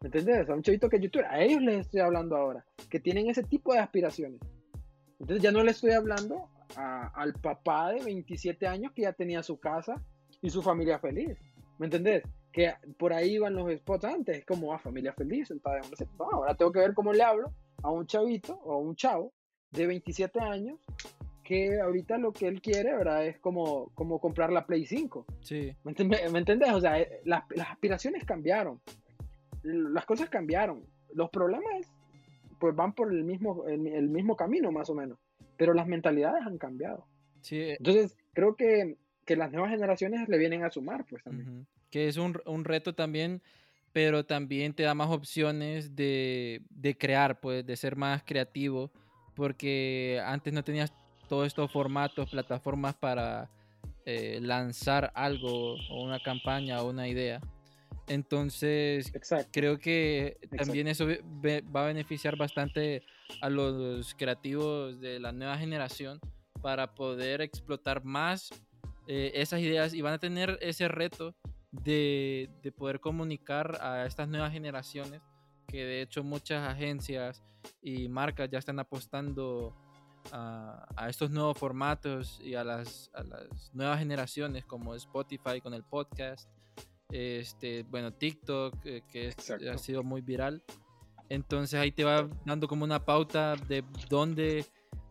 ¿Me 0.01 0.07
entendés? 0.07 0.49
A 0.49 0.53
un 0.53 0.61
chavito 0.61 0.89
que 0.89 0.95
es 0.95 1.01
youtuber. 1.01 1.25
A 1.25 1.41
ellos 1.41 1.61
les 1.61 1.81
estoy 1.81 1.99
hablando 1.99 2.37
ahora. 2.37 2.65
Que 2.89 2.99
tienen 2.99 3.29
ese 3.29 3.43
tipo 3.43 3.73
de 3.73 3.79
aspiraciones. 3.79 4.39
Entonces 5.19 5.43
ya 5.43 5.51
no 5.51 5.63
le 5.63 5.71
estoy 5.71 5.91
hablando 5.91 6.49
al 6.75 7.33
papá 7.33 7.91
de 7.91 8.03
27 8.03 8.67
años 8.67 8.91
que 8.93 9.01
ya 9.01 9.13
tenía 9.13 9.43
su 9.43 9.59
casa 9.59 10.01
y 10.41 10.49
su 10.49 10.61
familia 10.61 10.99
feliz. 10.99 11.37
¿Me 11.77 11.87
entendés? 11.87 12.23
Que 12.51 12.73
por 12.97 13.11
ahí 13.11 13.33
iban 13.33 13.55
los 13.55 13.71
spots 13.73 14.05
antes. 14.05 14.37
Es 14.37 14.45
como, 14.45 14.73
ah, 14.73 14.79
familia 14.79 15.13
feliz, 15.13 15.51
el 15.51 15.59
padre. 15.59 15.81
No, 16.17 16.29
ahora 16.31 16.55
tengo 16.55 16.71
que 16.71 16.79
ver 16.79 16.93
cómo 16.93 17.11
le 17.11 17.23
hablo 17.23 17.53
a 17.83 17.91
un 17.91 18.05
chavito 18.05 18.53
o 18.63 18.73
a 18.73 18.77
un 18.77 18.95
chavo 18.95 19.33
de 19.71 19.85
27 19.85 20.39
años 20.39 20.79
que 21.49 21.81
ahorita 21.81 22.19
lo 22.19 22.31
que 22.31 22.47
él 22.47 22.61
quiere, 22.61 22.95
¿verdad? 22.95 23.25
Es 23.25 23.39
como, 23.39 23.89
como 23.95 24.19
comprar 24.19 24.51
la 24.51 24.67
Play 24.67 24.85
5. 24.85 25.25
Sí. 25.41 25.75
¿Me, 25.83 25.91
entendés? 26.39 26.71
O 26.73 26.79
sea, 26.79 26.99
eh, 26.99 27.21
las, 27.25 27.41
aspiraciones 27.67 28.23
cambiaron. 28.23 28.79
Las 29.63 30.05
cosas 30.05 30.29
cambiaron. 30.29 30.83
Los 31.13 31.29
problemas, 31.29 31.91
pues 32.59 32.75
van 32.75 32.93
por 32.93 33.11
el 33.11 33.23
mismo, 33.23 33.65
el, 33.67 34.09
mismo 34.09 34.35
camino, 34.35 34.71
más 34.71 34.89
o 34.89 34.95
menos. 34.95 35.17
Pero 35.57 35.73
las 35.73 35.87
mentalidades 35.87 36.45
han 36.45 36.57
cambiado. 36.57 37.05
Sí. 37.41 37.75
Entonces, 37.77 38.17
creo 38.33 38.55
que, 38.55 38.97
que 39.25 39.35
las 39.35 39.51
nuevas 39.51 39.71
generaciones 39.71 40.27
le 40.29 40.37
vienen 40.37 40.63
a 40.63 40.69
sumar, 40.69 41.05
pues 41.05 41.23
también. 41.23 41.67
Que 41.89 42.07
es 42.07 42.17
un, 42.17 42.39
un 42.45 42.65
reto 42.65 42.93
también 42.93 43.41
pero 43.91 44.25
también 44.25 44.73
te 44.73 44.83
da 44.83 44.93
más 44.93 45.09
opciones 45.09 45.95
de, 45.95 46.61
de, 46.69 46.97
crear, 46.97 47.39
pues, 47.39 47.65
de 47.65 47.75
ser 47.75 47.95
más 47.95 48.23
creativo, 48.23 48.91
porque 49.35 50.21
antes 50.25 50.53
no 50.53 50.63
tenías 50.63 50.93
todos 51.27 51.47
estos 51.47 51.71
formatos, 51.71 52.29
plataformas 52.29 52.95
para 52.95 53.49
eh, 54.05 54.39
lanzar 54.41 55.11
algo 55.15 55.75
o 55.89 56.03
una 56.03 56.19
campaña 56.19 56.81
o 56.81 56.89
una 56.89 57.07
idea. 57.07 57.39
Entonces, 58.09 59.11
creo 59.51 59.77
que 59.77 60.37
también 60.57 60.87
eso 60.87 61.07
va 61.07 61.83
a 61.83 61.87
beneficiar 61.87 62.35
bastante 62.37 63.03
a 63.41 63.49
los 63.49 64.15
creativos 64.15 64.99
de 64.99 65.19
la 65.19 65.31
nueva 65.31 65.57
generación 65.57 66.19
para 66.61 66.93
poder 66.93 67.41
explotar 67.41 68.03
más 68.03 68.49
eh, 69.07 69.31
esas 69.35 69.61
ideas 69.61 69.93
y 69.93 70.01
van 70.01 70.13
a 70.13 70.19
tener 70.19 70.57
ese 70.61 70.87
reto 70.87 71.35
de, 71.71 72.49
de, 72.63 72.71
poder 72.71 72.99
comunicar 72.99 73.77
a 73.81 74.05
estas 74.05 74.27
nuevas 74.27 74.51
generaciones 74.51 75.21
que 75.67 75.85
de 75.85 76.01
hecho 76.01 76.23
muchas 76.23 76.67
agencias 76.67 77.43
y 77.81 78.09
marcas 78.09 78.49
ya 78.49 78.57
están 78.57 78.79
apostando 78.79 79.75
a, 80.31 81.07
estos 81.09 81.31
nuevos 81.31 81.57
formatos 81.57 82.39
y 82.43 82.55
a 82.55 82.63
las, 82.63 83.11
nuevas 83.73 83.99
generaciones 83.99 84.65
como 84.65 84.95
Spotify 84.95 85.61
con 85.61 85.73
el 85.73 85.83
podcast, 85.83 86.49
este, 87.11 87.83
bueno, 87.83 88.13
TikTok, 88.13 88.85
eh, 88.85 89.03
que 89.11 89.33
ha 89.69 89.77
sido 89.77 90.03
muy 90.03 90.21
viral. 90.21 90.63
Entonces 91.29 91.79
ahí 91.79 91.91
te 91.91 92.03
va 92.03 92.27
dando 92.45 92.67
como 92.67 92.83
una 92.83 93.05
pauta 93.05 93.55
de 93.55 93.83
dónde, 94.09 94.65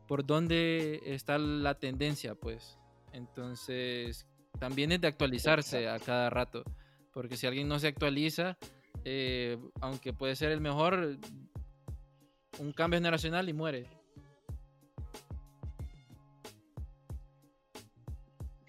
por 0.07 0.26
dónde 0.26 1.01
está 1.05 1.38
la 1.38 1.74
tendencia, 1.78 2.34
pues. 2.34 2.78
Entonces 3.12 4.26
también 4.59 4.92
es 4.92 5.01
de 5.01 5.09
actualizarse 5.09 5.88
a 5.88 5.99
cada 5.99 6.30
rato, 6.30 6.64
porque 7.12 7.36
si 7.36 7.46
alguien 7.46 7.68
no 7.68 7.78
se 7.78 7.88
actualiza, 7.88 8.59
eh, 9.05 9.59
aunque 9.80 10.12
puede 10.12 10.34
ser 10.34 10.51
el 10.51 10.61
mejor, 10.61 11.18
un 12.59 12.72
cambio 12.72 12.99
generacional 12.99 13.49
y 13.49 13.53
muere. 13.53 13.88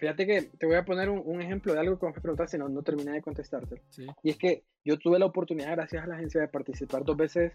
Fíjate 0.00 0.26
que 0.26 0.42
te 0.58 0.64
voy 0.64 0.76
a 0.76 0.84
poner 0.84 1.10
un, 1.10 1.42
ejemplo 1.42 1.74
de 1.74 1.78
algo 1.78 1.98
que 1.98 2.06
me 2.06 2.12
preguntaste, 2.12 2.56
no, 2.56 2.70
no 2.70 2.82
terminé 2.82 3.12
de 3.12 3.20
contestarte. 3.20 3.82
Y 4.22 4.30
es 4.30 4.38
que 4.38 4.64
yo 4.82 4.98
tuve 4.98 5.18
la 5.18 5.26
oportunidad, 5.26 5.72
gracias 5.72 6.02
a 6.02 6.06
la 6.06 6.14
agencia, 6.14 6.40
de 6.40 6.48
participar 6.48 7.04
dos 7.04 7.18
veces, 7.18 7.52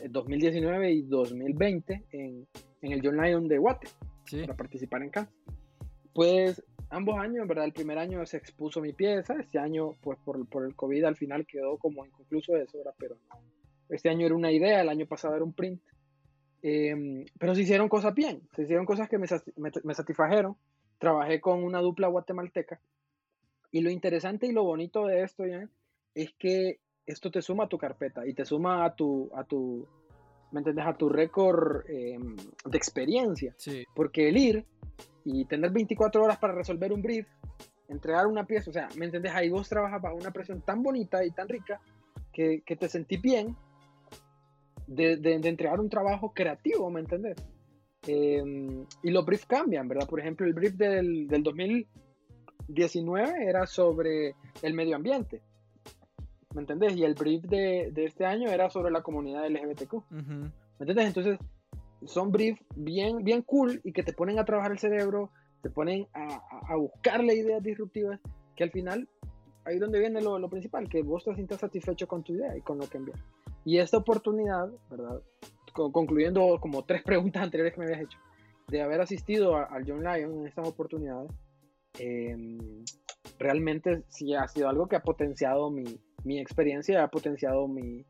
en 0.00 0.12
2019 0.12 0.92
y 0.92 1.02
2020, 1.02 2.04
en, 2.12 2.46
en 2.80 2.92
el 2.92 3.00
John 3.02 3.16
Lyon 3.16 3.48
de 3.48 3.58
Guate, 3.58 3.88
para 4.42 4.54
participar 4.54 5.02
en 5.02 5.10
CAS. 5.10 5.28
Pues 6.14 6.62
ambos 6.90 7.18
años, 7.18 7.42
en 7.42 7.48
verdad, 7.48 7.64
el 7.64 7.72
primer 7.72 7.98
año 7.98 8.24
se 8.24 8.36
expuso 8.36 8.80
mi 8.80 8.92
pieza, 8.92 9.34
este 9.40 9.58
año, 9.58 9.94
pues 10.00 10.16
por, 10.24 10.48
por 10.48 10.64
el 10.64 10.76
COVID 10.76 11.02
al 11.02 11.16
final 11.16 11.44
quedó 11.44 11.76
como 11.78 12.06
inconcluso 12.06 12.56
eso, 12.56 12.78
pero 12.96 13.16
no. 13.28 13.40
Este 13.88 14.10
año 14.10 14.26
era 14.26 14.36
una 14.36 14.52
idea, 14.52 14.80
el 14.80 14.88
año 14.88 15.06
pasado 15.06 15.34
era 15.34 15.44
un 15.44 15.52
print. 15.52 15.82
Em, 16.62 17.26
pero 17.38 17.54
se 17.54 17.62
hicieron 17.62 17.90
cosas 17.90 18.14
bien, 18.14 18.48
se 18.56 18.62
hicieron 18.62 18.86
cosas 18.86 19.08
que 19.08 19.18
me, 19.18 19.26
me, 19.56 19.94
satisfajeron. 19.94 20.56
Trabajé 20.98 21.40
con 21.40 21.62
una 21.62 21.80
dupla 21.80 22.08
guatemalteca. 22.08 22.80
Y 23.70 23.80
lo 23.80 23.90
interesante 23.90 24.46
y 24.46 24.52
lo 24.52 24.64
bonito 24.64 25.06
de 25.06 25.22
esto 25.22 25.46
ya 25.46 25.68
es 26.14 26.32
que 26.38 26.78
esto 27.06 27.30
te 27.30 27.42
suma 27.42 27.64
a 27.64 27.68
tu 27.68 27.76
carpeta 27.76 28.26
y 28.26 28.34
te 28.34 28.44
suma 28.44 28.84
a 28.84 28.94
tu, 28.94 29.30
a 29.34 29.44
tu, 29.44 29.86
¿me 30.52 30.60
entiendes? 30.60 30.86
A 30.86 30.96
tu 30.96 31.08
récord 31.08 31.84
em, 31.88 32.36
de 32.36 32.78
experiencia. 32.78 33.54
Sí. 33.56 33.84
Porque 33.94 34.28
el 34.28 34.36
ir 34.36 34.64
y 35.24 35.44
tener 35.46 35.70
24 35.72 36.22
horas 36.22 36.38
para 36.38 36.54
resolver 36.54 36.92
un 36.92 37.02
brief, 37.02 37.26
entregar 37.88 38.26
una 38.26 38.46
pieza, 38.46 38.70
o 38.70 38.72
sea, 38.72 38.88
¿me 38.96 39.06
entendés? 39.06 39.34
Ahí 39.34 39.50
vos 39.50 39.68
trabajas 39.68 40.00
bajo 40.00 40.16
una 40.16 40.30
presión 40.30 40.60
tan 40.62 40.82
bonita 40.82 41.24
y 41.24 41.30
tan 41.30 41.48
rica 41.48 41.80
que, 42.32 42.62
que 42.64 42.76
te 42.76 42.88
sentís 42.88 43.20
bien 43.20 43.56
de, 44.86 45.16
de, 45.16 45.34
entregar 45.48 45.80
un 45.80 45.88
trabajo 45.88 46.32
creativo, 46.34 46.90
¿me 46.90 47.00
entendés? 47.00 47.36
Em, 48.06 48.84
y 49.02 49.10
los 49.10 49.24
briefs 49.24 49.46
cambian, 49.46 49.88
¿verdad? 49.88 50.08
Por 50.08 50.20
ejemplo, 50.20 50.46
el 50.46 50.52
brief 50.52 50.74
del, 50.74 51.26
del 51.26 51.42
2019 51.42 53.48
era 53.48 53.66
sobre 53.66 54.34
el 54.62 54.74
medio 54.74 54.96
ambiente, 54.96 55.42
¿me 56.54 56.60
entendés? 56.60 56.96
Y 56.96 57.04
el 57.04 57.14
brief 57.14 57.44
de, 57.44 57.90
de 57.92 58.04
este 58.04 58.26
año 58.26 58.50
era 58.50 58.70
sobre 58.70 58.92
la 58.92 59.02
comunidad 59.02 59.48
LGBTQ, 59.48 60.10
¿me 60.10 60.52
entendés? 60.80 61.06
Entonces, 61.06 61.38
son 62.04 62.30
briefs 62.30 62.62
bien, 62.76 63.24
bien 63.24 63.42
cool 63.42 63.80
y 63.84 63.92
que 63.92 64.02
te 64.02 64.12
ponen 64.12 64.38
a 64.38 64.44
trabajar 64.44 64.72
el 64.72 64.78
cerebro, 64.78 65.30
te 65.62 65.70
ponen 65.70 66.06
a, 66.12 66.42
a 66.68 66.76
buscarle 66.76 67.34
ideas 67.34 67.62
disruptivas, 67.62 68.20
que 68.54 68.64
al 68.64 68.70
final 68.70 69.08
ahí 69.64 69.76
es 69.76 69.80
donde 69.80 69.98
viene 69.98 70.20
lo, 70.20 70.38
lo, 70.38 70.48
principal, 70.48 70.88
que 70.88 71.02
vos 71.02 71.24
te 71.24 71.34
sientas 71.34 71.60
satisfecho 71.60 72.06
con 72.06 72.22
tu 72.22 72.34
idea 72.34 72.56
y 72.56 72.60
con 72.60 72.78
lo 72.78 72.88
que 72.88 72.98
envías. 72.98 73.20
Y 73.64 73.78
esta 73.78 73.96
oportunidad, 73.96 74.70
¿verdad? 74.90 75.22
Concluyendo 75.74 76.58
como 76.60 76.84
tres 76.84 77.02
preguntas 77.04 77.42
anteriores 77.42 77.74
que 77.74 77.80
me 77.80 77.86
habías 77.86 78.02
hecho, 78.02 78.18
de 78.68 78.80
haber 78.80 79.00
asistido 79.00 79.56
al 79.56 79.84
John 79.86 80.02
Lyon 80.02 80.40
en 80.40 80.46
estas 80.46 80.66
oportunidades, 80.66 81.30
em, 81.98 82.84
realmente 83.38 84.04
sí 84.08 84.34
ha 84.34 84.48
sido 84.48 84.68
algo 84.68 84.86
que 84.86 84.96
ha 84.96 85.02
potenciado 85.02 85.70
mi, 85.70 85.84
mi 86.24 86.38
experiencia, 86.40 87.02
ha 87.02 87.08
potenciado 87.08 87.68
mi, 87.68 88.06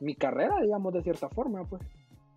mi 0.00 0.16
carrera, 0.16 0.56
digamos, 0.60 0.92
de 0.92 1.02
cierta 1.02 1.28
forma, 1.28 1.64
pues 1.68 1.82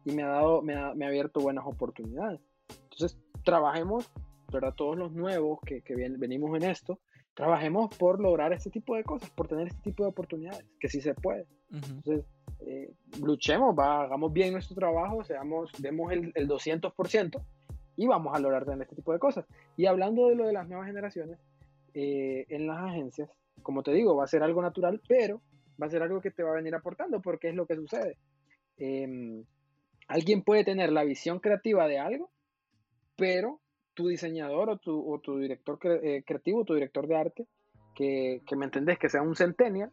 y 0.05 0.11
me 0.11 0.23
ha 0.23 0.27
dado, 0.27 0.61
me 0.61 0.75
ha, 0.75 0.93
me 0.93 1.05
ha 1.05 1.07
abierto 1.09 1.41
buenas 1.41 1.65
oportunidades. 1.65 2.39
Entonces, 2.83 3.17
trabajemos, 3.43 4.09
¿verdad? 4.53 4.73
Todos 4.75 4.95
los 4.97 5.11
nuevos 5.11 5.59
que, 5.65 5.81
que 5.81 5.95
venimos 5.95 6.55
en 6.55 6.69
esto, 6.69 6.99
trabajemos 7.33 7.89
por 7.97 8.21
lograr 8.21 8.53
este 8.53 8.69
tipo 8.69 8.95
de 8.95 9.03
cosas, 9.03 9.29
por 9.31 9.47
tener 9.47 9.67
este 9.67 9.81
tipo 9.81 10.03
de 10.03 10.09
oportunidades, 10.09 10.63
que 10.79 10.89
sí 10.89 11.01
se 11.01 11.15
puede. 11.15 11.47
Entonces, 11.71 12.25
eh, 12.61 12.91
luchemos, 13.21 13.77
hagamos 13.77 14.31
bien 14.33 14.53
nuestro 14.53 14.75
trabajo, 14.75 15.23
seamos, 15.23 15.71
demos 15.79 16.11
el, 16.11 16.31
el 16.35 16.47
200% 16.47 17.41
y 17.97 18.07
vamos 18.07 18.35
a 18.35 18.39
lograr 18.39 18.65
tener 18.65 18.81
este 18.81 18.95
tipo 18.95 19.13
de 19.13 19.19
cosas. 19.19 19.45
Y 19.77 19.85
hablando 19.85 20.27
de 20.27 20.35
lo 20.35 20.47
de 20.47 20.53
las 20.53 20.67
nuevas 20.67 20.87
generaciones, 20.87 21.39
eh, 21.93 22.45
en 22.49 22.67
las 22.67 22.79
agencias, 22.79 23.29
como 23.61 23.83
te 23.83 23.91
digo, 23.91 24.15
va 24.15 24.25
a 24.25 24.27
ser 24.27 24.43
algo 24.43 24.61
natural, 24.61 25.01
pero 25.07 25.41
va 25.81 25.87
a 25.87 25.89
ser 25.89 26.03
algo 26.03 26.21
que 26.21 26.31
te 26.31 26.43
va 26.43 26.51
a 26.51 26.55
venir 26.55 26.75
aportando, 26.75 27.21
porque 27.21 27.49
es 27.49 27.55
lo 27.55 27.65
que 27.65 27.75
sucede. 27.75 28.17
Eh, 28.77 29.43
alguien 30.07 30.43
puede 30.43 30.65
tener 30.65 30.91
la 30.91 31.03
visión 31.03 31.39
creativa 31.39 31.87
de 31.87 31.99
algo, 31.99 32.29
pero 33.15 33.61
tu 33.93 34.07
diseñador 34.09 34.69
o 34.69 34.77
tu, 34.77 35.09
o 35.09 35.19
tu 35.19 35.37
director 35.37 35.79
eh, 36.03 36.23
creativo, 36.25 36.65
tu 36.65 36.73
director 36.73 37.07
de 37.07 37.15
arte, 37.15 37.47
que, 37.95 38.41
que, 38.45 38.55
me 38.57 38.65
entendés, 38.65 38.99
que 38.99 39.07
sea 39.07 39.21
un 39.21 39.37
centennial, 39.37 39.91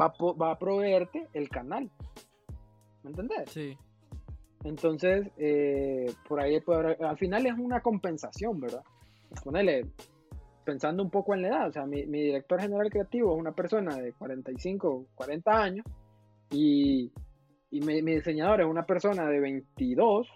va 0.00 0.06
a, 0.06 0.32
va 0.32 0.50
a 0.52 0.58
proveerte 0.58 1.28
el 1.32 1.48
canal. 1.48 1.90
¿Me 3.02 3.10
entendés? 3.10 3.50
Sí. 3.50 3.76
Entonces, 4.64 5.30
eh, 5.36 6.12
por 6.28 6.40
ahí 6.40 6.60
puede 6.60 6.96
al 7.04 7.16
final 7.16 7.46
es 7.46 7.54
una 7.58 7.80
compensación, 7.80 8.60
¿verdad? 8.60 8.82
Ponele, 9.44 9.86
pensando 10.64 11.02
un 11.02 11.10
poco 11.10 11.34
en 11.34 11.42
la 11.42 11.48
edad, 11.48 11.68
o 11.68 11.72
sea, 11.72 11.86
mi, 11.86 12.06
mi 12.06 12.22
director 12.22 12.60
general 12.60 12.90
creativo 12.90 13.34
es 13.34 13.40
una 13.40 13.52
persona 13.52 13.96
de 13.96 14.12
45, 14.12 15.06
40 15.14 15.62
años 15.62 15.86
y 16.50 17.12
y 17.70 17.80
mi, 17.80 18.00
diseñador 18.00 18.62
es 18.62 18.66
una 18.66 18.86
persona 18.86 19.26
de 19.28 19.40
22, 19.40 20.28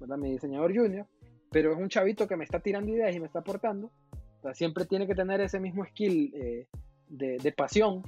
¿verdad? 0.00 0.16
Mi 0.16 0.32
diseñador 0.32 0.74
junior, 0.74 1.06
pero 1.50 1.72
es 1.72 1.78
un 1.78 1.88
chavito 1.88 2.26
que 2.26 2.36
me 2.36 2.44
está 2.44 2.60
tirando 2.60 2.92
ideas 2.92 3.14
y 3.14 3.20
me 3.20 3.26
está 3.26 3.40
aportando. 3.40 3.90
O 4.38 4.42
sea, 4.42 4.54
siempre 4.54 4.86
tiene 4.86 5.06
que 5.06 5.14
tener 5.14 5.40
ese 5.40 5.60
mismo 5.60 5.84
skill 5.84 6.32
eh, 6.34 6.66
de, 7.08 7.52
pasión 7.52 8.02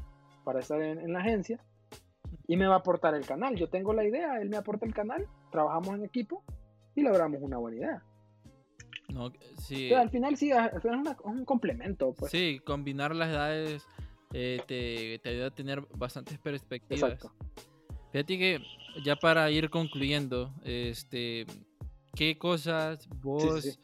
para 0.45 0.61
estar 0.61 0.81
en, 0.81 1.13
la 1.13 1.21
agencia 1.21 1.59
y 2.47 2.57
me 2.57 2.67
va 2.67 2.75
a 2.75 2.79
aportar 2.79 3.15
el 3.15 3.27
canal. 3.27 3.57
Yo 3.57 3.69
tengo 3.69 3.93
la 3.93 4.05
idea, 4.05 4.41
él 4.41 4.51
me 4.51 4.57
aporta 4.57 4.87
el 4.87 4.95
canal, 4.95 5.27
trabajamos 5.51 5.95
en 5.95 6.05
equipo 6.05 6.45
y 6.95 7.03
logramos 7.03 7.41
una 7.43 7.59
buena 7.59 7.79
idea. 7.79 8.03
No, 9.09 9.33
sí. 9.59 9.93
al 9.93 10.11
final 10.11 10.37
sí, 10.37 10.51
al 10.53 10.81
final 10.81 11.07
es, 11.07 11.17
un 11.25 11.45
complemento. 11.45 12.15
Pues. 12.15 12.31
Sí, 12.31 12.61
combinar 12.65 13.15
las 13.15 13.31
edades 13.31 13.87
eh, 14.33 14.61
te, 14.67 15.21
te, 15.21 15.29
ayuda 15.31 15.47
a 15.47 15.55
tener 15.55 15.81
bastantes 15.97 16.39
perspectivas. 16.39 17.13
Exacto. 17.13 17.33
Fíjate 18.13 18.39
que 18.39 18.61
ya 19.05 19.17
para 19.17 19.51
ir 19.51 19.71
concluyendo, 19.71 20.55
este, 20.65 21.47
¿qué 22.15 22.39
cosas 22.39 23.09
vos 23.09 23.79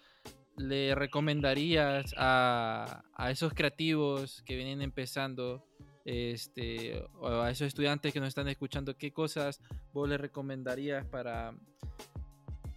le 0.56 0.94
recomendarías 0.94 2.14
a, 2.16 3.02
a, 3.14 3.30
esos 3.30 3.54
creativos 3.54 4.42
que 4.42 4.56
vienen 4.56 4.82
empezando, 4.82 5.66
este, 6.04 7.02
a 7.22 7.50
esos 7.50 7.68
estudiantes 7.68 8.12
que 8.12 8.20
nos 8.20 8.28
están 8.28 8.48
escuchando, 8.48 8.96
qué 8.96 9.12
cosas 9.12 9.60
vos 9.92 10.08
le 10.08 10.18
recomendarías 10.18 11.04
para, 11.06 11.54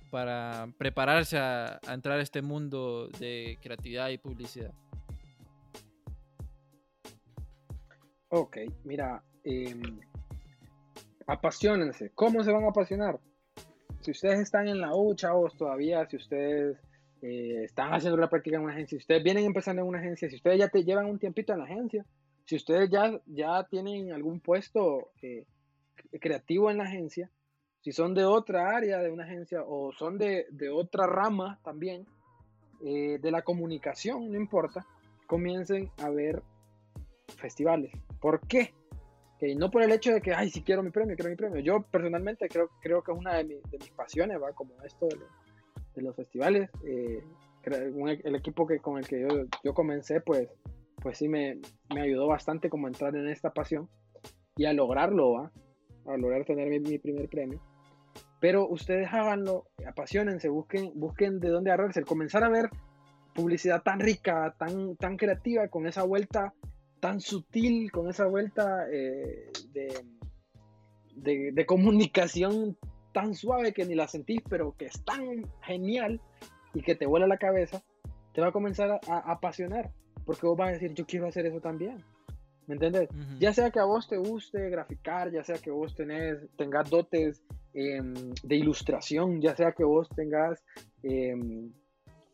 para 0.10 0.68
prepararse 0.78 1.38
a, 1.38 1.80
entrar 1.88 2.20
a 2.20 2.22
este 2.22 2.42
mundo 2.42 3.08
de 3.20 3.58
creatividad 3.62 4.10
y 4.10 4.18
publicidad? 4.18 4.74
Ok, 8.30 8.58
mira, 8.84 9.24
eh, 9.44 9.76
apasionense. 11.28 12.12
¿Cómo 12.16 12.44
se 12.44 12.52
van 12.52 12.66
a 12.66 12.70
apasionar? 12.70 13.20
Si 14.02 14.12
ustedes 14.12 14.40
están 14.40 14.68
en 14.68 14.82
la 14.82 14.96
U, 14.96 15.16
chavos, 15.16 15.56
todavía, 15.56 16.06
si 16.08 16.18
ustedes 16.18 16.78
eh, 17.22 17.64
están 17.64 17.94
haciendo 17.94 18.18
la 18.18 18.30
práctica 18.30 18.58
en 18.58 18.64
una 18.64 18.74
agencia, 18.74 18.98
si 18.98 19.04
ustedes 19.04 19.24
vienen 19.24 19.46
empezando 19.46 19.82
en 19.82 19.88
una 19.88 20.00
agencia, 20.00 20.30
si 20.30 20.36
ustedes 20.36 20.60
ya 20.60 20.68
te 20.68 20.84
llevan 20.84 21.06
un 21.06 21.20
tiempito 21.20 21.54
en 21.54 21.60
la 21.60 21.66
agencia, 21.66 22.06
si 22.46 22.56
ustedes 22.56 22.90
ya, 22.90 23.20
ya 23.26 23.64
tienen 23.70 24.12
algún 24.12 24.40
puesto 24.40 25.12
eh, 25.22 25.46
creativo 26.20 26.70
en 26.70 26.78
la 26.78 26.86
agencia, 26.86 27.30
si 27.82 27.92
son 27.92 28.14
de 28.14 28.26
otra 28.26 28.76
área 28.76 29.00
de 29.00 29.12
una 29.12 29.26
agencia 29.26 29.64
o 29.66 29.92
son 29.92 30.18
de, 30.18 30.46
otra 30.74 31.08
rama 31.08 31.60
también, 31.64 32.06
eh, 32.86 33.20
de 33.22 33.32
la 33.32 33.42
comunicación, 33.42 34.32
no 34.32 34.38
importa, 34.38 34.86
comiencen 35.28 35.90
a 35.98 36.10
ver 36.10 36.42
festivales. 37.38 37.92
¿Por 38.22 38.42
qué? 38.48 38.74
No 39.58 39.70
por 39.70 39.84
el 39.84 39.92
hecho 39.92 40.14
de 40.14 40.22
que, 40.22 40.34
ay, 40.34 40.50
si 40.50 40.62
quiero 40.62 40.82
mi 40.84 40.90
premio, 40.90 41.18
quiero 41.18 41.30
mi 41.30 41.36
premio. 41.36 41.60
Yo 41.60 41.82
personalmente 41.82 42.48
creo, 42.48 42.70
creo 42.82 43.04
que 43.04 43.12
es 43.12 43.18
una 43.18 43.36
de, 43.36 43.44
de 43.44 43.78
mis 43.78 43.90
pasiones, 43.90 44.42
va, 44.42 44.54
como 44.54 44.82
esto 44.84 45.06
de 45.08 45.18
de 45.96 46.02
los 46.02 46.16
festivales. 46.16 46.70
Eh, 46.86 47.24
e, 47.66 48.22
el 48.24 48.36
equipo 48.36 48.68
que, 48.68 48.80
con 48.80 48.98
el 48.98 49.08
que 49.08 49.22
yo, 49.22 49.28
yo 49.64 49.74
comencé, 49.74 50.22
pues, 50.22 50.50
pues 51.04 51.18
sí 51.18 51.28
me, 51.28 51.60
me, 51.94 52.02
ayudó 52.02 52.28
bastante 52.28 52.70
como 52.70 52.88
entrar 52.88 53.16
en 53.16 53.28
esta 53.28 53.52
pasión 53.52 53.90
y 54.56 54.66
a 54.66 54.74
lograrlo, 54.74 55.38
a 55.38 56.18
lograr 56.18 56.46
tener 56.46 56.70
mi, 56.80 56.98
primer 56.98 57.28
premio. 57.28 57.62
Pero 58.40 58.68
ustedes 58.68 59.10
háganlo, 59.12 59.66
apasionense, 59.86 60.50
busquen, 60.50 60.92
busquen 60.96 61.40
de 61.40 61.50
dónde 61.50 61.72
agarrarse, 61.72 62.04
comenzar 62.04 62.44
a 62.44 62.50
ver 62.50 62.70
publicidad 63.36 63.84
tan 63.84 64.00
rica, 64.00 64.56
tan, 64.58 64.96
tan 64.96 65.18
creativa, 65.18 65.68
con 65.68 65.88
esa 65.88 66.04
vuelta 66.04 66.54
tan 67.00 67.20
sutil, 67.20 67.92
con 67.92 68.10
esa 68.10 68.26
vuelta 68.28 68.88
eh, 68.90 69.52
de, 69.74 70.06
de, 71.16 71.52
de, 71.52 71.66
comunicación 71.66 72.78
tan 73.12 73.34
suave 73.36 73.74
que 73.74 73.86
ni 73.86 73.96
la 73.96 74.08
sentís, 74.08 74.42
pero 74.50 74.76
que 74.78 74.86
es 74.86 75.04
tan 75.04 75.44
genial 75.64 76.22
y 76.74 76.82
que 76.82 76.96
te 76.96 77.06
vuela 77.06 77.28
la 77.28 77.38
cabeza, 77.38 77.84
te 78.34 78.42
va 78.42 78.48
a 78.48 78.52
comenzar 78.52 79.00
a, 79.08 79.32
apasionar, 79.32 79.92
porque 80.26 80.48
vos 80.48 80.58
vas 80.58 80.70
a 80.70 80.72
decir, 80.74 80.94
yo 80.94 81.06
quiero 81.06 81.28
hacer 81.28 81.46
eso 81.46 81.60
también. 81.60 82.04
¿Me 82.66 82.76
entiendes? 82.76 83.10
Ya 83.40 83.54
sea 83.54 83.72
que 83.72 83.80
a 83.80 83.84
vos 83.84 84.08
te 84.08 84.18
guste 84.18 84.70
graficar, 84.70 85.32
ya 85.32 85.44
sea 85.44 85.58
que 85.58 85.70
vos 85.70 85.94
tenés, 85.96 86.38
tengas 86.56 86.90
dotes 86.90 87.44
em, 87.74 88.14
de 88.42 88.56
ilustración, 88.56 89.42
ya 89.42 89.54
sea 89.56 89.74
que 89.74 89.84
vos 89.84 90.08
tengas 90.16 90.64
em, 91.04 91.74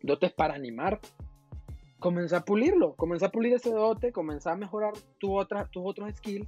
dotes 0.04 0.32
para 0.34 0.54
animar, 0.54 1.00
comienza 1.98 2.38
a 2.38 2.46
pulirlo, 2.46 2.96
comienza 2.96 3.28
a 3.28 3.32
pulir 3.32 3.54
ese 3.54 3.72
dote, 3.72 4.12
comienza 4.12 4.52
a 4.52 4.56
mejorar 4.56 4.94
tu 5.18 5.36
otra, 5.36 5.66
tus 5.66 5.84
otros 5.84 6.14
skills, 6.16 6.48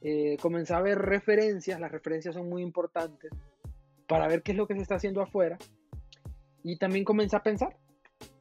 eh, 0.00 0.38
comienza 0.40 0.78
a 0.78 0.82
ver 0.82 0.98
referencias, 0.98 1.78
las 1.78 1.92
referencias 1.92 2.34
son 2.34 2.48
muy 2.48 2.62
importantes, 2.62 3.30
para 4.08 4.26
ver 4.26 4.42
qué 4.42 4.52
es 4.52 4.58
lo 4.58 4.66
que 4.66 4.74
se 4.74 4.82
está 4.82 4.94
haciendo 4.94 5.20
afuera 5.20 5.58
y 6.64 6.76
también 6.78 7.04
comienza 7.04 7.38
a 7.38 7.42
pensar. 7.42 7.76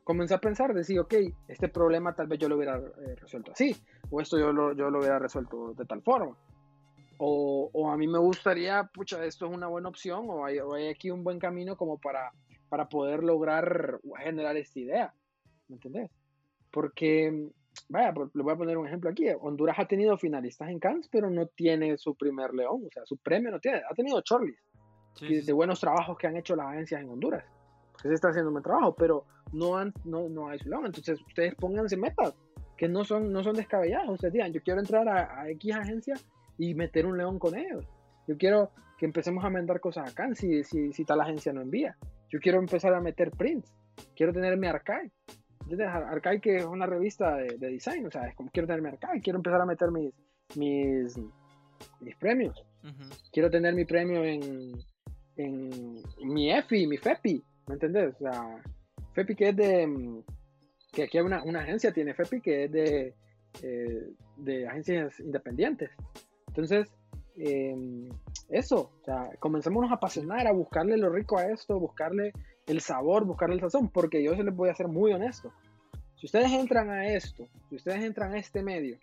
Comienza 0.04 0.36
a 0.36 0.41
pensar, 0.41 0.74
decir, 0.74 0.99
ok, 0.99 1.14
este 1.47 1.70
problema 1.70 2.14
tal 2.16 2.28
vez 2.28 2.39
yo 2.39 2.49
lo 2.49 2.56
hubiera 2.56 2.78
eh, 2.78 3.16
resuelto 3.16 3.52
así, 3.52 3.76
o 4.10 4.20
esto 4.20 4.39
yo 4.39 4.52
lo, 4.52 4.74
yo 4.74 4.89
lo 4.89 4.99
hubiera 4.99 5.20
resuelto 5.20 5.74
de 5.74 5.86
tal 5.86 6.02
forma. 6.02 6.36
O, 7.18 7.70
o, 7.72 7.91
a 7.91 7.97
mí 7.97 8.08
me 8.08 8.18
gustaría, 8.18 8.84
pucha, 8.91 9.24
esto 9.24 9.45
es 9.45 9.52
una 9.52 9.68
buena 9.68 9.89
opción, 9.89 10.26
o 10.28 10.43
hay, 10.43 10.58
hay 10.58 10.89
aquí 10.89 11.12
un 11.12 11.24
buen 11.24 11.38
camino 11.38 11.78
como 11.78 11.99
para, 11.99 12.32
para 12.68 12.89
poder 12.89 13.24
lograr 13.24 13.99
generar 14.18 14.58
esta 14.58 14.80
idea. 14.80 15.14
¿Me 15.68 15.76
entendés? 15.76 16.10
Porque, 16.72 17.52
vaya, 17.89 18.12
le 18.34 18.43
voy 18.43 18.54
a 18.54 18.58
poner 18.58 18.78
un 18.78 18.88
ejemplo 18.88 19.12
aquí. 19.12 19.28
Honduras 19.39 19.78
ha 19.78 19.86
tenido 19.86 20.18
finalistas 20.18 20.70
en 20.70 20.80
Cannes, 20.80 21.08
pero 21.12 21.30
no 21.30 21.45
tiene 21.45 21.95
su 21.99 22.16
primer 22.16 22.56
león, 22.56 22.82
o 22.88 22.89
sea, 22.91 23.06
su 23.06 23.18
premio 23.18 23.52
no 23.52 23.60
tiene. 23.60 23.84
Ha 23.88 23.93
tenido 23.93 24.20
Chorlis, 24.22 24.58
de 25.20 25.54
buenos 25.54 25.80
trabajos 25.80 26.18
que 26.18 26.26
han 26.26 26.38
hecho 26.38 26.56
las 26.56 26.68
agencias 26.68 27.02
en 27.02 27.10
Honduras. 27.10 27.45
Se 28.02 28.14
está 28.14 28.30
haciendo 28.30 28.52
un 28.52 28.62
trabajo, 28.62 28.95
pero 28.95 29.26
no, 29.54 29.78
han, 29.78 29.93
no, 30.06 30.28
no 30.30 30.49
hay 30.49 30.60
león. 30.60 30.86
Entonces, 30.88 31.20
ustedes 31.28 31.56
pónganse 31.56 31.97
metas 31.97 32.34
que 32.78 32.88
no 32.88 33.04
son, 33.04 33.32
no 33.32 33.43
son 33.43 33.56
descabelladas. 33.56 34.10
Ustedes 34.10 34.34
digan, 34.34 34.52
yo 34.52 34.62
quiero 34.64 34.80
entrar 34.80 35.08
a, 35.08 35.49
X 35.52 35.76
agencia 35.76 36.16
y 36.58 36.74
meter 36.74 37.06
un 37.06 37.18
león 37.18 37.38
con 37.38 37.56
ellos. 37.56 37.86
Yo 38.28 38.38
quiero 38.38 38.72
que 38.97 39.06
empecemos 39.06 39.43
a 39.43 39.49
mandar 39.49 39.80
cosas 39.80 40.12
acá 40.12 40.34
si, 40.34 40.64
si, 40.64 40.91
si 40.93 41.06
tal 41.06 41.22
agencia 41.22 41.54
no 41.54 41.62
envía. 41.62 41.95
Yo 42.30 42.39
quiero 42.39 42.60
empezar 42.60 42.93
a 42.93 43.02
meter 43.02 43.32
prints. 43.32 43.72
Quiero 44.16 44.34
tener 44.34 44.58
mi 44.58 44.68
archive. 44.68 45.12
Archive 45.88 46.41
que 46.41 46.58
es 46.58 46.66
una 46.66 46.86
revista 46.86 47.36
de, 47.36 47.58
de, 47.58 47.68
design, 47.70 48.06
o 48.06 48.12
sea, 48.12 48.28
es 48.28 48.36
como 48.36 48.49
quiero 48.49 48.68
tener 48.68 48.82
mi 48.82 48.89
archive, 48.89 49.22
quiero 49.22 49.38
empezar 49.38 49.62
a 49.62 49.66
meter 49.66 49.89
mis, 49.91 50.14
mis, 50.56 51.18
mis 51.99 52.16
premios. 52.18 52.66
Quiero 53.32 53.49
tener 53.49 53.74
mi 53.76 53.86
premio 53.86 54.24
en, 54.24 54.74
en 55.38 56.02
mi 56.24 56.52
EFI, 56.52 56.88
mi 56.88 56.97
FEPI, 56.97 57.43
¿me 57.72 57.76
entendés? 57.76 58.13
O 58.15 58.19
sea, 58.19 58.61
FEPI 59.13 59.36
que 59.36 59.49
es 59.49 59.55
de, 59.55 59.88
mm, 59.88 60.24
que 60.91 61.03
aquí 61.03 61.17
hay 61.17 61.24
una, 61.24 61.41
una 61.43 61.61
agencia, 61.61 61.93
tiene 61.93 62.13
FEPI 62.13 62.41
que 62.41 62.65
es 62.65 62.72
de, 62.72 63.15
eh, 63.63 64.13
de 64.38 64.67
agencias 64.67 65.19
independientes. 65.22 65.89
Entonces, 66.47 66.89
em, 67.38 68.09
eso, 68.49 68.91
o 69.01 69.05
sea, 69.05 69.30
comencemos 69.39 69.89
a 69.89 69.95
apasionar, 69.95 70.47
a 70.47 70.51
buscarle 70.51 70.97
lo 70.97 71.09
rico 71.09 71.38
a 71.38 71.45
esto, 71.45 71.80
buscarle 71.80 72.34
el 72.67 72.82
sabor, 72.82 73.26
buscarle 73.26 73.55
el 73.55 73.61
sazón, 73.61 73.89
porque 73.89 74.22
yo 74.22 74.36
se 74.36 74.43
les 74.43 74.53
voy 74.53 74.69
a 74.69 74.76
ser 74.76 74.89
muy 74.89 75.13
honesto. 75.13 75.53
Si 76.17 76.26
ustedes 76.26 76.51
entran 76.51 76.89
a 76.89 77.07
esto, 77.07 77.45
si 77.69 77.78
ustedes 77.78 78.03
entran 78.03 78.34
a 78.34 78.39
este 78.39 78.61
medio 78.61 78.97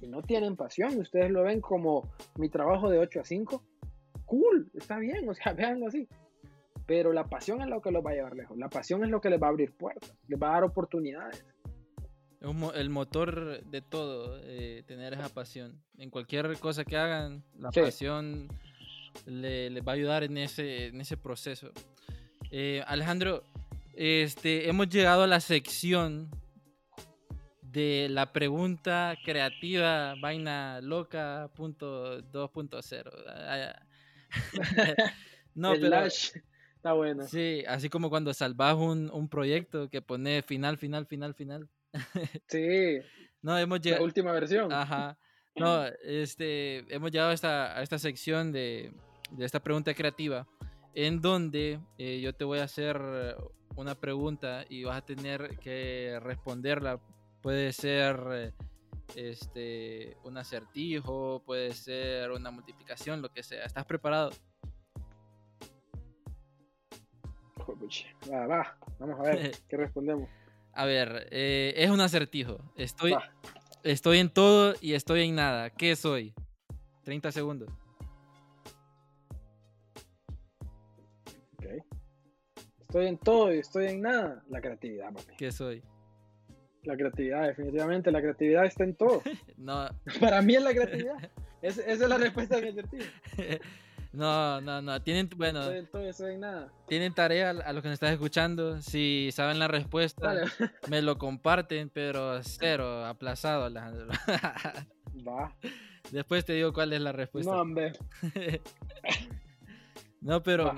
y 0.00 0.08
no 0.08 0.22
tienen 0.22 0.56
pasión, 0.56 0.98
ustedes 0.98 1.30
lo 1.30 1.44
ven 1.44 1.60
como 1.60 2.10
mi 2.36 2.48
trabajo 2.48 2.90
de 2.90 2.98
8 2.98 3.20
a 3.20 3.24
5, 3.24 3.62
cool, 4.26 4.68
está 4.74 4.98
bien, 4.98 5.28
o 5.28 5.34
sea, 5.34 5.52
véanlo 5.54 5.86
así. 5.86 6.08
Pero 6.90 7.12
la 7.12 7.22
pasión 7.22 7.62
es 7.62 7.68
lo 7.68 7.80
que 7.80 7.92
los 7.92 8.04
va 8.04 8.10
a 8.10 8.14
llevar 8.14 8.34
lejos. 8.34 8.58
La 8.58 8.68
pasión 8.68 9.04
es 9.04 9.10
lo 9.10 9.20
que 9.20 9.30
les 9.30 9.40
va 9.40 9.46
a 9.46 9.50
abrir 9.50 9.76
puertas, 9.76 10.12
les 10.26 10.42
va 10.42 10.48
a 10.48 10.52
dar 10.54 10.64
oportunidades. 10.64 11.46
El 12.74 12.90
motor 12.90 13.62
de 13.64 13.80
todo, 13.80 14.40
eh, 14.42 14.82
tener 14.88 15.12
esa 15.12 15.28
pasión. 15.28 15.80
En 15.98 16.10
cualquier 16.10 16.58
cosa 16.58 16.84
que 16.84 16.96
hagan, 16.96 17.44
la 17.56 17.70
pasión 17.70 18.48
les 19.24 19.86
va 19.86 19.92
a 19.92 19.94
ayudar 19.94 20.24
en 20.24 20.36
ese, 20.36 20.86
en 20.86 21.00
ese 21.00 21.16
proceso. 21.16 21.70
Eh, 22.50 22.82
Alejandro, 22.88 23.44
este, 23.94 24.68
hemos 24.68 24.88
llegado 24.88 25.22
a 25.22 25.28
la 25.28 25.38
sección 25.38 26.28
de 27.62 28.08
la 28.10 28.32
pregunta 28.32 29.16
creativa 29.24 30.16
vaina 30.20 30.80
loca 30.80 31.52
punto 31.54 32.20
2.0 32.20 33.76
no, 35.54 35.74
pero. 35.74 36.08
Está. 36.82 37.28
Sí, 37.28 37.64
así 37.66 37.88
como 37.88 38.10
cuando 38.10 38.32
salvas 38.32 38.74
un, 38.76 39.10
un 39.12 39.28
proyecto 39.28 39.88
que 39.88 40.02
pone 40.02 40.42
final, 40.42 40.78
final, 40.78 41.06
final, 41.06 41.34
final. 41.34 41.68
sí. 42.48 42.98
No, 43.42 43.58
hemos 43.58 43.80
llegado. 43.80 44.02
La 44.02 44.06
última 44.06 44.32
versión. 44.32 44.72
Ajá. 44.72 45.18
No, 45.56 45.84
este, 46.04 46.86
hemos 46.94 47.10
llegado 47.10 47.30
a 47.30 47.34
esta, 47.34 47.76
a 47.76 47.82
esta 47.82 47.98
sección 47.98 48.52
de, 48.52 48.94
de 49.32 49.44
esta 49.44 49.60
pregunta 49.60 49.92
creativa, 49.92 50.46
en 50.94 51.20
donde 51.20 51.80
eh, 51.98 52.20
yo 52.20 52.32
te 52.32 52.44
voy 52.44 52.60
a 52.60 52.64
hacer 52.64 52.96
una 53.76 53.94
pregunta 53.94 54.64
y 54.68 54.84
vas 54.84 54.98
a 54.98 55.04
tener 55.04 55.58
que 55.58 56.18
responderla. 56.22 57.00
Puede 57.42 57.72
ser 57.72 58.20
eh, 58.32 58.52
este, 59.16 60.16
un 60.24 60.36
acertijo, 60.38 61.42
puede 61.44 61.72
ser 61.72 62.30
una 62.30 62.50
multiplicación, 62.50 63.22
lo 63.22 63.30
que 63.30 63.42
sea. 63.42 63.64
¿Estás 63.64 63.84
preparado? 63.86 64.30
Va, 68.30 68.46
va, 68.46 68.76
vamos 68.98 69.20
a 69.20 69.22
ver, 69.22 69.52
¿qué 69.68 69.76
respondemos? 69.76 70.28
A 70.72 70.84
ver, 70.84 71.28
eh, 71.30 71.74
es 71.76 71.90
un 71.90 72.00
acertijo. 72.00 72.58
Estoy, 72.76 73.14
estoy 73.82 74.18
en 74.18 74.30
todo 74.30 74.74
y 74.80 74.94
estoy 74.94 75.28
en 75.28 75.34
nada. 75.34 75.70
¿Qué 75.70 75.96
soy? 75.96 76.32
30 77.04 77.32
segundos. 77.32 77.68
Ok. 81.54 81.66
Estoy 82.80 83.06
en 83.06 83.18
todo 83.18 83.52
y 83.54 83.58
estoy 83.58 83.86
en 83.86 84.02
nada. 84.02 84.42
La 84.48 84.60
creatividad, 84.60 85.12
papi. 85.12 85.34
¿Qué 85.36 85.50
soy? 85.50 85.82
La 86.84 86.96
creatividad, 86.96 87.48
definitivamente. 87.48 88.10
La 88.10 88.20
creatividad 88.22 88.64
está 88.64 88.84
en 88.84 88.94
todo. 88.94 89.22
no. 89.56 89.88
Para 90.20 90.40
mí 90.40 90.54
es 90.54 90.62
la 90.62 90.72
creatividad. 90.72 91.30
esa 91.62 91.82
es 91.82 91.98
la 92.00 92.16
respuesta 92.16 92.56
de 92.56 92.62
mi 92.62 92.68
acertijo. 92.68 93.04
No, 94.12 94.60
no, 94.60 94.82
no. 94.82 95.00
Tienen, 95.02 95.30
bueno, 95.36 95.60
tienen 96.88 97.14
tarea 97.14 97.50
a 97.50 97.72
los 97.72 97.82
que 97.82 97.88
nos 97.88 97.94
están 97.94 98.12
escuchando. 98.12 98.82
Si 98.82 99.30
saben 99.32 99.58
la 99.58 99.68
respuesta, 99.68 100.34
me 100.88 101.00
lo 101.00 101.16
comparten, 101.18 101.90
pero 101.90 102.42
cero, 102.42 103.04
aplazado, 103.06 103.64
Alejandro. 103.64 104.08
Va. 105.26 105.54
Después 106.10 106.44
te 106.44 106.54
digo 106.54 106.72
cuál 106.72 106.92
es 106.92 107.00
la 107.00 107.12
respuesta. 107.12 107.52
No, 107.52 107.60
hombre. 107.60 107.92
no, 110.20 110.42
pero. 110.42 110.74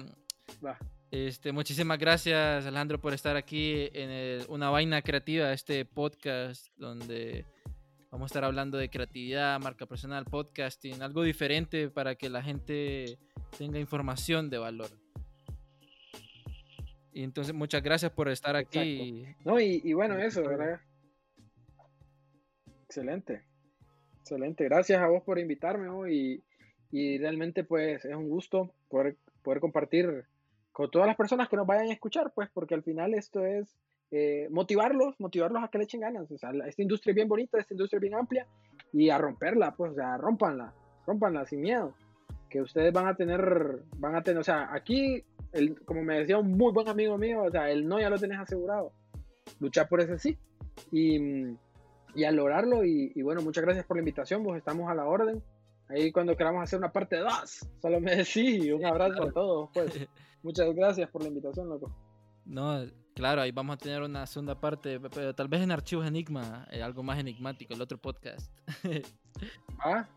Va. 0.64 0.78
Este, 1.10 1.52
muchísimas 1.52 1.98
gracias, 1.98 2.66
Alejandro, 2.66 3.00
por 3.00 3.14
estar 3.14 3.36
aquí 3.36 3.88
en 3.92 4.44
Una 4.48 4.70
Vaina 4.70 5.02
Creativa, 5.02 5.52
este 5.52 5.84
podcast 5.84 6.68
donde 6.76 7.46
Vamos 8.12 8.26
a 8.26 8.32
estar 8.32 8.44
hablando 8.44 8.76
de 8.76 8.90
creatividad, 8.90 9.58
marca 9.58 9.86
personal, 9.86 10.26
podcasting, 10.26 11.00
algo 11.00 11.22
diferente 11.22 11.88
para 11.88 12.14
que 12.14 12.28
la 12.28 12.42
gente 12.42 13.18
tenga 13.56 13.78
información 13.78 14.50
de 14.50 14.58
valor. 14.58 14.90
Y 17.14 17.22
entonces, 17.22 17.54
muchas 17.54 17.82
gracias 17.82 18.12
por 18.12 18.28
estar 18.28 18.54
aquí. 18.54 19.24
No, 19.46 19.58
y, 19.58 19.94
bueno, 19.94 20.18
eso, 20.18 20.42
¿verdad? 20.42 20.82
Excelente. 22.84 23.44
Excelente. 24.20 24.64
Gracias 24.64 25.00
a 25.00 25.08
vos 25.08 25.22
por 25.22 25.38
invitarme 25.38 25.88
y, 26.12 26.44
y, 26.90 27.16
realmente 27.16 27.64
pues 27.64 28.04
es 28.04 28.14
un 28.14 28.28
gusto 28.28 28.74
poder, 28.90 29.16
poder 29.42 29.60
compartir 29.60 30.26
con 30.70 30.90
todas 30.90 31.06
las 31.06 31.16
personas 31.16 31.48
que 31.48 31.56
nos 31.56 31.66
vayan 31.66 31.88
a 31.88 31.94
escuchar, 31.94 32.30
pues 32.34 32.50
porque 32.52 32.74
al 32.74 32.82
final 32.82 33.14
esto 33.14 33.46
es 33.46 33.74
eh, 34.14 34.46
motivarlos, 34.50 35.18
motivarlos 35.18 35.64
a 35.64 35.68
que 35.68 35.78
le 35.78 35.84
echen 35.84 36.02
ganas. 36.02 36.30
O 36.30 36.36
sea, 36.36 36.50
esta 36.66 36.82
industria 36.82 37.12
es 37.12 37.16
bien 37.16 37.28
bonita, 37.28 37.58
esta 37.58 37.72
industria 37.72 37.96
es 37.96 38.02
bien 38.02 38.14
amplia 38.14 38.46
y 38.92 39.08
a 39.08 39.16
romperla, 39.16 39.74
pues, 39.74 39.92
o 39.92 39.94
sea, 39.94 40.18
rompanla, 40.18 40.74
rompanla 41.06 41.46
sin 41.46 41.62
miedo. 41.62 41.94
Que 42.50 42.60
ustedes 42.60 42.92
van 42.92 43.06
a 43.06 43.16
tener, 43.16 43.82
van 43.96 44.14
a 44.14 44.22
tener, 44.22 44.38
o 44.38 44.44
sea, 44.44 44.68
aquí, 44.70 45.24
el, 45.52 45.82
como 45.86 46.02
me 46.02 46.18
decía 46.18 46.36
un 46.36 46.52
muy 46.52 46.72
buen 46.74 46.88
amigo 46.88 47.16
mío, 47.16 47.42
o 47.44 47.50
sea, 47.50 47.70
el 47.70 47.88
no 47.88 47.98
ya 47.98 48.10
lo 48.10 48.18
tenés 48.18 48.38
asegurado. 48.38 48.92
Luchar 49.60 49.88
por 49.88 50.02
ese 50.02 50.18
sí. 50.18 50.36
Y, 50.90 51.18
y 52.14 52.24
a 52.24 52.32
lograrlo. 52.32 52.84
Y, 52.84 53.12
y, 53.14 53.22
bueno, 53.22 53.40
muchas 53.40 53.64
gracias 53.64 53.86
por 53.86 53.96
la 53.96 54.02
invitación, 54.02 54.44
pues 54.44 54.58
estamos 54.58 54.90
a 54.90 54.94
la 54.94 55.06
orden. 55.06 55.42
Ahí 55.88 56.12
cuando 56.12 56.36
queramos 56.36 56.62
hacer 56.62 56.78
una 56.78 56.92
parte 56.92 57.16
2, 57.16 57.30
solo 57.80 58.00
me 58.00 58.16
decís. 58.16 58.70
Un 58.72 58.84
abrazo 58.84 59.22
a 59.22 59.32
todos, 59.32 59.70
pues. 59.72 60.06
Muchas 60.42 60.74
gracias 60.74 61.08
por 61.08 61.22
la 61.22 61.28
invitación, 61.28 61.68
loco. 61.68 61.90
No, 62.44 62.84
Claro, 63.14 63.42
ahí 63.42 63.52
vamos 63.52 63.74
a 63.74 63.76
tener 63.76 64.02
una 64.02 64.26
segunda 64.26 64.58
parte, 64.58 64.98
pero 64.98 65.34
tal 65.34 65.48
vez 65.48 65.60
en 65.60 65.70
Archivos 65.70 66.06
Enigma, 66.06 66.66
eh, 66.70 66.82
algo 66.82 67.02
más 67.02 67.18
enigmático, 67.18 67.74
el 67.74 67.82
otro 67.82 67.98
podcast. 67.98 68.50
ah, 69.80 70.08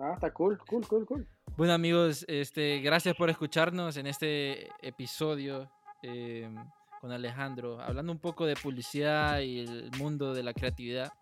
ah, 0.00 0.12
está 0.14 0.32
cool, 0.32 0.56
cool, 0.58 0.86
cool, 0.86 1.06
cool. 1.06 1.28
Bueno 1.56 1.72
amigos, 1.72 2.24
este, 2.28 2.78
gracias 2.80 3.16
por 3.16 3.30
escucharnos 3.30 3.96
en 3.96 4.06
este 4.06 4.68
episodio 4.80 5.68
em, 6.02 6.54
con 7.00 7.10
Alejandro, 7.10 7.80
hablando 7.80 8.12
un 8.12 8.20
poco 8.20 8.46
de 8.46 8.54
publicidad 8.54 9.40
y 9.40 9.60
el 9.60 9.90
mundo 9.98 10.32
de 10.32 10.44
la 10.44 10.54
creatividad. 10.54 11.12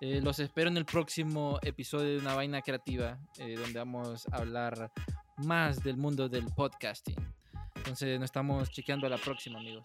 Eh, 0.00 0.20
los 0.22 0.38
espero 0.38 0.70
en 0.70 0.78
el 0.78 0.86
próximo 0.86 1.58
episodio 1.60 2.12
de 2.12 2.18
Una 2.18 2.34
Vaina 2.34 2.62
Creativa, 2.62 3.18
eh, 3.38 3.56
donde 3.56 3.78
vamos 3.78 4.26
a 4.32 4.36
hablar 4.36 4.92
más 5.38 5.82
del 5.82 5.96
mundo 5.98 6.28
del 6.28 6.46
podcasting. 6.46 7.16
Entonces 7.74 8.18
nos 8.18 8.26
estamos 8.26 8.70
chequeando 8.70 9.06
a 9.06 9.10
la 9.10 9.18
próxima 9.18 9.58
amigos. 9.58 9.84